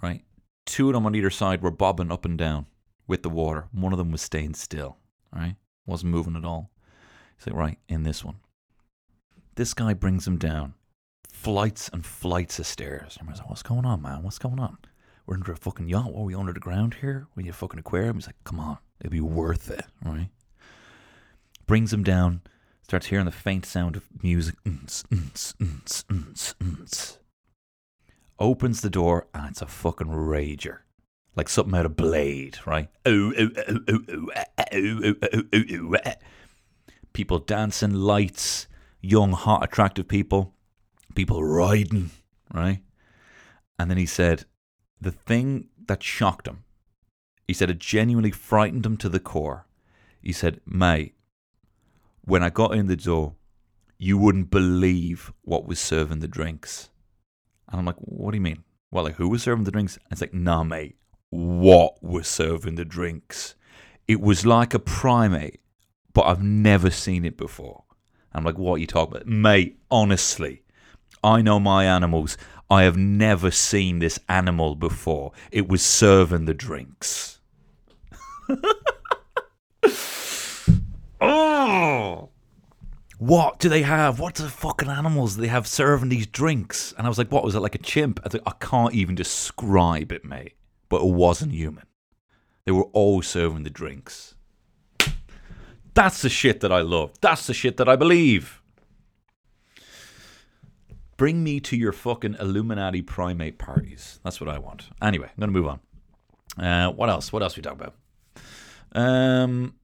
right? 0.03 0.25
Two 0.67 0.89
of 0.89 0.95
them 0.95 1.07
on 1.07 1.15
either 1.15 1.31
side 1.31 1.63
were 1.63 1.71
bobbing 1.71 2.11
up 2.11 2.25
and 2.25 2.37
down 2.37 2.67
with 3.07 3.23
the 3.23 3.31
water. 3.31 3.69
One 3.71 3.93
of 3.93 3.99
them 3.99 4.11
was 4.11 4.23
staying 4.23 4.55
still, 4.55 4.99
right? 5.33 5.55
Wasn't 5.87 6.11
moving 6.11 6.35
at 6.35 6.45
all. 6.45 6.71
He's 7.37 7.47
like, 7.47 7.57
right, 7.57 7.79
in 7.89 8.03
this 8.03 8.25
one. 8.25 8.37
This 9.55 9.75
guy 9.75 9.95
brings 9.95 10.27
him 10.27 10.39
down. 10.39 10.75
Flights 11.33 11.89
and 11.93 12.05
flights 12.05 12.59
of 12.59 12.67
stairs. 12.67 13.17
And 13.19 13.29
was 13.29 13.39
like, 13.39 13.49
what's 13.49 13.63
going 13.63 13.85
on, 13.85 14.03
man? 14.03 14.23
What's 14.23 14.39
going 14.39 14.59
on? 14.61 14.79
We're 15.27 15.37
under 15.37 15.53
a 15.53 15.57
fucking 15.57 15.89
yacht. 15.89 16.13
What 16.13 16.23
are 16.23 16.25
we 16.25 16.35
under 16.35 16.53
the 16.53 16.61
ground 16.61 16.97
here? 17.01 17.27
We 17.35 17.43
need 17.43 17.51
a 17.51 17.55
fucking 17.55 17.81
aquarium. 17.81 18.17
He's 18.17 18.27
like, 18.27 18.43
come 18.45 18.61
on. 18.61 18.79
It'll 19.01 19.11
be 19.11 19.21
worth 19.21 19.71
it, 19.71 19.85
right? 20.05 20.31
Brings 21.67 21.93
him 21.93 22.05
down. 22.05 22.43
Starts 22.83 23.07
hearing 23.07 23.25
the 23.27 23.33
faint 23.33 23.67
sound 23.67 23.97
of 23.97 24.05
music. 24.23 24.55
Unts, 24.65 25.05
unts, 25.11 25.55
unts. 26.55 27.19
Opens 28.39 28.81
the 28.81 28.91
door 28.91 29.27
and 29.35 29.51
it's 29.51 29.63
a 29.63 29.67
fucking 29.67 30.07
rager. 30.07 30.79
Like 31.35 31.49
something 31.49 31.75
out 31.75 31.87
of 31.87 31.97
Blade, 31.97 32.59
right? 32.65 32.89
People 37.17 37.39
dancing, 37.39 37.95
lights, 37.95 38.67
young, 39.01 39.33
hot, 39.33 39.65
attractive 39.65 40.07
people, 40.07 40.53
people 41.15 41.43
riding, 41.43 42.11
right? 42.53 42.81
And 43.79 43.91
then 43.91 43.97
he 43.97 44.05
said, 44.05 44.45
the 45.01 45.13
thing 45.13 45.69
that 45.87 46.03
shocked 46.03 46.47
him, 46.47 46.65
he 47.49 47.55
said 47.55 47.71
it 47.71 47.79
genuinely 47.79 48.33
frightened 48.33 48.85
him 48.85 48.99
to 48.99 49.09
the 49.09 49.19
core. 49.19 49.65
He 50.21 50.31
said, 50.31 50.61
mate, 50.67 51.15
when 52.21 52.43
I 52.43 52.51
got 52.51 52.75
in 52.75 52.87
the 52.87 52.97
door, 52.97 53.37
you 53.97 54.19
wouldn't 54.19 54.51
believe 54.51 55.33
what 55.41 55.67
was 55.67 55.81
serving 55.81 56.21
the 56.21 56.29
drinks. 56.29 56.91
And 57.71 57.79
I'm 57.79 57.87
like, 57.87 57.97
what 57.97 58.33
do 58.33 58.37
you 58.37 58.43
mean? 58.43 58.63
Well, 58.91 59.05
like, 59.05 59.15
who 59.15 59.31
was 59.31 59.43
serving 59.43 59.65
the 59.65 59.71
drinks? 59.71 59.97
And 59.97 60.13
it's 60.13 60.21
like, 60.21 60.35
nah, 60.35 60.65
mate, 60.65 60.97
what 61.31 61.97
was 62.03 62.29
serving 62.29 62.75
the 62.75 62.85
drinks? 62.85 63.55
It 64.07 64.21
was 64.21 64.45
like 64.45 64.75
a 64.75 64.79
primate, 64.79 65.61
but 66.17 66.27
I've 66.27 66.43
never 66.43 66.89
seen 66.89 67.27
it 67.27 67.37
before. 67.37 67.85
I'm 68.33 68.43
like, 68.43 68.57
what 68.57 68.77
are 68.77 68.79
you 68.79 68.87
talking 68.87 69.17
about? 69.17 69.27
Mate, 69.27 69.79
honestly, 69.91 70.63
I 71.23 71.43
know 71.43 71.61
my 71.61 71.85
animals. 71.85 72.39
I 72.71 72.85
have 72.85 72.97
never 72.97 73.51
seen 73.51 73.99
this 73.99 74.19
animal 74.27 74.77
before. 74.77 75.33
It 75.53 75.69
was 75.69 75.83
serving 75.83 76.47
the 76.47 76.55
drinks. 76.55 77.41
oh! 81.21 82.31
What 83.19 83.59
do 83.59 83.69
they 83.69 83.83
have? 83.83 84.19
What 84.19 84.37
the 84.37 84.49
fucking 84.49 84.89
animals 84.89 85.37
they 85.37 85.49
have 85.49 85.67
serving 85.67 86.09
these 86.09 86.27
drinks? 86.27 86.95
And 86.97 87.07
I 87.07 87.11
was 87.11 87.19
like, 87.19 87.31
what 87.31 87.45
was 87.45 87.55
it, 87.55 87.61
like 87.61 87.75
a 87.75 87.79
chimp? 87.79 88.21
I, 88.25 88.31
like, 88.33 88.43
I 88.47 88.53
can't 88.59 88.95
even 88.95 89.17
describe 89.17 90.13
it, 90.13 90.25
mate. 90.25 90.55
But 90.89 91.03
it 91.03 91.13
wasn't 91.13 91.53
human. 91.53 91.85
They 92.65 92.73
were 92.73 92.85
all 92.95 93.21
serving 93.21 93.65
the 93.65 93.71
drinks. 93.71 94.36
That's 95.97 96.21
the 96.23 96.29
shit 96.29 96.61
that 96.61 96.71
I 96.71 96.83
love. 96.83 97.11
That's 97.21 97.47
the 97.47 97.55
shit 97.55 97.79
that 97.79 97.89
I 97.89 97.97
believe. 97.97 98.61
Bring 101.17 101.43
me 101.43 101.59
to 101.61 101.77
your 101.77 101.93
fucking 101.93 102.37
Illuminati 102.39 103.01
primate 103.01 103.59
parties. 103.59 104.21
That's 104.23 104.39
what 104.41 104.51
I 104.51 104.59
want. 104.59 104.91
Anyway, 105.01 105.27
I'm 105.29 105.41
gonna 105.41 105.53
move 105.53 105.67
on. 105.67 105.81
Uh, 106.63 106.91
what 106.93 107.09
else? 107.09 107.33
What 107.33 107.43
else 107.43 107.57
we 107.57 107.63
talk 107.63 107.73
about? 107.81 107.95
Um, 108.93 109.75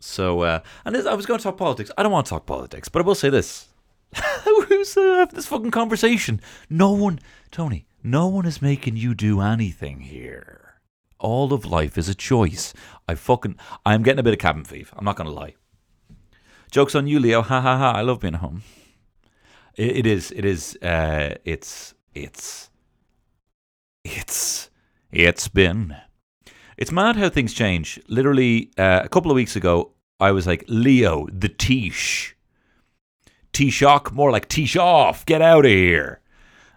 So, 0.00 0.40
uh, 0.42 0.60
and 0.84 0.94
this, 0.94 1.06
I 1.06 1.14
was 1.14 1.26
going 1.26 1.38
to 1.38 1.42
talk 1.44 1.56
politics. 1.58 1.90
I 1.98 2.02
don't 2.02 2.12
want 2.12 2.26
to 2.26 2.30
talk 2.30 2.46
politics, 2.46 2.88
but 2.88 3.02
I 3.02 3.04
will 3.04 3.14
say 3.14 3.30
this: 3.30 3.68
Who's 4.44 4.96
uh, 4.96 5.26
this 5.32 5.46
fucking 5.46 5.72
conversation? 5.72 6.40
No 6.70 6.92
one, 6.92 7.18
Tony. 7.50 7.86
No 8.02 8.28
one 8.28 8.46
is 8.46 8.62
making 8.62 8.96
you 8.96 9.12
do 9.14 9.40
anything 9.40 10.00
here. 10.00 10.67
All 11.18 11.52
of 11.52 11.64
life 11.64 11.98
is 11.98 12.08
a 12.08 12.14
choice. 12.14 12.74
I 13.08 13.14
fucking, 13.14 13.56
I'm 13.84 14.02
getting 14.02 14.20
a 14.20 14.22
bit 14.22 14.34
of 14.34 14.38
cabin 14.38 14.64
fever. 14.64 14.94
I'm 14.96 15.04
not 15.04 15.16
to 15.16 15.30
lie. 15.30 15.54
Jokes 16.70 16.94
on 16.94 17.06
you, 17.06 17.18
Leo. 17.18 17.42
Ha 17.42 17.60
ha 17.60 17.78
ha. 17.78 17.92
I 17.92 18.02
love 18.02 18.20
being 18.20 18.34
home. 18.34 18.62
It, 19.74 19.98
it 19.98 20.06
is. 20.06 20.30
It 20.32 20.44
is. 20.44 20.76
Uh, 20.76 21.34
it's. 21.44 21.94
It's. 22.14 22.70
It's. 24.04 24.70
It's 25.10 25.48
been. 25.48 25.96
It's 26.76 26.92
mad 26.92 27.16
how 27.16 27.30
things 27.30 27.54
change. 27.54 27.98
Literally, 28.08 28.70
uh, 28.76 29.00
a 29.02 29.08
couple 29.08 29.30
of 29.30 29.34
weeks 29.34 29.56
ago, 29.56 29.92
I 30.20 30.32
was 30.32 30.46
like, 30.46 30.64
Leo, 30.68 31.26
the 31.32 31.48
Tish. 31.48 32.36
T-Shock, 33.52 34.12
more 34.12 34.30
like 34.30 34.48
T-Shoff, 34.48 35.24
get 35.26 35.42
out 35.42 35.64
of 35.64 35.70
here. 35.70 36.20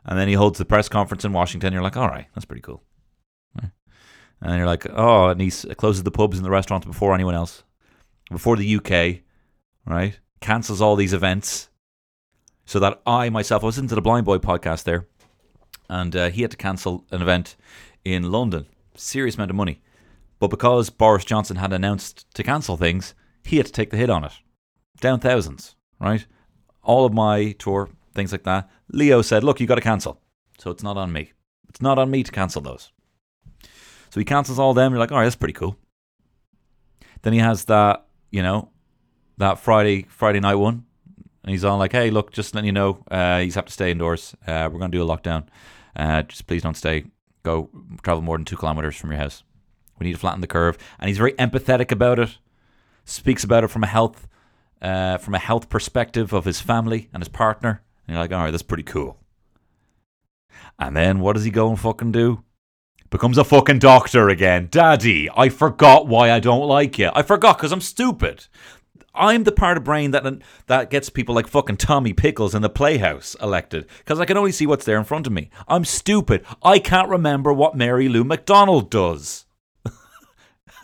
And 0.06 0.18
then 0.18 0.28
he 0.28 0.34
holds 0.34 0.58
the 0.58 0.66
press 0.66 0.90
conference 0.90 1.26
in 1.26 1.34
Washington. 1.34 1.74
You're 1.74 1.84
like, 1.84 1.98
all 1.98 2.08
right, 2.08 2.26
that's 2.34 2.46
pretty 2.46 2.62
cool. 2.62 2.82
And 4.42 4.58
you're 4.58 4.66
like, 4.66 4.88
oh, 4.90 5.30
and 5.30 5.40
he 5.40 5.52
closes 5.52 6.04
the 6.04 6.12
pubs 6.12 6.38
and 6.38 6.46
the 6.46 6.50
restaurants 6.50 6.88
before 6.88 7.14
anyone 7.14 7.36
else, 7.36 7.64
before 8.32 8.58
the 8.58 8.76
UK, 8.76 9.22
right? 9.86 10.20
Cancels 10.40 10.82
all 10.82 10.96
these 10.96 11.14
events 11.14 11.70
so 12.66 12.80
that 12.80 13.02
I 13.06 13.30
myself, 13.30 13.64
I 13.64 13.68
was 13.68 13.78
into 13.78 13.96
the 13.96 14.02
Blind 14.02 14.26
Boy 14.26 14.38
podcast 14.38 14.84
there, 14.84 15.06
and 15.90 16.16
uh, 16.16 16.30
he 16.30 16.42
had 16.42 16.52
to 16.52 16.58
cancel 16.58 17.06
an 17.12 17.22
event 17.22 17.56
in 18.06 18.32
London, 18.32 18.66
serious 18.96 19.36
amount 19.36 19.52
of 19.52 19.58
money. 19.58 19.82
But 20.40 20.50
because 20.50 20.90
Boris 20.90 21.26
Johnson 21.26 21.58
had 21.58 21.74
announced 21.74 22.26
to 22.34 22.44
cancel 22.44 22.78
things, 22.78 23.14
he 23.44 23.58
had 23.58 23.66
to 23.66 23.72
take 23.72 23.90
the 23.90 23.98
hit 23.98 24.10
on 24.10 24.24
it, 24.24 24.32
down 25.02 25.20
thousands, 25.20 25.76
right? 26.00 26.26
All 26.82 27.06
of 27.06 27.14
my 27.14 27.52
tour, 27.60 27.90
things 28.16 28.32
like 28.32 28.44
that. 28.44 28.70
Leo 28.92 29.22
said, 29.22 29.44
"Look, 29.44 29.60
you 29.60 29.68
got 29.68 29.76
to 29.76 29.82
cancel, 29.82 30.22
so 30.58 30.72
it's 30.72 30.82
not 30.82 30.98
on 30.98 31.12
me. 31.12 31.34
It's 31.70 31.82
not 31.82 32.00
on 32.00 32.10
me 32.10 32.24
to 32.24 32.32
cancel 32.32 32.62
those." 32.62 32.92
So 34.12 34.20
he 34.20 34.26
cancels 34.26 34.60
all 34.60 34.74
them. 34.74 34.92
You're 34.92 35.00
like, 35.00 35.12
all 35.12 35.18
right, 35.18 35.24
that's 35.24 35.38
pretty 35.38 35.54
cool. 35.54 35.78
Then 37.22 37.34
he 37.34 37.40
has 37.40 37.66
that, 37.66 38.06
you 38.30 38.44
know, 38.44 38.70
that 39.38 39.58
Friday 39.58 40.06
Friday 40.10 40.42
night 40.42 40.56
one, 40.56 40.86
and 41.44 41.52
he's 41.52 41.64
on 41.64 41.80
like, 41.80 41.94
hey, 41.94 42.12
look, 42.12 42.32
just 42.32 42.54
letting 42.54 42.66
you 42.66 42.74
know, 42.74 43.04
uh, 43.10 43.42
you 43.44 43.52
have 43.54 43.66
to 43.66 43.72
stay 43.72 43.90
indoors. 43.90 44.36
Uh, 44.46 44.70
we're 44.72 44.80
to 44.80 44.90
do 44.90 45.02
a 45.02 45.06
lockdown. 45.08 45.48
Uh, 45.96 46.24
just 46.24 46.46
please 46.46 46.62
don't 46.62 46.76
stay. 46.76 47.06
Go 47.44 47.70
travel 48.04 48.22
more 48.22 48.38
than 48.38 48.46
two 48.46 48.58
kilometers 48.58 48.98
from 48.98 49.12
your 49.12 49.20
house. 49.20 49.44
We 49.98 50.06
need 50.06 50.14
to 50.14 50.20
flatten 50.20 50.42
the 50.42 50.48
curve. 50.48 50.78
And 51.00 51.08
he's 51.08 51.18
very 51.18 51.34
empathetic 51.34 51.92
about 51.92 52.20
it. 52.20 52.38
Speaks 53.06 53.44
about 53.44 53.64
it 53.64 53.70
from 53.70 53.84
a 53.84 53.88
health, 53.88 54.28
uh, 54.82 55.20
from 55.20 55.36
a 55.36 55.40
health 55.40 55.70
perspective 55.70 56.34
of 56.34 56.46
his 56.46 56.60
family 56.60 57.10
and 57.14 57.22
his 57.22 57.30
partner. 57.30 57.82
And 58.08 58.16
you're 58.16 58.24
like, 58.24 58.32
all 58.32 58.44
right, 58.44 58.52
that's 58.52 58.62
pretty 58.62 58.84
cool. 58.84 59.18
And 60.78 60.96
then 60.98 61.20
what 61.20 61.34
does 61.34 61.46
he 61.46 61.52
go 61.52 61.70
and 61.70 61.80
fucking 61.80 62.12
do? 62.12 62.44
Becomes 63.12 63.38
a 63.38 63.44
fucking 63.44 63.80
doctor 63.80 64.30
again. 64.30 64.70
Daddy, 64.72 65.30
I 65.36 65.50
forgot 65.50 66.08
why 66.08 66.32
I 66.32 66.40
don't 66.40 66.66
like 66.66 66.98
you. 66.98 67.12
I 67.14 67.24
forgot 67.24 67.58
because 67.58 67.74
I'm 67.74 67.82
stupid. 67.82 68.48
I'm 69.14 69.44
the 69.44 69.52
part 69.52 69.76
of 69.76 69.84
brain 69.84 70.12
that 70.12 70.42
that 70.68 70.90
gets 70.90 71.10
people 71.10 71.36
like 71.36 71.48
fucking 71.48 71.76
Tommy 71.76 72.14
Pickles 72.14 72.56
in 72.56 72.62
the 72.62 72.70
Playhouse 72.70 73.36
elected 73.42 73.88
because 73.98 74.22
I 74.22 74.26
can 74.26 74.38
only 74.38 74.54
see 74.54 74.66
what's 74.66 74.86
there 74.86 74.98
in 74.98 75.04
front 75.04 75.28
of 75.28 75.34
me. 75.34 75.50
I'm 75.68 75.84
stupid. 75.84 76.46
I 76.64 76.80
can't 76.80 77.10
remember 77.10 77.52
what 77.52 77.76
Mary 77.76 78.08
Lou 78.08 78.24
McDonald 78.24 78.90
does. 78.90 79.46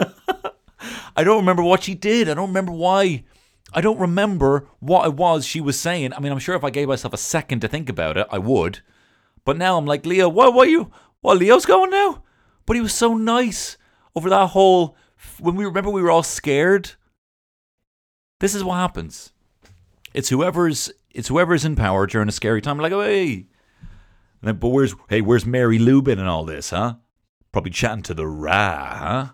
I 1.15 1.23
don't 1.23 1.39
remember 1.39 1.63
what 1.63 1.84
she 1.84 1.95
did. 1.95 2.28
I 2.28 2.34
don't 2.34 2.49
remember 2.49 2.73
why. 2.73 3.23
I 3.73 3.80
don't 3.80 3.99
remember 4.01 4.67
what 4.80 5.07
it 5.07 5.13
was 5.13 5.45
she 5.45 5.61
was 5.61 5.80
saying. 5.80 6.11
I 6.11 6.19
mean, 6.19 6.34
I'm 6.34 6.39
sure 6.39 6.55
if 6.55 6.63
I 6.65 6.71
gave 6.71 6.89
myself 6.89 7.13
a 7.13 7.17
second 7.17 7.61
to 7.61 7.69
think 7.69 7.88
about 7.88 8.17
it, 8.17 8.28
I 8.30 8.38
would. 8.38 8.82
But 9.45 9.57
now 9.57 9.78
I'm 9.78 9.86
like, 9.86 10.05
Leo, 10.05 10.28
what? 10.28 10.53
What 10.53 10.67
you? 10.67 10.91
What? 11.28 11.39
Leo's 11.39 11.65
going 11.65 11.89
now? 11.89 12.23
But 12.65 12.78
he 12.78 12.82
was 12.82 12.93
so 12.93 13.13
nice 13.13 13.75
over 14.15 14.30
that 14.30 14.51
whole. 14.51 14.95
When 15.41 15.57
we 15.57 15.65
remember, 15.65 15.89
we 15.89 16.01
were 16.01 16.09
all 16.09 16.23
scared. 16.23 16.91
This 18.39 18.55
is 18.55 18.63
what 18.63 18.75
happens. 18.75 19.34
It's 20.13 20.30
whoever's. 20.30 20.89
It's 21.11 21.28
whoever's 21.28 21.65
in 21.65 21.75
power 21.75 22.07
during 22.07 22.30
a 22.30 22.32
scary 22.32 22.61
time. 22.61 22.78
Like, 22.78 22.93
oh, 22.93 23.01
hey. 23.01 23.47
And 24.39 24.43
then, 24.43 24.55
but 24.55 24.69
where's 24.69 24.95
hey, 25.09 25.19
where's 25.19 25.45
Mary 25.45 25.78
Lubin 25.78 26.17
and 26.17 26.30
all 26.30 26.45
this, 26.45 26.69
huh? 26.69 26.95
Probably 27.51 27.71
chatting 27.71 28.03
to 28.03 28.13
the 28.13 28.25
Ra, 28.25 28.95
huh? 28.97 29.28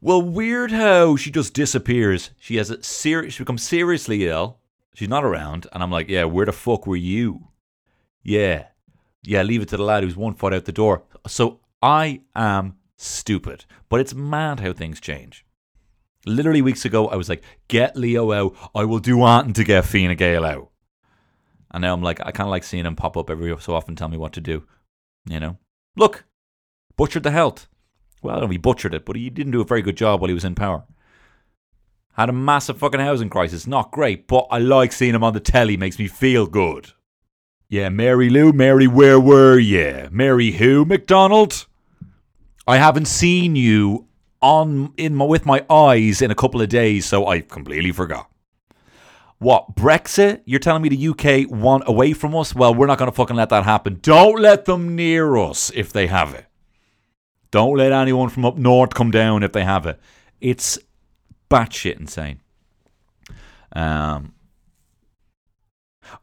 Well, 0.00 0.22
weird 0.22 0.70
how 0.70 1.14
she 1.16 1.30
just 1.30 1.52
disappears. 1.52 2.30
She 2.40 2.56
has 2.56 2.70
a 2.70 2.82
ser- 2.82 3.28
she 3.28 3.42
becomes 3.42 3.62
seriously 3.62 4.26
ill. 4.26 4.60
She's 4.94 5.10
not 5.10 5.24
around, 5.24 5.66
and 5.74 5.82
I'm 5.82 5.90
like, 5.90 6.08
yeah, 6.08 6.24
where 6.24 6.46
the 6.46 6.52
fuck 6.52 6.86
were 6.86 6.96
you? 6.96 7.48
Yeah, 8.22 8.68
yeah, 9.22 9.42
leave 9.42 9.62
it 9.62 9.68
to 9.68 9.76
the 9.76 9.82
lad 9.82 10.02
who's 10.02 10.16
one 10.16 10.34
foot 10.34 10.52
out 10.52 10.64
the 10.64 10.72
door. 10.72 11.04
So 11.26 11.60
I 11.80 12.22
am 12.34 12.76
stupid, 12.96 13.64
but 13.88 14.00
it's 14.00 14.14
mad 14.14 14.60
how 14.60 14.72
things 14.72 15.00
change. 15.00 15.44
Literally 16.26 16.62
weeks 16.62 16.84
ago, 16.84 17.08
I 17.08 17.16
was 17.16 17.28
like, 17.28 17.42
get 17.68 17.96
Leo 17.96 18.32
out. 18.32 18.56
I 18.74 18.84
will 18.84 19.00
do 19.00 19.24
anything 19.24 19.54
to 19.54 19.64
get 19.64 19.84
Fine 19.84 20.14
Gael 20.16 20.44
out. 20.44 20.70
And 21.72 21.82
now 21.82 21.94
I'm 21.94 22.02
like, 22.02 22.20
I 22.20 22.30
kind 22.30 22.46
of 22.46 22.50
like 22.50 22.64
seeing 22.64 22.86
him 22.86 22.96
pop 22.96 23.16
up 23.16 23.30
every 23.30 23.56
so 23.60 23.74
often, 23.74 23.96
tell 23.96 24.08
me 24.08 24.18
what 24.18 24.32
to 24.34 24.40
do. 24.40 24.64
You 25.26 25.40
know, 25.40 25.58
look, 25.96 26.24
butchered 26.96 27.22
the 27.22 27.30
health. 27.30 27.68
Well, 28.22 28.44
if 28.44 28.50
he 28.50 28.58
butchered 28.58 28.94
it, 28.94 29.04
but 29.04 29.16
he 29.16 29.30
didn't 29.30 29.52
do 29.52 29.60
a 29.60 29.64
very 29.64 29.82
good 29.82 29.96
job 29.96 30.20
while 30.20 30.28
he 30.28 30.34
was 30.34 30.44
in 30.44 30.54
power. 30.54 30.84
Had 32.14 32.28
a 32.28 32.32
massive 32.32 32.78
fucking 32.78 33.00
housing 33.00 33.30
crisis. 33.30 33.66
Not 33.66 33.90
great, 33.90 34.28
but 34.28 34.46
I 34.50 34.58
like 34.58 34.92
seeing 34.92 35.14
him 35.14 35.24
on 35.24 35.32
the 35.32 35.40
telly. 35.40 35.76
Makes 35.76 35.98
me 35.98 36.08
feel 36.08 36.46
good. 36.46 36.92
Yeah, 37.72 37.88
Mary 37.88 38.28
Lou, 38.28 38.52
Mary, 38.52 38.86
where 38.86 39.18
were 39.18 39.58
you? 39.58 40.06
Mary 40.12 40.50
who? 40.50 40.84
McDonald? 40.84 41.66
I 42.66 42.76
haven't 42.76 43.06
seen 43.06 43.56
you 43.56 44.08
on 44.42 44.92
in 44.98 45.14
my, 45.14 45.24
with 45.24 45.46
my 45.46 45.64
eyes 45.70 46.20
in 46.20 46.30
a 46.30 46.34
couple 46.34 46.60
of 46.60 46.68
days, 46.68 47.06
so 47.06 47.26
I 47.26 47.40
completely 47.40 47.90
forgot. 47.90 48.30
What 49.38 49.74
Brexit? 49.74 50.42
You're 50.44 50.60
telling 50.60 50.82
me 50.82 50.90
the 50.90 51.08
UK 51.08 51.50
want 51.50 51.84
away 51.86 52.12
from 52.12 52.36
us? 52.36 52.54
Well, 52.54 52.74
we're 52.74 52.84
not 52.84 52.98
going 52.98 53.10
to 53.10 53.16
fucking 53.16 53.36
let 53.36 53.48
that 53.48 53.64
happen. 53.64 54.00
Don't 54.02 54.38
let 54.38 54.66
them 54.66 54.94
near 54.94 55.34
us 55.38 55.72
if 55.74 55.94
they 55.94 56.08
have 56.08 56.34
it. 56.34 56.44
Don't 57.50 57.78
let 57.78 57.90
anyone 57.90 58.28
from 58.28 58.44
up 58.44 58.58
north 58.58 58.92
come 58.92 59.10
down 59.10 59.42
if 59.42 59.52
they 59.52 59.64
have 59.64 59.86
it. 59.86 59.98
It's 60.42 60.78
batshit 61.50 61.98
insane. 61.98 62.42
Um, 63.74 64.34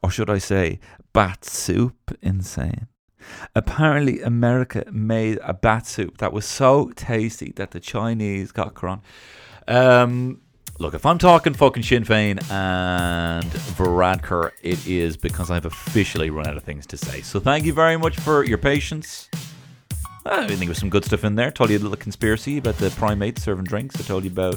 or 0.00 0.10
should 0.12 0.30
I 0.30 0.38
say, 0.38 0.78
bat 1.12 1.44
soup 1.44 2.16
insane? 2.22 2.86
Apparently, 3.54 4.20
America 4.22 4.84
made 4.90 5.38
a 5.42 5.52
bat 5.52 5.86
soup 5.86 6.18
that 6.18 6.32
was 6.32 6.44
so 6.44 6.90
tasty 6.96 7.52
that 7.56 7.72
the 7.72 7.80
Chinese 7.80 8.52
got 8.52 8.74
cron. 8.74 9.02
Um, 9.68 10.40
look, 10.78 10.94
if 10.94 11.04
I'm 11.04 11.18
talking 11.18 11.54
fucking 11.54 11.82
Sinn 11.82 12.04
Féin 12.04 12.50
and 12.50 13.44
Varadkar, 13.76 14.52
it 14.62 14.86
is 14.86 15.16
because 15.16 15.50
I've 15.50 15.66
officially 15.66 16.30
run 16.30 16.46
out 16.46 16.56
of 16.56 16.64
things 16.64 16.86
to 16.86 16.96
say. 16.96 17.20
So 17.20 17.40
thank 17.40 17.64
you 17.64 17.72
very 17.72 17.96
much 17.96 18.18
for 18.18 18.44
your 18.44 18.58
patience. 18.58 19.28
I 20.26 20.46
think 20.46 20.60
there 20.60 20.68
was 20.68 20.78
some 20.78 20.90
good 20.90 21.04
stuff 21.04 21.24
in 21.24 21.34
there. 21.34 21.50
Told 21.50 21.70
you 21.70 21.78
a 21.78 21.80
little 21.80 21.96
conspiracy 21.96 22.58
about 22.58 22.76
the 22.76 22.90
primates 22.90 23.42
serving 23.42 23.64
drinks. 23.64 23.98
I 23.98 24.02
told 24.02 24.24
you 24.24 24.30
about 24.30 24.56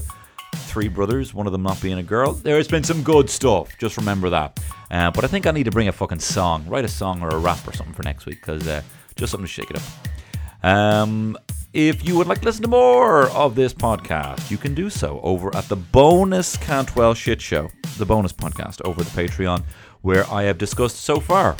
three 0.74 0.88
brothers, 0.88 1.36
one 1.36 1.46
of 1.46 1.52
them 1.52 1.62
not 1.62 1.80
being 1.82 2.00
a 2.00 2.04
girl. 2.04 2.34
There's 2.34 2.68
been 2.68 2.84
some 2.84 3.04
good 3.04 3.30
stuff. 3.30 3.78
Just 3.78 3.96
remember 3.96 4.32
that. 4.32 4.60
Uh, 4.90 5.12
but 5.12 5.24
I 5.24 5.28
think 5.28 5.46
I 5.46 5.52
need 5.52 5.66
to 5.66 5.72
bring 5.72 5.88
a 5.88 5.92
fucking 5.92 6.20
song, 6.20 6.68
write 6.68 6.84
a 6.84 6.88
song 6.88 7.22
or 7.22 7.30
a 7.30 7.38
rap 7.38 7.68
or 7.68 7.74
something 7.74 7.94
for 7.94 8.02
next 8.02 8.26
week 8.26 8.42
because 8.42 8.68
uh, 8.68 8.82
just 9.16 9.32
something 9.32 9.46
to 9.46 9.52
shake 9.52 9.70
it 9.70 9.78
up. 9.78 10.68
Um, 10.68 11.38
if 11.74 12.04
you 12.04 12.18
would 12.18 12.26
like 12.26 12.40
to 12.40 12.46
listen 12.46 12.64
to 12.64 12.68
more 12.68 13.30
of 13.30 13.54
this 13.54 13.72
podcast, 13.72 14.50
you 14.50 14.58
can 14.58 14.74
do 14.74 14.90
so 14.90 15.20
over 15.22 15.56
at 15.56 15.70
the 15.70 15.76
bonus 15.76 16.58
Cantwell 16.58 17.14
Shit 17.14 17.40
Show, 17.40 17.70
the 18.00 18.06
bonus 18.06 18.34
podcast 18.34 18.82
over 18.84 19.04
the 19.04 19.12
Patreon, 19.12 19.64
where 20.02 20.28
I 20.32 20.44
have 20.44 20.58
discussed 20.58 21.02
so 21.02 21.20
far 21.20 21.56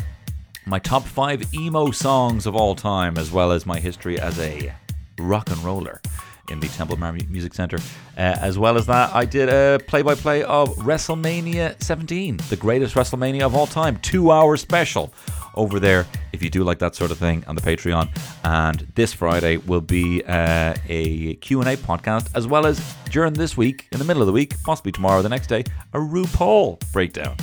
my 0.66 0.80
top 0.80 1.04
five 1.04 1.54
emo 1.54 1.92
songs 1.92 2.48
of 2.48 2.56
all 2.56 2.74
time, 2.74 3.20
as 3.20 3.32
well 3.32 3.52
as 3.52 3.68
my 3.68 3.80
history 3.80 4.20
as 4.20 4.40
a 4.40 4.74
rock 5.20 5.52
and 5.52 5.60
roller 5.60 6.02
in 6.50 6.60
the 6.60 6.68
Temple 6.68 6.96
Bar 6.96 7.14
Music 7.14 7.54
Center. 7.54 7.78
Uh, 8.18 8.38
as 8.40 8.58
well 8.60 8.78
as 8.78 8.86
that, 8.88 9.14
I 9.14 9.26
did 9.26 9.50
a 9.50 9.80
play 9.88 10.02
by 10.02 10.16
play 10.16 10.44
of 10.44 10.70
WrestleMania 10.78 11.82
17, 11.82 12.38
the 12.50 12.56
greatest 12.56 12.96
WrestleMania 12.96 13.42
of 13.42 13.56
all 13.56 13.68
time, 13.68 13.98
two 13.98 14.32
hour 14.32 14.58
special 14.58 15.14
over 15.56 15.80
there 15.80 16.06
if 16.32 16.42
you 16.42 16.50
do 16.50 16.64
like 16.64 16.80
that 16.80 16.96
sort 16.96 17.12
of 17.12 17.18
thing 17.18 17.44
on 17.48 17.56
the 17.56 17.62
Patreon. 17.62 18.10
And 18.44 18.88
this 18.96 19.14
Friday 19.14 19.58
will 19.58 19.82
be 19.82 20.24
uh, 20.24 20.74
a 20.88 21.36
Q&A 21.36 21.78
podcast, 21.78 22.30
as 22.36 22.48
well 22.48 22.66
as 22.66 22.82
during 23.10 23.34
this 23.34 23.56
week, 23.56 23.88
in 23.92 24.00
the 24.00 24.06
middle 24.06 24.22
of 24.22 24.28
the 24.28 24.34
week, 24.34 24.56
possibly 24.64 24.92
tomorrow 24.92 25.20
or 25.20 25.24
the 25.24 25.30
next 25.30 25.48
day, 25.48 25.64
a 25.94 26.00
RuPaul 26.00 26.80
breakdown. 26.92 27.38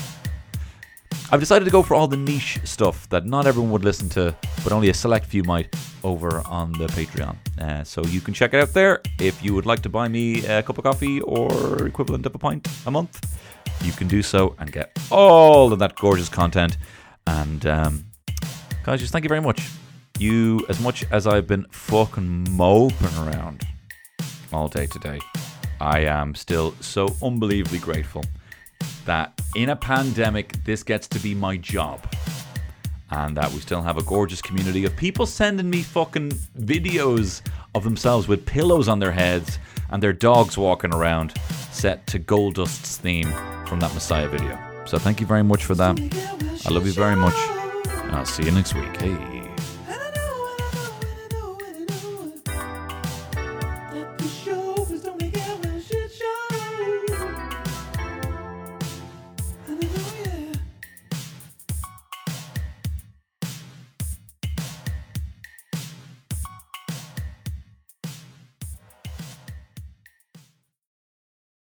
I've 1.33 1.41
decided 1.41 1.65
to 1.65 1.71
go 1.71 1.83
for 1.83 1.95
all 1.95 2.09
the 2.09 2.17
niche 2.17 2.59
stuff 2.65 3.09
that 3.11 3.25
not 3.25 3.47
everyone 3.47 3.71
would 3.71 3.85
listen 3.85 4.09
to, 4.11 4.35
but 4.65 4.73
only 4.73 4.91
a 4.91 4.95
select 4.95 5.27
few 5.27 5.45
might. 5.45 5.75
over 6.05 6.43
on 6.47 6.73
the 6.73 6.87
Patreon. 6.89 7.37
Uh, 7.61 7.85
so 7.85 8.03
you 8.07 8.21
can 8.21 8.35
check 8.35 8.55
it 8.55 8.61
out 8.61 8.73
there. 8.73 9.01
If 9.19 9.43
you 9.43 9.55
would 9.55 9.67
like 9.67 9.81
to 9.83 9.89
buy 9.89 10.09
me 10.09 10.45
a 10.47 10.63
cup 10.63 10.79
of 10.79 10.85
coffee 10.85 11.21
or 11.21 11.87
equivalent 11.87 12.27
of 12.27 12.35
a 12.35 12.39
pint 12.39 12.67
a 12.87 12.91
month, 12.91 13.39
you 13.83 13.93
can 13.93 14.09
do 14.09 14.23
so 14.23 14.55
and 14.59 14.71
get 14.73 14.97
all 15.11 15.73
of 15.73 15.79
that 15.79 15.97
gorgeous 15.97 16.29
content. 16.29 16.77
And 17.27 17.67
um, 17.67 18.07
guys, 18.83 19.01
just 19.01 19.13
thank 19.13 19.25
you 19.25 19.29
very 19.29 19.41
much. 19.41 19.69
You, 20.19 20.65
as 20.69 20.81
much 20.81 21.05
as 21.11 21.27
I've 21.27 21.47
been 21.47 21.67
fucking 21.71 22.49
moping 22.51 23.17
around 23.19 23.67
all 24.53 24.69
day 24.69 24.87
today, 24.87 25.19
I 25.81 26.01
am 26.01 26.35
still 26.35 26.75
so 26.81 27.17
unbelievably 27.23 27.79
grateful 27.79 28.25
that 29.05 29.41
in 29.55 29.71
a 29.71 29.77
pandemic, 29.77 30.65
this 30.65 30.83
gets 30.83 31.09
to 31.09 31.19
be 31.19 31.35
my 31.35 31.57
job. 31.57 32.07
And 33.11 33.37
that 33.37 33.51
we 33.53 33.59
still 33.59 33.83
have 33.83 33.99
a 33.99 34.03
gorgeous 34.03 34.41
community 34.41 34.85
of 34.85 34.97
people 34.97 35.27
sending 35.27 35.69
me 35.69 35.83
fucking 35.83 36.31
videos 36.61 37.43
of 37.75 37.83
themselves 37.83 38.29
with 38.29 38.47
pillows 38.47 38.89
on 38.89 39.01
their 39.01 39.11
heads 39.11 39.59
and 39.91 40.03
their 40.03 40.13
dogs 40.13 40.57
walking 40.57 40.95
around 40.95 41.35
set 41.73 42.07
to 42.09 42.19
Goldust's 42.19 42.97
theme 42.99 43.33
from 43.67 43.81
that 43.81 43.93
Messiah 43.95 44.29
video. 44.29 44.59
So 44.85 44.99
thank 44.99 45.21
you 45.21 45.27
very 45.27 45.45
much 45.45 45.65
for 45.65 45.75
that. 45.75 45.99
I 46.67 46.71
love 46.71 46.87
you 46.87 46.93
very 46.93 47.17
much. 47.17 47.35
And 47.87 48.13
I'll 48.13 48.25
see 48.25 48.45
you 48.45 48.51
next 48.53 48.75
week. 48.75 48.97
Hey. 48.97 49.40